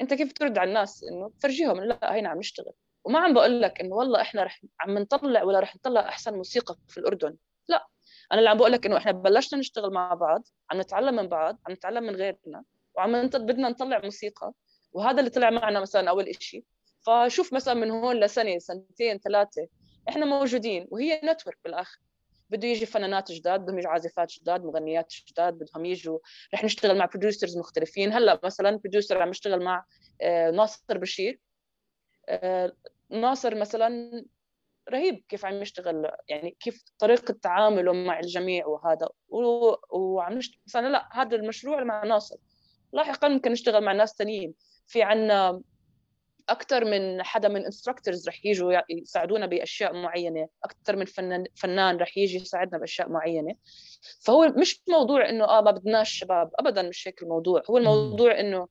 انت 0.00 0.14
كيف 0.14 0.32
ترد 0.32 0.58
على 0.58 0.68
الناس 0.68 1.04
انه 1.04 1.30
تفرجيهم 1.38 1.80
لا 1.80 2.14
هينا 2.14 2.28
عم 2.28 2.38
نشتغل. 2.38 2.72
وما 3.04 3.18
عم 3.18 3.34
بقول 3.34 3.62
لك 3.62 3.80
انه 3.80 3.94
والله 3.94 4.20
إحنا 4.20 4.42
رح 4.42 4.60
عم 4.80 4.98
نطلع 4.98 5.42
ولا 5.42 5.60
رح 5.60 5.76
نطلع 5.76 6.00
أحسن 6.08 6.34
موسيقى 6.34 6.76
في 6.88 6.98
الأردن. 6.98 7.36
لا. 7.68 7.86
أنا 8.32 8.38
اللي 8.38 8.50
عم 8.50 8.58
بقول 8.58 8.72
لك 8.72 8.86
إنه 8.86 8.96
إحنا 8.96 9.12
بلشنا 9.12 9.58
نشتغل 9.58 9.92
مع 9.92 10.14
بعض 10.14 10.42
عم 10.70 10.80
نتعلم 10.80 11.16
من 11.16 11.28
بعض 11.28 11.58
عم 11.66 11.72
نتعلم 11.72 12.02
من 12.02 12.16
غيرنا 12.16 12.64
وعم 12.96 13.26
بدنا 13.26 13.68
نطلع 13.68 14.00
موسيقى 14.04 14.52
وهذا 14.92 15.18
اللي 15.20 15.30
طلع 15.30 15.50
معنا 15.50 15.80
مثلا 15.80 16.10
أول 16.10 16.34
شيء 16.42 16.64
فشوف 17.06 17.52
مثلا 17.52 17.74
من 17.74 17.90
هون 17.90 18.16
لسنة 18.20 18.58
سنتين 18.58 19.18
ثلاثة 19.18 19.68
إحنا 20.08 20.26
موجودين 20.26 20.86
وهي 20.90 21.20
network 21.24 21.58
بالآخر. 21.64 21.98
بده 22.50 22.68
يجي 22.68 22.86
فنانات 22.86 23.32
جداد 23.32 23.60
بدهم 23.60 23.78
يجوا 23.78 23.90
عازفات 23.90 24.32
جداد 24.32 24.64
مغنيات 24.64 25.14
جداد 25.28 25.54
بدهم 25.54 25.84
يجوا. 25.84 26.18
رح 26.54 26.64
نشتغل 26.64 26.98
مع 26.98 27.04
producers 27.04 27.58
مختلفين. 27.58 28.12
هلا 28.12 28.40
مثلا 28.44 28.70
producer 28.76 29.22
عم 29.22 29.30
يشتغل 29.30 29.64
مع 29.64 29.84
آه، 30.22 30.50
ناصر 30.50 30.98
بشير. 30.98 31.40
آه، 32.28 32.72
ناصر 33.10 33.54
مثلا 33.54 34.24
رهيب 34.90 35.24
كيف 35.28 35.44
عم 35.44 35.62
يشتغل 35.62 36.10
يعني 36.28 36.56
كيف 36.60 36.84
طريقة 36.98 37.34
تعامله 37.42 37.92
مع 37.92 38.20
الجميع 38.20 38.66
وهذا. 38.66 39.08
وعم 39.90 40.32
نشتغل 40.32 40.60
مثلا 40.66 40.88
لا 40.88 41.08
هذا 41.12 41.36
المشروع 41.36 41.84
مع 41.84 42.04
ناصر. 42.04 42.36
لاحقا 42.92 43.28
ممكن 43.28 43.52
نشتغل 43.52 43.84
مع 43.84 43.92
ناس 43.92 44.14
ثانيين 44.14 44.54
في 44.86 45.02
عنا 45.02 45.62
أكثر 46.50 46.84
من 46.84 47.22
حدا 47.22 47.48
من 47.48 47.64
انستراكتورز 47.64 48.28
رح 48.28 48.46
يجوا 48.46 48.80
يساعدونا 48.90 49.46
بأشياء 49.46 49.92
معينة 49.92 50.48
أكثر 50.64 50.96
من 50.96 51.04
فنان 51.04 51.44
فنان 51.54 51.96
رح 51.96 52.18
يجي 52.18 52.36
يساعدنا 52.36 52.78
بأشياء 52.78 53.08
معينة. 53.08 53.54
فهو 54.20 54.48
مش 54.48 54.82
موضوع 54.88 55.28
إنه 55.28 55.44
آه 55.44 55.60
ما 55.60 55.70
بدناش 55.70 56.10
شباب 56.18 56.50
ابدا 56.58 56.82
مش 56.82 57.08
هيك 57.08 57.22
الموضوع. 57.22 57.62
هو 57.70 57.78
الموضوع 57.78 58.40
إنه 58.40 58.68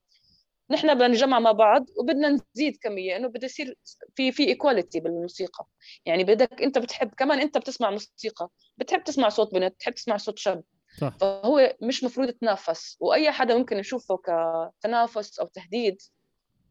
نحن 0.71 0.93
بدنا 0.93 1.07
نجمع 1.07 1.39
مع 1.39 1.51
بعض 1.51 1.85
وبدنا 1.99 2.29
نزيد 2.55 2.77
كمية 2.81 3.15
إنه 3.15 3.27
بده 3.27 3.45
يصير 3.45 3.77
في 4.15 4.31
في 4.31 4.47
ايكواليتي 4.47 4.99
بالموسيقى. 4.99 5.65
يعني 6.05 6.23
بدك 6.23 6.61
أنت 6.61 6.77
بتحب 6.77 7.13
كمان 7.17 7.39
أنت 7.39 7.57
بتسمع 7.57 7.91
موسيقى 7.91 8.49
بتحب 8.77 9.03
تسمع 9.03 9.29
صوت 9.29 9.53
بنت 9.53 9.73
بتحب 9.73 9.93
تسمع 9.93 10.17
صوت 10.17 10.39
شاب. 10.39 10.63
صح. 10.97 11.17
فهو 11.17 11.75
مش 11.81 12.03
مفروض 12.03 12.29
يتنافس. 12.29 12.97
وأي 12.99 13.31
حدا 13.31 13.55
ممكن 13.57 13.79
يشوفه 13.79 14.17
كتنافس 14.17 15.39
أو 15.39 15.47
تهديد 15.47 16.01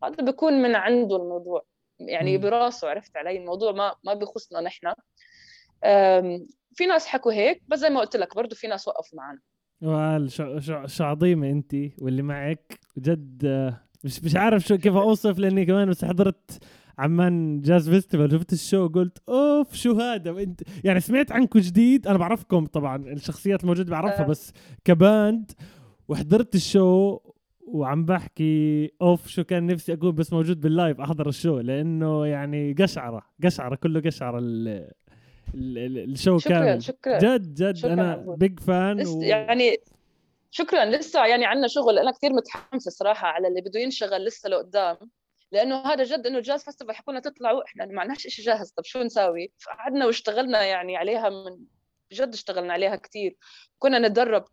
هذا 0.04 0.24
بيكون 0.24 0.52
من 0.52 0.74
عنده 0.74 1.16
الموضوع. 1.16 1.64
يعني 2.00 2.38
براسه 2.38 2.88
عرفت 2.88 3.16
علي 3.16 3.38
الموضوع 3.38 3.72
ما 3.72 3.94
ما 4.04 4.14
بيخصنا 4.14 4.60
نحن. 4.60 4.92
في 6.74 6.86
ناس 6.86 7.06
حكوا 7.06 7.32
هيك 7.32 7.62
بس 7.68 7.78
زي 7.78 7.90
ما 7.90 8.00
قلت 8.00 8.16
لك 8.16 8.36
برضه 8.36 8.56
في 8.56 8.66
ناس 8.66 8.88
وقفوا 8.88 9.18
معنا. 9.18 9.38
عظيمه 11.00 11.50
انت 11.50 11.74
واللي 11.98 12.22
معك. 12.22 12.80
جد 12.98 13.74
مش 14.04 14.24
مش 14.24 14.36
عارف 14.36 14.62
شو 14.62 14.76
كيف 14.76 14.96
أوصف 14.96 15.38
لأني 15.38 15.66
كمان 15.66 15.90
بس 15.90 16.04
حضرت 16.04 16.58
عمان 16.98 17.60
jazz 17.60 17.90
festival 17.90 18.32
شفت 18.32 18.52
ال 18.52 18.59
show 18.59 18.88
قلت 18.88 19.18
أوف 19.28 19.74
شو 19.74 19.92
هذا؟ 19.92 20.30
وانت 20.30 20.60
يعني 20.84 21.00
سمعت 21.00 21.32
عنكم 21.32 21.58
جديد 21.58 22.06
أنا 22.06 22.18
بعرفكم 22.18 22.66
طبعا 22.66 22.96
الشخصيات 22.96 23.62
الموجودة 23.62 23.90
بعرفها 23.90 24.24
آه. 24.24 24.26
بس 24.28 24.52
ك 24.84 24.98
band 24.98 25.52
وحضرت 26.08 26.54
ال 26.54 26.67
show 26.67 27.18
وعم 27.72 28.04
بحكي 28.04 28.92
أوف 29.02 29.28
شو 29.28 29.44
كان 29.44 29.66
نفسي 29.66 29.92
اكون 29.92 30.12
بس 30.12 30.32
موجود 30.32 30.60
بال 30.60 30.73
live 30.73 31.00
أحضر 31.00 31.28
ال 31.28 31.34
show 31.34 31.58
لأنه 31.58 32.26
يعني 32.26 32.72
قشعرة 32.72 33.22
قشعرة 33.44 33.76
كله 33.76 34.00
قشعرة 34.00 34.38
ال 34.38 34.92
ال 35.54 35.71
show 35.71 36.38
شكرا 36.38 36.64
كامل 36.64 36.82
شكرا. 36.82 37.18
جد 37.18 37.54
جد 37.54 37.76
شكرا. 37.76 37.92
أنا 37.92 38.24
big 38.38 38.60
fan 38.60 39.06
و... 39.06 39.22
يعني 39.22 39.76
شكرا 40.50 40.84
لسه 40.84 41.26
يعني 41.26 41.44
عندنا 41.46 41.68
شغل. 41.68 41.98
أنا 41.98 42.10
كثير 42.10 42.32
متحمسة 42.32 42.90
صراحة 42.90 43.28
على 43.28 43.48
اللي 43.48 43.60
بده 43.60 43.80
ينشغل 43.80 44.24
لسه 44.24 44.48
لقدام 44.48 44.96
لأنه 45.52 45.76
هذا 45.76 46.04
جد 46.04 46.26
إنه 46.26 46.40
jazz 46.40 46.64
festival 46.64 46.94
حكونا 46.94 47.20
تطلعوا. 47.20 47.64
إحنا 47.64 47.86
ما 47.86 48.00
عندناش 48.00 48.18
شيء 48.18 48.44
جاهز. 48.44 48.70
طب 48.70 48.84
شو 48.84 49.02
نساوي؟ 49.02 49.52
فقعدنا 49.58 50.06
واشتغلنا 50.06 50.62
يعني 50.64 50.96
عليها 50.96 51.28
من 51.28 51.58
جد 52.12 52.34
اشتغلنا 52.34 52.72
عليها 52.72 52.96
كثير 52.96 53.36
كنا 53.78 53.98
نتدرب 53.98 54.44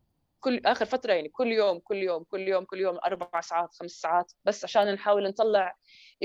كل 0.45 0.61
آخر 0.65 0.85
فترة 0.85 1.13
يعني 1.13 1.29
كل 1.29 1.47
يوم 1.47 1.79
كل 1.79 1.97
يوم 1.97 2.23
كل 2.23 2.47
يوم 2.47 2.65
كل 2.65 2.79
يوم 2.79 2.97
أربع 3.05 3.41
ساعات 3.41 3.73
خمس 3.73 3.91
ساعات 3.91 4.31
بس 4.45 4.63
عشان 4.63 4.93
نحاول 4.93 5.27
نطلع 5.27 5.75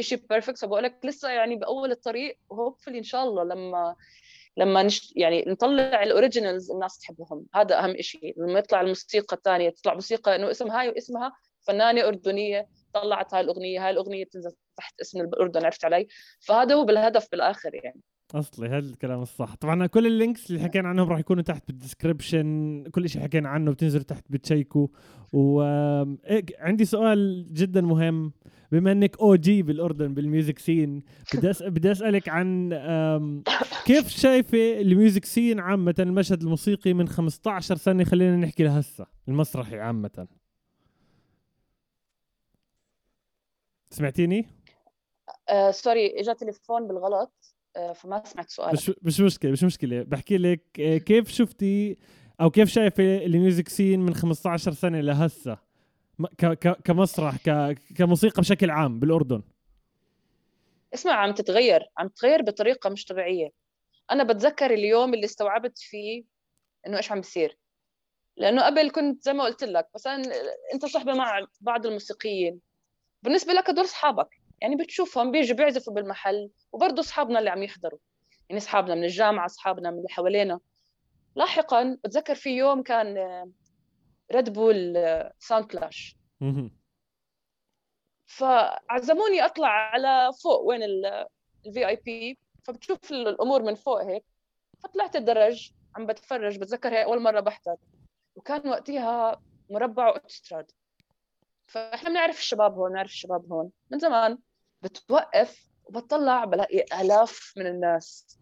شيء 0.01 0.27
perfect 0.31 0.59
فبقول 0.59 0.83
لك 0.83 0.99
لسه 1.05 1.31
يعني 1.31 1.57
بأول 1.57 1.91
الطريق 1.91 2.39
و 2.49 2.54
hopefully 2.54 2.99
إن 2.99 3.03
شاء 3.03 3.25
الله 3.25 3.45
لما 3.45 3.97
لما 4.57 4.83
نش... 4.83 5.13
يعني 5.17 5.45
نطلع 5.47 6.03
ال 6.03 6.10
originals 6.10 6.71
الناس 6.71 6.99
تحبهم. 6.99 7.47
هذا 7.55 7.85
أهم 7.85 7.97
شيء 8.01 8.35
لما 8.37 8.59
يطلع 8.59 8.81
الموسيقى 8.81 9.37
الثانية 9.37 9.71
تطلع 9.71 9.95
موسيقى 9.95 10.37
إنه 10.37 10.51
اسم 10.51 10.71
هاي 10.71 10.89
واسمها 10.89 11.33
فنانة 11.67 12.09
أردنية 12.09 12.69
طلعت 12.93 13.35
هاي 13.35 13.41
الأغنية 13.41 13.85
هاي 13.85 13.91
الأغنية 13.91 14.25
بتنزل 14.25 14.53
تحت 14.77 15.01
اسم 15.01 15.21
الأردن 15.21 15.65
عرفت 15.65 15.85
علي؟ 15.85 16.09
فهذا 16.41 16.75
هو 16.75 16.85
بالهدف 16.85 17.29
بالآخر 17.33 17.75
يعني. 17.75 18.01
أصلي 18.35 18.69
هذا 18.69 18.79
الكلام 18.79 19.23
الصح 19.23 19.55
طبعا 19.55 19.87
كل 19.87 20.07
ال 20.07 20.14
links 20.14 20.51
اللي 20.51 20.63
حكينا 20.63 20.89
عنهم 20.89 21.09
راح 21.09 21.19
يكونوا 21.19 21.43
تحت 21.43 21.63
بال 21.69 21.87
description 21.87 22.85
كل 22.93 23.09
شيء 23.09 23.23
حكينا 23.23 23.49
عنه 23.49 23.71
بتنزلوا 23.71 24.05
تحت 24.05 24.25
بتشيكوا 24.31 24.89
وعندي 25.33 26.85
سؤال 26.85 27.47
جدا 27.53 27.81
مهم 27.81 28.33
بما 28.73 28.93
إنك 28.93 29.21
OG 29.21 29.63
بالأردن 29.63 30.15
بال 30.15 30.27
music 30.27 30.59
scene 30.59 31.03
بدي. 31.35 31.53
بدي 31.61 31.91
أسألك 31.91 32.29
عن. 32.29 32.71
كيف 33.87 34.09
شايفة 34.09 34.81
ال 34.81 34.88
music 34.88 35.25
scene 35.25 35.61
عامة 35.61 35.95
المشهد 35.99 36.43
الموسيقي 36.43 36.93
من 36.93 37.09
15 37.09 37.77
سنه 37.77 38.05
خلينا 38.05 38.37
نحكي 38.37 38.63
لهسه 38.65 39.07
المسرحي 39.29 39.79
عامة 39.81 40.29
سمعتيني؟ 43.91 44.47
آه 45.49 45.71
sorry 45.71 46.21
اجى 46.21 46.35
تليفون 46.35 46.89
بالغلط 46.89 47.33
آه 47.33 47.50
فما 47.75 48.25
سمعت 48.25 48.51
سؤالك 48.51 48.73
مش 48.73 48.91
مش 49.03 49.21
مشكلة 49.21 49.51
مش 49.51 49.65
مشكلة. 49.65 50.03
بحكي 50.03 50.39
لك 50.39 50.81
آه، 50.81 50.99
كيف 50.99 51.29
شفتي 51.29 51.97
أو 52.41 52.51
كيف 52.51 52.69
شايفة 52.69 53.17
ال 53.17 53.26
music 53.26 53.69
scene 53.69 54.01
من 54.01 54.15
15 54.15 54.73
سنة 54.73 55.01
لهسه؟ 55.01 55.59
كمسرح 56.85 57.37
كموسيقى 57.97 58.43
بشكل 58.43 58.71
عام 58.71 59.01
بالأردن. 59.01 59.43
اسمع 60.95 61.13
عم 61.13 61.35
تتغير 61.35 61.91
عم 61.99 62.09
تتغير 62.09 62.43
بطريقة 62.43 62.91
مش 62.91 63.05
طبيعية. 63.05 63.49
أنا 64.11 64.25
بتذكر 64.25 64.71
اليوم 64.71 65.15
اللي 65.15 65.25
استوعبت 65.25 65.79
فيه 65.79 66.25
إنه 66.87 66.97
إيش 66.97 67.13
عم 67.13 67.21
بيصير. 67.21 67.59
لأنه 68.37 68.67
قبل 68.67 68.91
كنت 68.91 69.23
زي 69.23 69.33
ما 69.33 69.45
قلت 69.45 69.65
لك 69.65 69.89
مثلا 69.95 70.23
أنت 70.75 70.87
صحبه 70.87 71.15
مع 71.15 71.47
بعض 71.61 71.87
الموسيقيين. 71.87 72.61
بالنسبة 73.23 73.53
لك 73.53 73.71
هدول 73.71 73.85
أصحابك. 73.85 74.40
يعني 74.61 74.77
بتشوفهم 74.77 75.31
بيجوا 75.31 75.57
بيعزفوا 75.57 75.95
بالمحل 75.95 76.51
وبرضه 76.73 77.01
أصحابنا 77.01 77.39
اللي 77.39 77.51
عم 77.51 77.63
يحضروا. 77.63 77.99
يعني 78.49 78.63
أصحابنا 78.63 78.95
من 78.95 79.05
الجامعة 79.05 79.47
أصحابنا 79.47 79.91
من 79.91 79.97
اللي 79.97 80.09
حوالينا. 80.09 80.61
لاحقا 81.37 81.99
بتذكر 82.05 82.35
في 82.35 82.51
يوم 82.51 82.83
كان 82.83 83.17
Red 84.33 84.53
Bull 84.53 84.95
Sound 85.39 85.65
Clash. 85.65 86.17
فعزموني 88.27 89.45
أطلع 89.45 89.69
على 89.69 90.31
فوق 90.43 90.61
وين 90.61 90.83
ال 91.67 91.89
VIP 91.89 92.39
فبتشوف 92.65 93.11
الأمور 93.11 93.63
من 93.63 93.75
فوق 93.75 94.03
هيك. 94.03 94.25
فطلعت 94.83 95.17
الدرج 95.17 95.73
عم 95.97 96.07
بتفرج 96.07 96.59
بتذكر 96.59 96.89
هي 96.89 97.05
أول 97.05 97.23
مرة 97.23 97.41
بحضر. 97.41 97.77
وكان 98.37 98.69
وقتها 98.69 99.43
مربع 99.71 100.09
أوتستراد. 100.09 100.71
فإحنا 101.67 102.11
بنعرف 102.11 102.39
الشباب 102.39 102.75
هون 102.75 102.91
بنعرف 102.91 103.11
الشباب 103.11 103.53
هون. 103.53 103.71
من 103.91 103.99
زمان. 103.99 104.39
بتوقف 104.83 105.67
وبطلع 105.85 106.45
بلاقي 106.45 106.85
آلاف 107.01 107.53
من 107.57 107.67
الناس. 107.67 108.39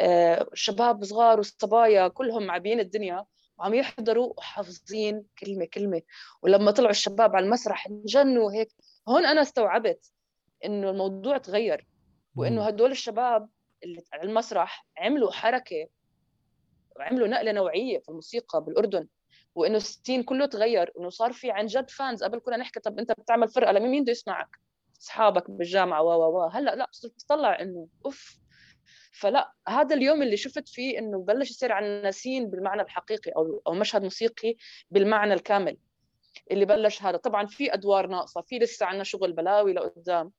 آه، 0.00 0.48
شباب 0.54 1.04
صغار 1.04 1.40
وصبايا 1.40 2.08
كلهم 2.08 2.46
معبيين 2.46 2.80
الدنيا 2.80 3.24
وعم 3.58 3.74
يحضروا 3.74 4.32
وحافظين 4.36 5.24
كلمة 5.38 5.64
كلمة. 5.64 6.02
ولما 6.42 6.70
طلعوا 6.70 6.90
الشباب 6.90 7.36
على 7.36 7.44
المسرح 7.44 7.86
انجنوا 7.86 8.52
هيك 8.52 8.68
هون 9.08 9.26
أنا 9.26 9.42
استوعبت 9.42 10.12
إنه 10.64 10.90
الموضوع 10.90 11.38
تغير 11.38 11.86
وإنه 12.36 12.56
مهم. 12.60 12.66
هدول 12.68 12.90
الشباب 12.90 13.48
اللي 13.84 14.02
على 14.12 14.22
المسرح 14.22 14.86
عملوا 14.98 15.30
حركة 15.32 15.88
وعملوا 16.96 17.28
نقلة 17.28 17.52
نوعية 17.52 17.98
في 17.98 18.08
الموسيقى 18.08 18.64
بالأردن 18.64 19.08
وإنه 19.54 19.76
ال 19.76 19.84
scene 19.84 20.22
كله 20.22 20.46
تغير 20.46 20.92
انه 20.98 21.08
صار 21.08 21.32
في 21.32 21.50
عن 21.50 21.66
جد 21.66 21.90
fans 21.90 22.24
قبل 22.24 22.38
كنا 22.38 22.56
نحكي 22.56 22.80
طب 22.80 22.98
أنت 22.98 23.12
بتعمل 23.12 23.48
فرقة 23.48 23.72
لمين؟ 23.72 23.90
مين 23.90 24.02
بده 24.02 24.12
يسمعك 24.12 24.48
أصحابك 25.00 25.50
بالجامعة 25.50 26.02
و 26.02 26.08
و 26.08 26.48
هلأ 26.48 26.74
لا 26.74 26.88
صرت 26.90 27.12
تطلع 27.20 27.60
إنه 27.60 27.88
أوف. 28.06 28.38
فلا 29.12 29.52
هذا 29.68 29.96
اليوم 29.96 30.22
اللي 30.22 30.36
شفت 30.36 30.68
فيه 30.68 30.98
إنه 30.98 31.22
بلش 31.24 31.50
يصير 31.50 31.72
عندنا 31.72 32.10
scene 32.10 32.50
بالمعنى 32.50 32.82
الحقيقي 32.82 33.30
أو 33.36 33.62
أو 33.66 33.74
مشهد 33.74 34.02
موسيقي 34.02 34.54
بالمعنى 34.90 35.34
الكامل 35.34 35.76
اللي 36.50 36.64
بلش 36.64 37.02
هذا. 37.02 37.16
طبعا 37.16 37.46
في 37.46 37.74
أدوار 37.74 38.06
ناقصة 38.06 38.40
في 38.40 38.58
لسه 38.58 38.86
عندنا 38.86 39.04
شغل 39.04 39.32
بلاوي 39.32 39.72
لقدام. 39.72 40.32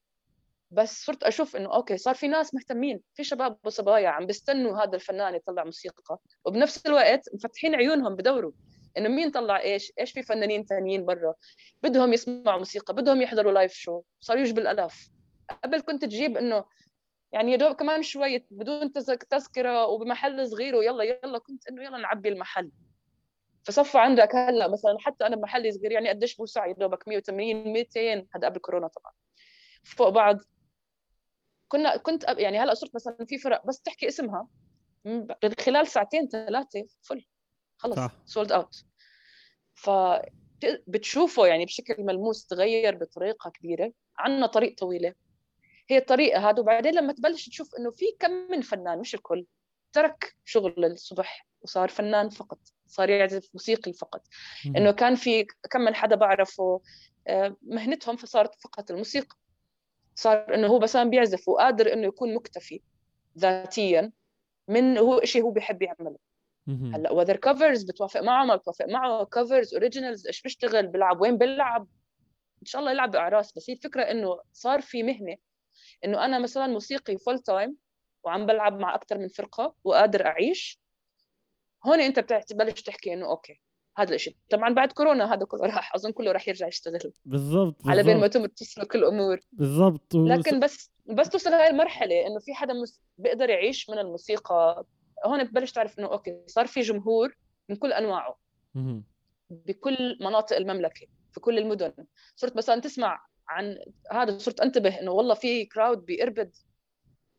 بس 0.72 1.06
صرت 1.06 1.24
أشوف 1.24 1.56
إنه 1.56 1.76
okay 1.76 1.98
صار 1.98 2.16
في 2.16 2.28
ناس 2.28 2.54
مهتمين 2.54 3.02
في 3.14 3.24
شباب 3.24 3.58
وصبايا 3.66 4.10
عم 4.10 4.26
بيستنوا 4.26 4.84
هذا 4.84 4.96
الفنان 4.96 5.36
يطلع 5.36 5.64
موسيقى. 5.64 6.18
وبنفس 6.46 6.86
الوقت 6.86 7.30
مفتحين 7.34 7.76
عيونهم 7.76 8.16
بدوروا. 8.16 8.52
إنه 8.98 9.10
مين 9.10 9.32
طلع 9.32 9.60
إيش؟ 9.60 9.92
إيش 10.00 10.12
في 10.12 10.24
فنانين 10.24 10.64
ثانيين 10.66 11.06
برا؟ 11.06 11.34
بدهم 11.84 12.14
يسمعوا 12.14 12.58
موسيقى 12.58 12.94
بدهم 12.96 13.22
يحضروا 13.22 13.52
لايف 13.52 13.74
شو 13.74 14.02
صاروا 14.20 14.42
يجوا 14.42 14.56
بالالاف 14.56 15.10
قبل 15.64 15.82
كنت 15.82 16.02
تجيب 16.06 16.38
إنه 16.38 16.66
يعني 17.32 17.52
يا 17.52 17.58
دوب 17.58 17.76
كمان 17.76 18.04
شوية 18.04 18.46
بدون 18.52 18.92
تذك- 18.92 19.24
تذكرة 19.24 19.86
وبمحل 19.86 20.48
صغير 20.48 20.76
ويلا 20.76 21.04
يلا 21.04 21.38
كنت 21.38 21.68
إنه 21.68 21.84
يلا 21.84 21.98
نعبي 21.98 22.30
المحل. 22.30 22.72
فصفوا 23.64 24.00
عندك 24.00 24.36
هلأ 24.36 24.68
مثلا 24.68 24.96
حتى 25.00 25.26
أنا 25.28 25.36
بمحلي 25.36 25.72
صغير 25.72 25.92
يعني 25.92 26.10
قديش 26.10 26.36
بوسع 26.36 26.66
يا 26.66 26.74
دوبك 26.74 27.08
180 27.08 27.74
200 27.74 28.28
هذا 28.36 28.48
قبل 28.48 28.60
كورونا 28.60 28.88
طبعا. 28.88 29.14
فوق 29.84 30.10
بعض. 30.10 30.38
كنا 31.68 31.98
كنت 31.98 32.24
يعني 32.38 32.60
هلأ 32.60 32.74
صرت 32.74 32.96
مثلا 32.96 33.18
في 33.28 33.38
فرق 33.38 33.66
بس 33.68 33.82
تحكي 33.82 34.08
اسمها 34.08 34.48
خلال 35.60 35.88
ساعتين 35.88 36.28
ثلاثة 36.28 36.88
full. 37.02 37.26
خلص. 37.94 38.12
sold 38.26 38.52
out 38.52 38.86
ف 39.74 39.90
بتشوفه 40.88 41.46
يعني 41.46 41.66
بشكل 41.66 42.04
ملموس 42.04 42.48
تغير 42.48 42.96
بطريقة 42.96 43.50
كبيرة 43.50 43.92
عنا 44.18 44.48
طريق 44.48 44.78
طويلة 44.78 45.14
هي 45.90 45.98
الطريقة 45.98 46.50
هذا 46.50 46.60
وبعدين 46.60 46.96
لما 46.96 47.14
تبلش 47.14 47.50
تشوف 47.50 47.76
إنه 47.80 47.92
في 47.92 48.06
كم 48.20 48.32
من 48.32 48.62
فنان 48.62 49.00
مش 49.00 49.16
الكل 49.16 49.46
ترك 49.94 50.36
شغل 50.46 50.86
الصبح 50.86 51.48
وصار 51.62 51.90
فنان 51.90 52.30
فقط 52.30 52.60
صار 52.88 53.10
يعزف 53.10 53.50
موسيقي 53.54 53.94
فقط. 53.94 54.22
إنه 54.66 54.92
كان 54.92 55.16
في 55.16 55.44
كم 55.44 55.82
من 55.82 55.96
حدا 55.96 56.16
بعرفه 56.16 56.82
آه، 57.28 57.56
مهنتهم 57.62 58.16
فصارت 58.16 58.56
فقط 58.56 58.92
الموسيقى 58.92 59.38
صار 60.16 60.56
إنه 60.56 60.68
هو 60.68 60.80
بس 60.80 60.98
بيعزف 60.98 61.48
وقادر 61.48 61.94
إنه 61.94 62.08
يكون 62.08 62.36
مكتفي 62.36 62.82
ذاتيا 63.38 64.12
من 64.68 64.98
هو 64.98 65.22
شيء 65.24 65.44
هو 65.44 65.52
بيحب 65.52 65.82
يعمله. 65.82 66.18
هلأ 66.68 67.12
whether 67.12 67.36
covers 67.38 67.84
بتوافق 67.84 68.22
معه 68.22 68.46
ما 68.46 68.56
بتوافق 68.56 68.86
معه 68.86 69.26
covers 69.26 69.74
originals 69.74 70.28
إيش 70.28 70.42
بيشتغل 70.42 70.88
بيلعب 70.88 71.22
وين 71.22 71.38
بيلعب؟ 71.38 71.88
إن 72.62 72.66
شاء 72.66 72.80
الله 72.80 72.92
يلعب 72.92 73.12
بأعراس. 73.12 73.54
بس 73.58 73.70
هي 73.70 73.74
الفكرة 73.74 74.02
إنه 74.02 74.40
صار 74.54 74.82
في 74.82 75.04
مهنة 75.04 75.36
إنه 76.06 76.26
أنا 76.26 76.40
مثلا 76.40 76.68
موسيقي 76.68 77.18
full 77.18 77.40
time 77.40 77.78
وعم 78.24 78.46
بلعب 78.46 78.80
مع 78.80 78.96
أكثر 78.96 79.18
من 79.18 79.28
فرقة 79.28 79.76
وقادر 79.84 80.26
أعيش 80.26 80.80
هون 81.86 82.02
أنت 82.02 82.20
بتبلش 82.20 82.82
تحكي 82.82 83.14
إنه 83.14 83.26
okay 83.26 83.62
هذا 83.98 84.16
الشيء 84.16 84.36
طبعا 84.50 84.74
بعد 84.74 84.92
كورونا 84.92 85.34
هذا 85.34 85.46
كله 85.46 85.62
راح 85.62 85.96
أظن 85.96 86.12
كله 86.12 86.32
راح 86.32 86.48
يرجع 86.48 86.68
يشتغل. 86.68 87.14
بالضبط 87.26 87.76
على 87.88 88.04
بين 88.04 88.18
ما 88.18 88.28
تمر 88.28 88.48
تسلك 88.48 88.96
الأمور. 88.96 89.40
بالضبط 89.52 90.16
و- 90.16 90.28
لكن 90.28 90.60
بس 90.60 90.92
بس 91.06 91.30
توصل 91.30 91.50
هاي 91.54 91.70
المرحلة 91.70 92.28
إنه 92.28 92.40
في 92.40 92.54
حدا 92.54 92.74
مس... 92.74 93.02
بيقدر 93.18 93.50
يعيش 93.50 93.90
من 93.90 94.00
الموسيقى 94.00 94.86
هون 95.26 95.44
بتبلش 95.44 95.72
تعرف 95.72 96.00
إنه 96.00 96.08
أوكي 96.08 96.42
صار 96.48 96.68
في 96.68 96.82
جمهور 96.82 97.38
من 97.70 97.76
كل 97.76 97.94
أنواعه. 97.94 98.40
بكل 99.50 100.18
مناطق 100.22 100.56
المملكة 100.56 101.08
في 101.32 101.40
كل 101.40 101.58
المدن. 101.58 101.94
صرت 102.36 102.58
مثلا 102.58 102.82
تسمع 102.82 103.26
عن 103.48 103.78
هذا 104.12 104.38
صرت 104.38 104.60
أنتبه 104.60 105.00
إنه 105.00 105.12
والله 105.12 105.34
في 105.34 105.66
كراود 105.66 106.06
بإربد 106.06 106.56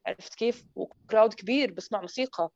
عرفت 0.07 0.35
كيف؟ 0.35 0.64
وكراود 0.74 1.35
كبير 1.35 1.72
بسمع 1.72 2.01
موسيقى. 2.01 2.51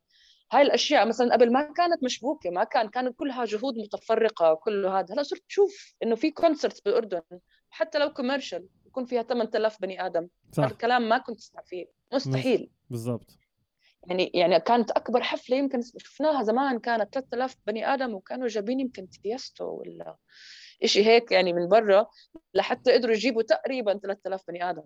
هاي 0.51 0.61
الأشياء 0.61 1.07
مثلا 1.07 1.33
قبل 1.33 1.51
ما 1.51 1.73
كانت 1.73 2.03
مشبوكة 2.03 2.49
ما 2.49 2.63
كان 2.63 2.89
كانت 2.89 3.15
كلها 3.15 3.45
جهود 3.45 3.77
متفرقة 3.77 4.53
كله 4.53 4.99
هذا. 4.99 5.13
هلأ 5.13 5.23
صرت 5.23 5.43
تشوف 5.47 5.95
إنه 6.03 6.15
في 6.15 6.31
concert 6.31 6.85
بالاردن 6.85 7.21
حتى 7.69 7.99
لو 7.99 8.13
commercial 8.13 8.67
يكون 8.85 9.05
فيها 9.05 9.23
8000 9.23 9.81
بني 9.81 10.05
آدم. 10.05 10.27
صح. 10.51 10.63
هذا 10.63 10.71
الكلام 10.71 11.09
ما 11.09 11.17
كنت 11.17 11.39
تسمع 11.39 11.61
فيه. 11.61 11.85
مستحيل. 12.13 12.69
بالضبط. 12.89 13.37
يعني 14.07 14.31
يعني 14.33 14.59
كانت 14.59 14.91
أكبر 14.91 15.23
حفلة 15.23 15.57
يمكن 15.57 15.81
شفناها 15.97 16.43
زمان 16.43 16.79
كانت 16.79 17.13
3000 17.13 17.55
بني 17.67 17.93
آدم 17.93 18.13
وكانوا 18.13 18.47
جايبين 18.47 18.79
يمكن 18.79 19.09
تيستو 19.09 19.65
ولا 19.65 20.17
شيء 20.85 21.05
هيك 21.05 21.31
يعني 21.31 21.53
من 21.53 21.67
برا 21.67 22.07
لحتى 22.53 22.93
قدروا 22.93 23.13
يجيبوا 23.13 23.41
تقريبا 23.41 23.97
3000 23.97 24.41
بني 24.47 24.69
آدم. 24.69 24.83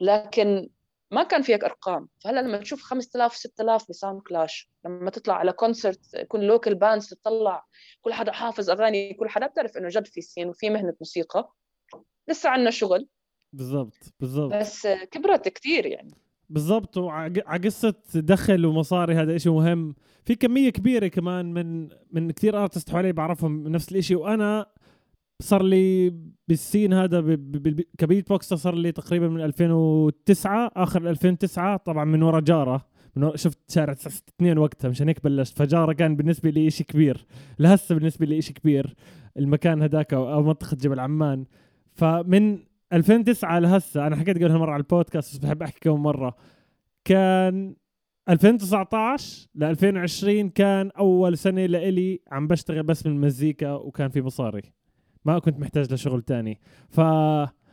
لكن 0.00 0.68
ما 1.10 1.22
كان 1.22 1.42
في 1.42 1.54
هيك 1.54 1.64
أرقام. 1.64 2.08
فهلأ 2.24 2.40
لما 2.40 2.58
تشوف 2.58 2.82
5000 2.82 3.36
6000 3.36 3.88
ب 3.88 3.93
Sound 3.93 4.20
Clash 4.22 4.70
لما 4.84 5.10
تطلع 5.10 5.34
على 5.34 5.52
concert 5.52 6.14
يكون 6.14 6.40
local 6.40 6.74
bands 6.74 7.08
تطلع 7.08 7.66
كل 8.00 8.12
حدا 8.12 8.32
حافظ 8.32 8.70
أغاني 8.70 9.14
كل 9.14 9.28
حدا 9.28 9.46
بتعرف 9.46 9.76
إنه 9.76 9.88
جد 9.88 10.06
في 10.06 10.20
scene 10.20 10.48
وفي 10.48 10.70
مهنة 10.70 10.94
موسيقى 11.00 11.52
لسه 12.28 12.50
عندنا 12.50 12.70
شغل. 12.70 13.08
بالضبط 13.52 14.14
بالضبط. 14.20 14.54
بس 14.54 14.86
كبرت 14.86 15.48
كثير 15.48 15.86
يعني. 15.86 16.14
بالضبط. 16.50 16.96
وعلى 16.96 17.42
قصة 17.64 17.94
دخل 18.14 18.66
ومصاري 18.66 19.14
هذا 19.14 19.36
إشي 19.36 19.50
مهم. 19.50 19.94
في 20.24 20.34
كمية 20.34 20.70
كبيرة 20.70 21.06
كمان 21.06 21.52
من 21.52 21.88
من 22.12 22.30
كثير 22.30 22.62
artist 22.62 22.90
حوالي 22.90 23.12
بعرفهم 23.12 23.68
نفس 23.68 23.92
الإشي. 23.92 24.14
وأنا 24.14 24.66
صار 25.42 25.62
لي 25.62 26.14
بالسين 26.48 26.92
هذا 26.92 27.20
كبيت 27.98 28.28
بوكس 28.28 28.54
صار 28.54 28.74
لي 28.74 28.92
تقريبا 28.92 29.28
من 29.28 29.40
2009 29.40 30.70
آخر 30.76 31.10
2009 31.10 31.76
طبعا 31.76 32.04
من 32.04 32.22
ورا 32.22 32.40
جارة. 32.40 32.86
من 33.16 33.36
شفت 33.36 33.58
شارع 33.70 33.92
962 33.92 34.58
وقتها 34.58 34.88
مشان 34.88 35.08
هيك 35.08 35.24
بلشت. 35.24 35.58
فجارة 35.58 35.92
كان 35.92 36.16
بالنسبة 36.16 36.50
لي 36.50 36.70
شيء 36.70 36.86
كبير. 36.86 37.26
لهسه 37.58 37.94
بالنسبة 37.94 38.26
لي 38.26 38.42
شيء 38.42 38.54
كبير. 38.54 38.94
المكان 39.38 39.82
هذاك 39.82 40.14
أو 40.14 40.42
منطقة 40.42 40.76
جبل 40.76 41.00
عمان. 41.00 41.44
فمن 41.94 42.58
2009 42.92 43.58
لهسه 43.58 44.06
أنا 44.06 44.16
حكيت 44.16 44.36
قبل 44.36 44.58
مره 44.58 44.70
على 44.72 44.80
البودكاست 44.80 45.34
بس 45.34 45.38
بحب 45.38 45.62
أحكي 45.62 45.80
كم 45.80 46.02
مرة. 46.02 46.36
كان 47.04 47.74
2019 48.28 49.48
ل 49.54 49.64
2020 49.64 50.50
كان 50.50 50.90
أول 50.90 51.38
سنة 51.38 51.66
لإلي 51.66 52.20
عم 52.32 52.46
بشتغل 52.46 52.82
بس 52.82 53.06
من 53.06 53.12
المزيكا 53.12 53.72
وكان 53.72 54.08
في 54.08 54.22
مصاري. 54.22 54.62
ما 55.24 55.38
كنت 55.38 55.58
محتاج 55.60 55.92
لشغل 55.92 56.22
تاني. 56.22 56.60
ف 56.88 57.00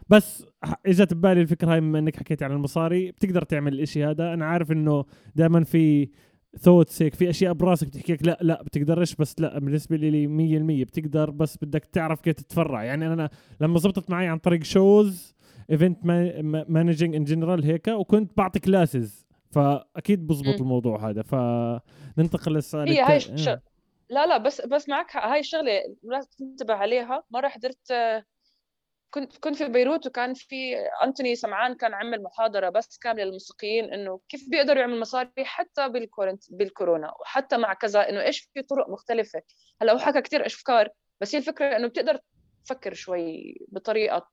بس 0.09 0.45
إجت 0.85 1.13
ببالي 1.13 1.41
الفكرة 1.41 1.73
هاي 1.73 1.81
بما 1.81 1.99
إنك 1.99 2.15
حكيت 2.15 2.43
عن 2.43 2.51
المصاري 2.51 3.11
بتقدر 3.11 3.41
تعمل 3.41 3.73
الإشي 3.73 4.05
هذا. 4.05 4.33
أنا 4.33 4.45
عارف 4.45 4.71
إنه 4.71 5.05
دائما 5.35 5.63
في 5.63 6.09
thoughts 6.59 7.01
هيك 7.01 7.15
في 7.15 7.29
أشياء 7.29 7.53
براسك 7.53 7.87
بتحكي 7.87 8.13
لك 8.13 8.27
لا 8.27 8.37
لا 8.41 8.63
بتقدرش 8.63 9.15
بس 9.15 9.39
لا 9.39 9.59
بالنسبة 9.59 9.95
لي 9.95 10.27
100% 10.83 10.87
بتقدر 10.87 11.29
بس 11.29 11.57
بدك 11.61 11.85
تعرف 11.85 12.21
كيف 12.21 12.33
تتفرع. 12.33 12.83
يعني 12.83 13.07
أنا 13.07 13.29
لما 13.61 13.79
زبطت 13.79 14.09
معي 14.09 14.27
عن 14.27 14.37
طريق 14.37 14.63
shows 14.63 15.35
event 15.71 16.05
managing 16.69 17.15
in 17.15 17.23
general 17.23 17.63
هيك 17.63 17.87
وكنت 17.87 18.37
بعطي 18.37 18.59
classes 18.59 19.25
فأكيد 19.51 20.27
بزبط 20.27 20.61
الموضوع 20.61 21.09
هذا. 21.09 21.21
فننتقل 21.21 22.53
للسؤال 22.53 22.89
هي 22.89 23.01
هاي 23.01 23.19
ش... 23.19 23.49
لا 24.09 24.25
لا 24.25 24.37
بس 24.37 24.61
بس 24.61 24.89
معك 24.89 25.15
هاي 25.15 25.39
الشغلة 25.39 25.71
لازم 26.03 26.29
تنتبه 26.37 26.73
عليها. 26.73 27.23
مرة 27.31 27.47
حضرت 27.47 27.91
كنت 29.09 29.37
كنت 29.37 29.55
في 29.55 29.67
بيروت 29.67 30.07
وكان 30.07 30.33
في 30.33 30.75
أنتوني 31.03 31.35
سمعان 31.35 31.75
كان 31.75 31.93
عمل 31.93 32.23
محاضرة 32.23 32.69
بس 32.69 32.97
كاملة 32.97 33.23
للموسيقيين 33.23 33.93
إنه 33.93 34.19
كيف 34.29 34.49
بيقدروا 34.49 34.79
يعملوا 34.79 34.99
مصاري 34.99 35.31
حتى 35.39 35.89
بالكورونا 36.49 37.13
وحتى 37.21 37.57
مع 37.57 37.73
كذا 37.73 38.09
إنه 38.09 38.21
إيش 38.21 38.49
في 38.53 38.61
طرق 38.61 38.89
مختلفة. 38.89 39.41
هلأ 39.81 39.93
هو 39.93 39.97
حكى 39.97 40.21
كثير 40.21 40.45
أفكار 40.45 40.89
بس 41.21 41.35
هي 41.35 41.39
الفكرة 41.39 41.75
إنه 41.75 41.87
بتقدر 41.87 42.19
تفكر 42.65 42.93
شوي 42.93 43.57
بطريقة. 43.67 44.29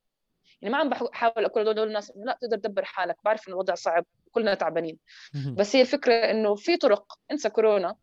يعني 0.63 0.73
ما 0.73 0.79
عم 0.79 0.89
بحاول 0.89 1.45
أقول 1.45 1.67
لدول 1.67 1.89
الناس 1.89 2.13
لا 2.17 2.39
تقدر 2.43 2.57
تدبر 2.57 2.85
حالك 2.85 3.17
بعرف 3.25 3.49
إنه 3.49 3.55
الوضع 3.55 3.75
صعب 3.75 4.05
كلنا 4.31 4.55
تعبانين. 4.55 4.99
بس 5.57 5.77
هي 5.77 5.83
الفكرة 5.83 6.15
إنه 6.15 6.55
في 6.55 6.77
طرق. 6.77 7.13
انسى 7.31 7.51
كورونا. 7.51 7.97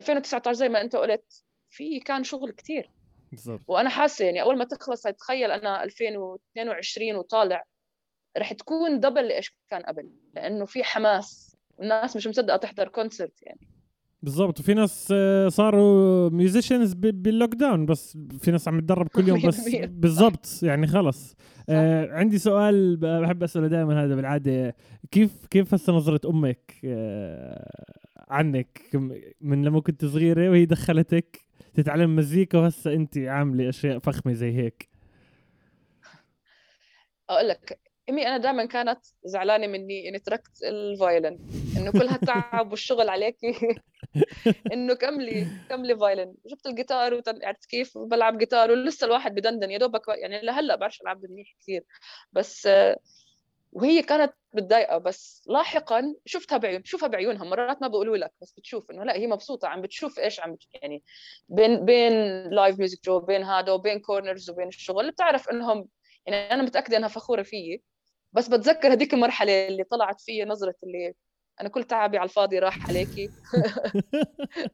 2019 0.00 0.52
زي 0.52 0.68
ما 0.68 0.80
أنت 0.80 0.96
قلت 0.96 1.44
في 1.70 2.00
كان 2.00 2.24
شغل 2.24 2.52
كثير 2.52 2.90
بالضبط. 3.32 3.60
وأنا 3.68 3.88
حاسة 3.88 4.24
يعني 4.24 4.42
أول 4.42 4.58
ما 4.58 4.64
تخلص 4.64 5.02
تخيل 5.02 5.50
أنا 5.50 5.84
2022 5.84 7.16
وطالع 7.16 7.64
رح 8.38 8.52
تكون 8.52 9.00
double 9.00 9.32
إيش 9.32 9.54
كان 9.70 9.82
قبل 9.82 10.10
لأنه 10.34 10.64
في 10.64 10.84
حماس 10.84 11.56
والناس 11.78 12.16
مش 12.16 12.26
مصدقة 12.26 12.56
تحضر 12.56 12.88
concert 12.88 13.42
يعني. 13.42 13.60
بالضبط. 14.22 14.60
وفي 14.60 14.74
ناس 14.74 15.08
آه، 15.12 15.48
صاروا 15.48 16.30
musicians 16.30 16.94
بال 16.94 17.54
lockdown 17.54 17.86
بس 17.86 18.18
في 18.40 18.50
ناس 18.50 18.68
عم 18.68 18.80
تدرب 18.80 19.08
كل 19.08 19.28
يوم 19.28 19.46
بس 19.46 19.68
بالضبط 19.74 20.46
يعني 20.62 20.86
خلص. 20.86 21.36
آه 21.68 22.12
عندي 22.12 22.38
سؤال 22.38 22.96
بحب 22.96 23.42
أسأله 23.42 23.66
دائما 23.66 24.04
هذا 24.04 24.14
بالعادة. 24.14 24.76
كيف 25.10 25.46
كيف 25.46 25.74
هسه 25.74 25.92
نظرة 25.92 26.30
أمك 26.30 26.72
آه 26.84 27.94
عنك؟ 28.28 28.80
من 29.40 29.64
لما 29.64 29.80
كنت 29.80 30.04
صغيرة 30.04 30.50
وهي 30.50 30.64
دخلتك 30.64 31.47
تتعلم 31.78 32.16
مزيكا 32.16 32.58
وهسه 32.58 32.92
انت 32.92 33.18
عاملة 33.18 33.68
أشياء 33.68 33.98
فخمة 33.98 34.32
زي 34.32 34.52
هيك. 34.52 34.88
أقول 37.30 37.48
لك 37.48 37.80
إمي 38.10 38.26
أنا 38.26 38.36
دائما 38.36 38.64
كانت 38.64 38.98
زعلانة 39.24 39.66
مني 39.66 40.08
إني 40.08 40.18
تركت 40.18 40.62
ال 40.62 40.73
violin 40.73 41.38
إنه 41.76 41.92
كل 41.92 42.06
هالتعب 42.06 42.66
والشغل 42.70 43.08
عليكي 43.08 43.54
إنه 44.72 44.94
كملي 44.94 45.46
كملي 45.68 45.98
violin. 45.98 46.34
جبت 46.46 46.66
الجيتار 46.66 47.22
عرفت 47.44 47.66
كيف؟ 47.66 47.98
بلعب 47.98 48.38
جيتار 48.38 48.70
ولسه 48.70 49.04
الواحد 49.04 49.34
بدندن 49.34 49.70
يا 49.70 49.78
دوبك 49.78 50.02
يعني 50.08 50.40
لهلأ 50.40 50.76
بعرفش 50.76 51.02
ألعب 51.02 51.24
منيح 51.24 51.56
كثير. 51.60 51.84
بس 52.32 52.68
وهي 53.78 54.02
كانت 54.02 54.32
متضايقه 54.54 54.98
بس 54.98 55.42
لاحقا 55.46 56.14
شفتها 56.26 56.58
بعيون 56.58 56.80
بشوفها 56.80 57.08
بعيونها 57.08 57.44
مرات 57.44 57.82
ما 57.82 57.88
بيقولوا 57.88 58.16
لك 58.16 58.32
بس 58.42 58.52
بتشوف 58.52 58.90
إنه 58.90 59.04
لا 59.04 59.16
هي 59.16 59.26
مبسوطة 59.26 59.68
عم 59.68 59.82
بتشوف 59.82 60.18
إيش 60.18 60.40
عم 60.40 60.56
يعني 60.82 61.04
بين 61.48 61.84
بين 61.84 62.12
Live 62.50 62.78
Music 62.78 63.04
Jo 63.04 63.20
بين 63.20 63.42
هذا 63.44 63.72
وبين 63.72 64.00
corners 64.00 64.50
وبين 64.50 64.68
الشغل 64.68 65.10
بتعرف 65.10 65.48
انهم 65.48 65.88
يعني 66.26 66.54
أنا 66.54 66.62
متأكدة 66.62 66.96
إنها 66.96 67.08
فخورة 67.08 67.42
فيي 67.42 67.82
بس 68.32 68.48
بتذكر 68.48 68.92
هذيك 68.92 69.14
المرحلة 69.14 69.68
اللي 69.68 69.84
طلعت 69.84 70.20
فيي 70.20 70.44
نظرة 70.44 70.74
اللي 70.84 71.14
أنا 71.60 71.68
كل 71.68 71.84
تعبي 71.84 72.18
على 72.18 72.28
الفاضي 72.28 72.58
راح 72.58 72.88
عليكي. 72.90 73.32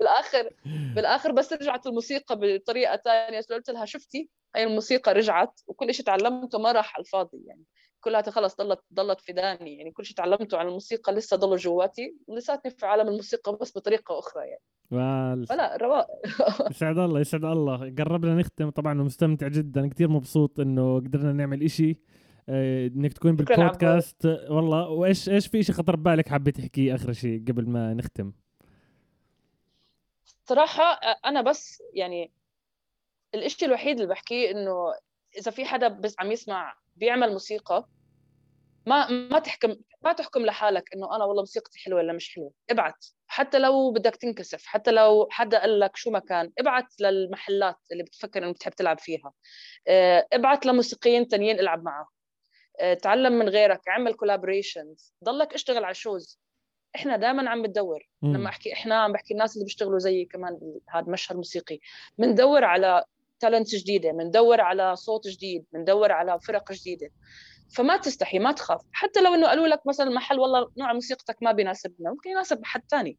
بالاخر 0.00 0.50
بالآخر 0.96 1.32
بس 1.32 1.52
رجعت 1.52 1.86
الموسيقى 1.86 2.38
بطريقة 2.40 2.96
ثانية 2.96 3.40
قلت 3.50 3.70
لها 3.70 3.84
شفتي؟ 3.84 4.30
هاي 4.56 4.64
الموسيقى 4.64 5.12
رجعت 5.12 5.60
وكل 5.66 5.94
شيء 5.94 6.06
تعلمته 6.06 6.58
ما 6.58 6.72
راح 6.72 6.94
على 6.94 7.02
الفاضي 7.04 7.38
يعني. 7.46 7.64
كلها 8.06 8.22
خلص 8.22 8.56
ضلت 8.56 8.80
ضلت 8.94 9.20
فداني 9.20 9.76
يعني 9.76 9.90
كل 9.90 10.04
شيء 10.04 10.16
تعلمته 10.16 10.58
عن 10.58 10.66
الموسيقى 10.66 11.12
لسه 11.12 11.36
ضلوا 11.36 11.56
جواتي. 11.56 12.16
لساتني 12.28 12.70
في 12.70 12.86
عالم 12.86 13.08
الموسيقى 13.08 13.58
بس 13.60 13.78
بطريقة 13.78 14.18
أخرى 14.18 14.42
يعني. 14.42 14.62
وال... 14.90 15.46
فلا 15.46 15.76
رواق 15.76 16.06
يسعد 16.70 16.98
الله 16.98 17.20
يسعد 17.20 17.44
الله. 17.44 17.94
قربنا 17.98 18.34
نختم 18.34 18.70
طبعا 18.70 18.94
مستمتع 18.94 19.48
جدا. 19.48 19.88
كثير 19.88 20.08
مبسوط 20.08 20.60
إنه 20.60 20.96
قدرنا 20.96 21.32
نعمل 21.32 21.62
إشي 21.62 21.98
آه، 22.48 22.86
إنك 22.86 23.12
تكون 23.12 23.36
بالبودكاست. 23.36 24.26
والله 24.50 24.88
وإيش 24.88 25.28
إيش 25.28 25.46
في 25.46 25.62
شيء 25.62 25.74
خطر 25.74 25.96
ببالك 25.96 26.28
حابه 26.28 26.50
تحكيه 26.50 26.94
آخر 26.94 27.12
شيء 27.12 27.44
قبل 27.48 27.68
ما 27.68 27.94
نختم؟ 27.94 28.32
صراحة 30.44 31.00
أنا 31.24 31.42
بس 31.42 31.82
يعني 31.94 32.32
الإشي 33.34 33.66
الوحيد 33.66 34.00
اللي 34.00 34.14
بحكيه 34.14 34.50
إنه 34.50 34.92
إذا 35.38 35.50
في 35.50 35.64
حدا 35.64 35.88
بس 35.88 36.14
عم 36.18 36.32
يسمع 36.32 36.74
بيعمل 36.96 37.32
موسيقى 37.32 37.88
ما 38.86 39.10
ما 39.10 39.38
تحكم 39.38 39.76
ما 40.02 40.12
تحكم 40.12 40.46
لحالك 40.46 40.94
إنه 40.94 41.16
أنا 41.16 41.24
والله 41.24 41.42
موسيقتي 41.42 41.78
حلوة 41.78 41.98
ولا 41.98 42.12
مش 42.12 42.34
حلوة. 42.34 42.52
ابعت. 42.70 43.06
حتى 43.26 43.58
لو 43.58 43.90
بدك 43.92 44.16
تنكسف 44.16 44.66
حتى 44.66 44.90
لو 44.90 45.28
حدا 45.30 45.60
قال 45.60 45.80
لك 45.80 45.96
شو 45.96 46.10
ما 46.10 46.18
كان 46.18 46.52
ابعت 46.58 47.00
للمحلات 47.00 47.76
اللي 47.92 48.02
بتفكر 48.02 48.44
إنه 48.44 48.52
بتحب 48.52 48.72
تلعب 48.72 48.98
فيها. 48.98 49.32
آه، 49.88 50.26
ابعت 50.32 50.66
لموسيقيين 50.66 51.28
تانيين 51.28 51.60
العب 51.60 51.82
معهم 51.84 52.06
آه، 52.80 52.94
تعلم 52.94 53.32
من 53.32 53.48
غيرك 53.48 53.88
اعمل 53.88 54.14
collaborations 54.14 55.14
ضلك 55.24 55.54
اشتغل 55.54 55.84
على 55.84 55.94
shows 55.94 56.38
إحنا 56.96 57.16
دائما 57.16 57.50
عم 57.50 57.62
بندور 57.62 58.08
لما 58.22 58.48
أحكي 58.48 58.72
إحنا 58.72 58.94
عم 58.94 59.12
بحكي 59.12 59.34
الناس 59.34 59.54
اللي 59.54 59.64
بيشتغلوا 59.64 59.98
زيي 59.98 60.24
كمان 60.24 60.58
بهذا 60.60 61.06
المشهد 61.06 61.30
الموسيقي 61.30 61.78
بندور 62.18 62.64
على 62.64 63.04
تالنت 63.40 63.74
جديدة 63.74 64.10
بندور 64.10 64.60
على 64.60 64.96
صوت 64.96 65.28
جديد 65.28 65.64
بندور 65.72 66.12
على 66.12 66.40
فرق 66.40 66.72
جديدة. 66.72 67.10
فما 67.74 67.96
تستحي 67.96 68.38
ما 68.38 68.52
تخاف. 68.52 68.82
حتى 68.92 69.20
لو 69.20 69.34
إنه 69.34 69.46
قالوا 69.46 69.66
لك 69.66 69.86
مثلا 69.86 70.10
محل 70.10 70.38
والله 70.38 70.70
نوع 70.76 70.92
موسيقتك 70.92 71.36
ما 71.42 71.52
بيناسبنا 71.52 72.10
ممكن 72.10 72.30
يناسب 72.30 72.64
حد 72.64 72.82
ثاني 72.90 73.18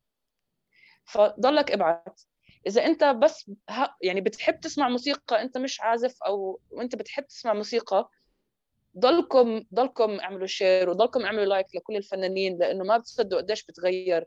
فضلك 1.05 1.71
ابعت 1.71 2.21
إذا 2.67 2.85
أنت 2.85 3.03
بس 3.03 3.51
يعني 4.01 4.21
بتحب 4.21 4.59
تسمع 4.59 4.89
موسيقى 4.89 5.41
أنت 5.41 5.57
مش 5.57 5.81
عازف 5.81 6.23
أو 6.23 6.59
وانت 6.69 6.95
بتحب 6.95 7.27
تسمع 7.27 7.53
موسيقى 7.53 8.09
ضلكم 8.99 9.63
ضلكم 9.73 10.19
اعملوا 10.19 10.47
share 10.47 10.89
وضلكم 10.89 11.25
اعملوا 11.25 11.45
like 11.45 11.75
لكل 11.75 11.95
الفنانين 11.95 12.57
لأنه 12.57 12.83
ما 12.83 12.97
بتصدقوا 12.97 13.41
قديش 13.41 13.65
بتغير. 13.65 14.25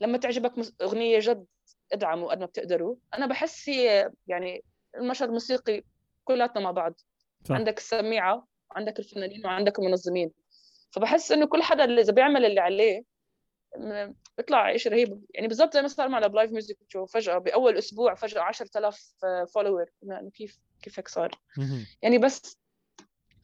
لما 0.00 0.18
تعجبك 0.20 0.52
أغنية 0.82 1.18
جد 1.18 1.46
ادعموا 1.92 2.30
قد 2.30 2.40
ما 2.40 2.46
بتقدروا. 2.46 2.96
أنا 3.14 3.26
بحس 3.26 3.68
هي 3.68 4.10
يعني 4.26 4.64
المشهد 4.96 5.28
الموسيقي 5.28 5.82
كلاتنا 6.24 6.62
مع 6.62 6.70
بعض. 6.70 7.00
صح. 7.44 7.54
عندك 7.54 7.78
السميعه 7.78 8.46
وعندك 8.70 8.98
الفنانين 8.98 9.46
وعندك 9.46 9.78
المنظمين. 9.78 10.30
فبحس 10.90 11.32
إنه 11.32 11.46
كل 11.46 11.62
حدا 11.62 11.84
اللي 11.84 12.00
إذا 12.00 12.12
بيعمل 12.12 12.44
اللي 12.44 12.60
عليه 12.60 13.04
بيطلع 14.36 14.76
شيء 14.76 14.92
رهيب. 14.92 15.24
يعني 15.34 15.48
بالضبط 15.48 15.74
زي 15.74 15.82
ما 15.82 15.88
صار 15.88 16.08
معنا 16.08 16.26
ب 16.26 16.31
Live 16.31 16.50
Music 16.50 16.76
Jo 16.88 17.06
فجأة 17.06 17.38
بأول 17.38 17.78
أسبوع 17.78 18.14
فجأة 18.14 18.40
10000 18.40 19.12
follower 19.54 19.84
كيف 20.34 20.58
كيف 20.82 20.98
هيك 20.98 21.08
صار؟ 21.08 21.30
يعني 22.02 22.18
بس 22.18 22.58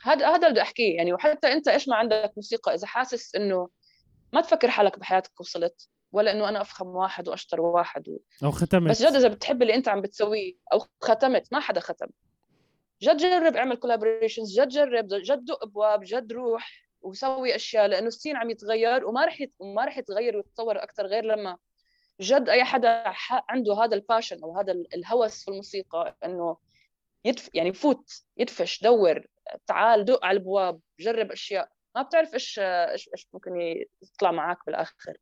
هذا 0.02 0.28
هذا 0.28 0.36
اللي 0.36 0.50
بدي 0.50 0.62
أحكيه. 0.62 0.96
يعني 0.96 1.12
وحتى 1.12 1.52
أنت 1.52 1.68
إيش 1.68 1.88
ما 1.88 1.96
عندك 1.96 2.32
موسيقى 2.36 2.74
إذا 2.74 2.86
حاسس 2.86 3.34
إنه 3.34 3.68
ما 4.32 4.40
تفكر 4.40 4.70
حالك 4.70 4.98
بحياتك 4.98 5.40
وصلت 5.40 5.88
ولا 6.12 6.32
إنه 6.32 6.48
أنا 6.48 6.60
أفخم 6.60 6.86
واحد 6.86 7.28
وأشطر 7.28 7.60
واحد 7.60 8.08
و... 8.08 8.18
أو 8.44 8.50
ختمت. 8.50 8.90
بس 8.90 9.02
جد 9.02 9.14
إذا 9.14 9.28
بتحب 9.28 9.62
اللي 9.62 9.74
أنت 9.74 9.88
عم 9.88 10.00
بتسويه 10.00 10.54
أو 10.72 10.86
ختمت 11.00 11.52
ما 11.52 11.60
حدا 11.60 11.80
ختم. 11.80 12.06
جد 13.02 13.16
جرب 13.16 13.56
اعمل 13.56 13.76
collaborations 13.76 14.60
جد 14.60 14.68
جرب 14.68 15.08
جد 15.08 15.44
دق 15.44 15.62
ابواب 15.62 16.00
جد 16.04 16.32
روح 16.32 16.70
وسوي 17.00 17.54
أشياء 17.56 17.86
لأنه 17.86 18.06
ال 18.06 18.11
scene 18.11 18.36
عم 18.36 18.50
يتغير 18.50 19.06
وما 19.06 19.24
رح 19.24 19.40
يت... 19.40 19.52
ما 19.60 19.84
رح 19.84 19.98
يتغير 19.98 20.36
ويتطور 20.36 20.82
أكثر 20.82 21.06
غير 21.06 21.24
لما 21.24 21.56
جد 22.20 22.48
أي 22.48 22.64
حدا 22.64 23.04
عنده 23.48 23.74
هذا 23.74 23.94
ال 23.94 24.00
passion 24.00 24.42
أو 24.42 24.58
هذا 24.58 24.72
الهوس 24.72 25.44
في 25.44 25.50
الموسيقى 25.50 26.16
إنه 26.24 26.56
يدف 27.24 27.50
يعني 27.54 27.72
فوت 27.72 28.10
يدفش 28.36 28.82
دور 28.82 29.26
تعال 29.66 30.04
دق 30.04 30.24
على 30.24 30.36
الابواب 30.36 30.80
جرب 31.00 31.32
أشياء. 31.32 31.68
ما 31.94 32.02
بتعرف 32.02 32.34
إيش 32.34 32.58
إيش 32.58 33.28
ممكن 33.32 33.50
يطلع 34.02 34.32
معك 34.32 34.58
بالآخر. 34.66 35.16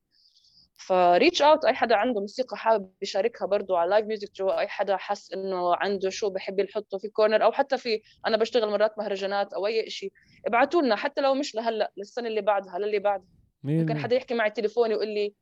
ف 0.80 0.90
reach 0.90 1.42
out 1.42 1.64
أي 1.64 1.74
حدا 1.74 1.96
عنده 1.96 2.20
موسيقى 2.20 2.56
حابب 2.56 2.90
يشاركها 3.02 3.46
برضه 3.46 3.78
على 3.78 3.90
Live 3.90 4.06
Music 4.06 4.34
Jo 4.34 4.48
أي 4.48 4.68
حدا 4.68 4.96
حس 4.96 5.32
إنه 5.32 5.74
عنده 5.74 6.10
شو 6.10 6.30
بحب 6.30 6.60
يحطه 6.60 6.98
في 6.98 7.08
corner 7.08 7.44
أو 7.44 7.52
حتى 7.52 7.78
في 7.78 8.02
أنا 8.26 8.36
بشتغل 8.36 8.70
مرات 8.70 8.98
مهرجانات 8.98 9.52
أو 9.52 9.66
أي 9.66 9.90
شيء 9.90 10.12
ابعتوا 10.46 10.82
لنا 10.82 10.96
حتى 10.96 11.20
لو 11.20 11.34
مش 11.34 11.54
لهلأ 11.54 11.92
للسنة 11.96 12.28
اللي 12.28 12.40
بعدها 12.40 12.78
للي 12.78 12.98
بعدها. 12.98 13.26
ممكن 13.62 13.98
حدا 13.98 14.16
يحكي 14.16 14.34
معي 14.34 14.50
تليفوني 14.50 14.94
يقول 14.94 15.08
لي 15.08 15.34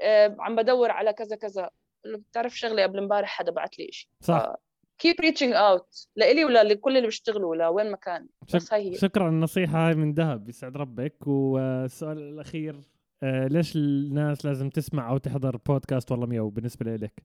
آه 0.00 0.36
عم 0.38 0.56
بدور 0.56 0.90
على 0.90 1.12
كذا 1.12 1.36
كذا. 1.36 1.70
بتعرف 2.04 2.58
شغله 2.58 2.82
قبل 2.82 2.98
امبارح 2.98 3.28
حدا 3.28 3.52
بعت 3.52 3.78
لي 3.78 3.88
شيء 3.92 4.10
صح. 4.20 4.54
keep 4.98 5.20
reaching 5.20 5.52
out 5.52 6.08
لإلي 6.16 6.44
ولا 6.44 6.64
لكل 6.64 6.96
اللي 6.96 7.06
بيشتغلوا 7.06 7.56
لوين 7.56 7.90
ما 7.90 7.96
كان. 7.96 8.26
بس 8.54 8.72
هي 8.72 8.90
هي. 8.90 8.94
شكرا 8.94 9.28
النصيحة 9.28 9.88
هاي 9.88 9.94
من 9.94 10.14
ذهب 10.14 10.48
يسعد 10.48 10.76
ربك. 10.76 11.26
والسؤال 11.26 12.18
الأخير. 12.18 12.93
آه 13.24 13.46
ليش 13.46 13.76
الناس 13.76 14.44
لازم 14.46 14.70
تسمع 14.70 15.10
أو 15.10 15.18
تحضر 15.18 15.56
بودكاست 15.56 16.10
والله 16.12 16.26
مياو 16.26 16.50
بالنسبة 16.50 16.96
لك 16.96 17.22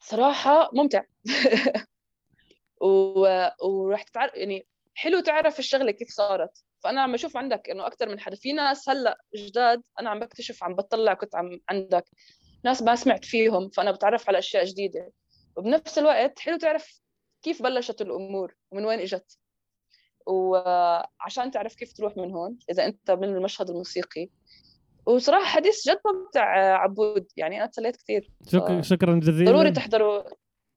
صراحة 0.00 0.70
ممتع. 0.72 1.02
و... 2.80 3.48
وراح 3.62 4.02
تتعرف 4.02 4.34
يعني 4.34 4.66
حلو 4.94 5.20
تعرف 5.20 5.58
الشغلة 5.58 5.90
كيف 5.90 6.08
صارت. 6.08 6.64
فأنا 6.80 7.00
عم 7.02 7.12
بشوف 7.12 7.36
عندك 7.36 7.70
إنه 7.70 7.86
أكثر 7.86 8.08
من 8.08 8.20
حدا. 8.20 8.36
في 8.36 8.52
ناس 8.52 8.88
هلأ 8.88 9.18
جداد 9.36 9.82
أنا 10.00 10.10
عم 10.10 10.20
بكتشف 10.20 10.64
عم 10.64 10.74
بطلع 10.74 11.14
كنت 11.14 11.36
عم 11.36 11.60
عندك. 11.70 12.04
ناس 12.64 12.82
ما 12.82 12.96
سمعت 12.96 13.24
فيهم 13.24 13.68
فأنا 13.70 13.90
بتعرف 13.92 14.28
على 14.28 14.38
أشياء 14.38 14.64
جديدة. 14.64 15.12
وبنفس 15.56 15.98
الوقت 15.98 16.38
حلو 16.38 16.56
تعرف 16.56 17.00
كيف 17.42 17.62
بلشت 17.62 18.00
الأمور 18.00 18.54
ومن 18.70 18.84
وين 18.84 19.00
إجت. 19.00 19.38
وعشان 20.26 21.50
تعرف 21.50 21.74
كيف 21.74 21.92
تروح 21.92 22.16
من 22.16 22.30
هون 22.30 22.58
إذا 22.70 22.86
أنت 22.86 23.10
من 23.10 23.24
المشهد 23.24 23.70
الموسيقي. 23.70 24.28
وصراحة 25.06 25.44
حديث 25.44 25.88
جد 25.88 25.98
ممتع 26.06 26.44
عبود. 26.76 27.26
يعني 27.36 27.58
أنا 27.58 27.66
تسليت 27.66 27.96
كثير 27.96 28.30
شكرا 28.48 28.82
شكرا 28.82 29.14
جزيلا. 29.20 29.50
ضروري 29.50 29.70
تحضروا. 29.70 30.22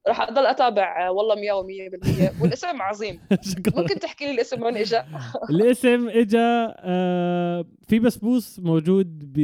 راح 0.07 0.21
أضل 0.21 0.45
أتابع 0.45 1.09
والله 1.09 1.35
مياو 1.35 1.63
100% 1.63 2.31
والاسم 2.41 2.81
عظيم. 2.81 3.19
شكرا. 3.41 3.81
ممكن 3.81 3.99
تحكي 3.99 4.25
لي 4.25 4.31
الاسم 4.31 4.63
وين 4.63 4.77
اجى 4.77 5.01
الاسم 5.49 6.09
اجى 6.09 6.37
آه 6.39 7.65
في 7.87 7.99
بسبوس 7.99 8.59
موجود 8.59 9.33
ب 9.33 9.39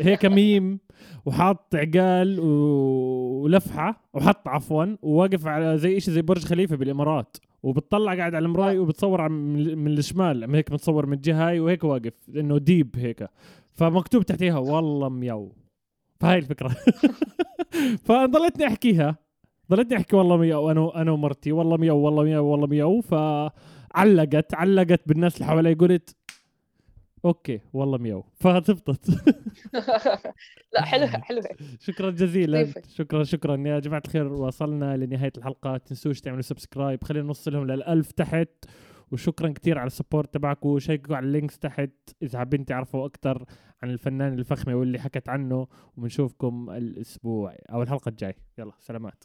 هيك 0.00 0.26
ميم 0.26 0.80
وحاط 1.26 1.74
عقال 1.74 2.40
ولفحة 2.40 4.08
وحط 4.14 4.48
عفوا 4.48 4.96
وواقف 5.02 5.46
على 5.46 5.78
زي 5.78 6.00
شيء 6.00 6.14
زي 6.14 6.22
برج 6.22 6.44
خليفة 6.44 6.76
بالإمارات. 6.76 7.36
وبتطلع 7.62 8.14
قاعد 8.14 8.34
على 8.34 8.46
المراي 8.46 8.78
وبتصور 8.78 9.28
من 9.28 9.98
الشمال 9.98 10.54
هيك 10.54 10.72
متصور 10.72 11.06
من 11.06 11.12
الجهة 11.12 11.48
هاي 11.48 11.60
وهيك 11.60 11.84
واقف 11.84 12.12
إنه 12.36 12.58
deep 12.58 12.96
هيك. 12.96 13.28
فمكتوب 13.70 14.22
تحتيها 14.22 14.58
والله 14.58 15.08
مياو. 15.08 15.52
فهاي 16.20 16.38
الفكرة. 16.38 16.68
فضلتني 18.06 18.66
أحكيها. 18.66 19.16
ضلتني 19.70 19.96
أحكي 19.96 20.16
والله 20.16 20.36
مياو 20.36 20.70
أنا 20.70 21.02
أنا 21.02 21.10
ومرتي 21.10 21.52
والله 21.52 21.76
مياو 21.76 21.98
والله 21.98 22.22
مياو 22.22 22.46
والله 22.46 22.66
مياو. 22.66 23.00
فعلقت 23.00 24.54
علقت 24.54 25.08
بالناس 25.08 25.34
اللي 25.34 25.46
حوالي 25.46 25.74
قلت 25.74 26.16
okay 27.24 27.60
والله 27.72 27.98
مياو. 27.98 28.24
فزبطت 28.40 29.10
لا 30.74 30.82
حلوة 30.82 31.08
حلوة 31.28 31.44
شكرا 31.80 32.10
جزيلا. 32.10 32.72
شكرا 32.88 33.24
شكرا. 33.24 33.56
يا 33.68 33.78
جماعة 33.78 34.02
الخير 34.04 34.32
وصلنا 34.32 34.96
لنهاية 34.96 35.32
الحلقة. 35.38 35.76
تنسوش 35.76 36.20
تعملوا 36.20 36.42
subscribe 36.42 37.04
خلينا 37.04 37.26
نوصلهم 37.26 37.66
للألف 37.66 38.12
تحت. 38.12 38.48
وشكرا 39.12 39.48
كثير 39.48 39.78
على 39.78 39.86
ال 39.86 39.92
support 39.92 40.34
تبعكم 40.34 40.68
وشيكوا 40.68 41.16
على 41.16 41.26
ال 41.26 41.31
links 41.31 41.58
تحت 41.58 41.90
إذا 42.22 42.38
حابين 42.38 42.64
تعرفوا 42.64 43.06
أكثر 43.06 43.44
عن 43.82 43.90
الفنان 43.90 44.32
الفخمه 44.32 44.74
واللي 44.74 44.98
حكت 44.98 45.28
عنه. 45.28 45.66
وبنشوفكم 45.96 46.70
الأسبوع 46.70 47.56
أو 47.72 47.82
الحلقة 47.82 48.08
الجاي 48.08 48.34
يلا 48.58 48.72
سلامات. 48.80 49.24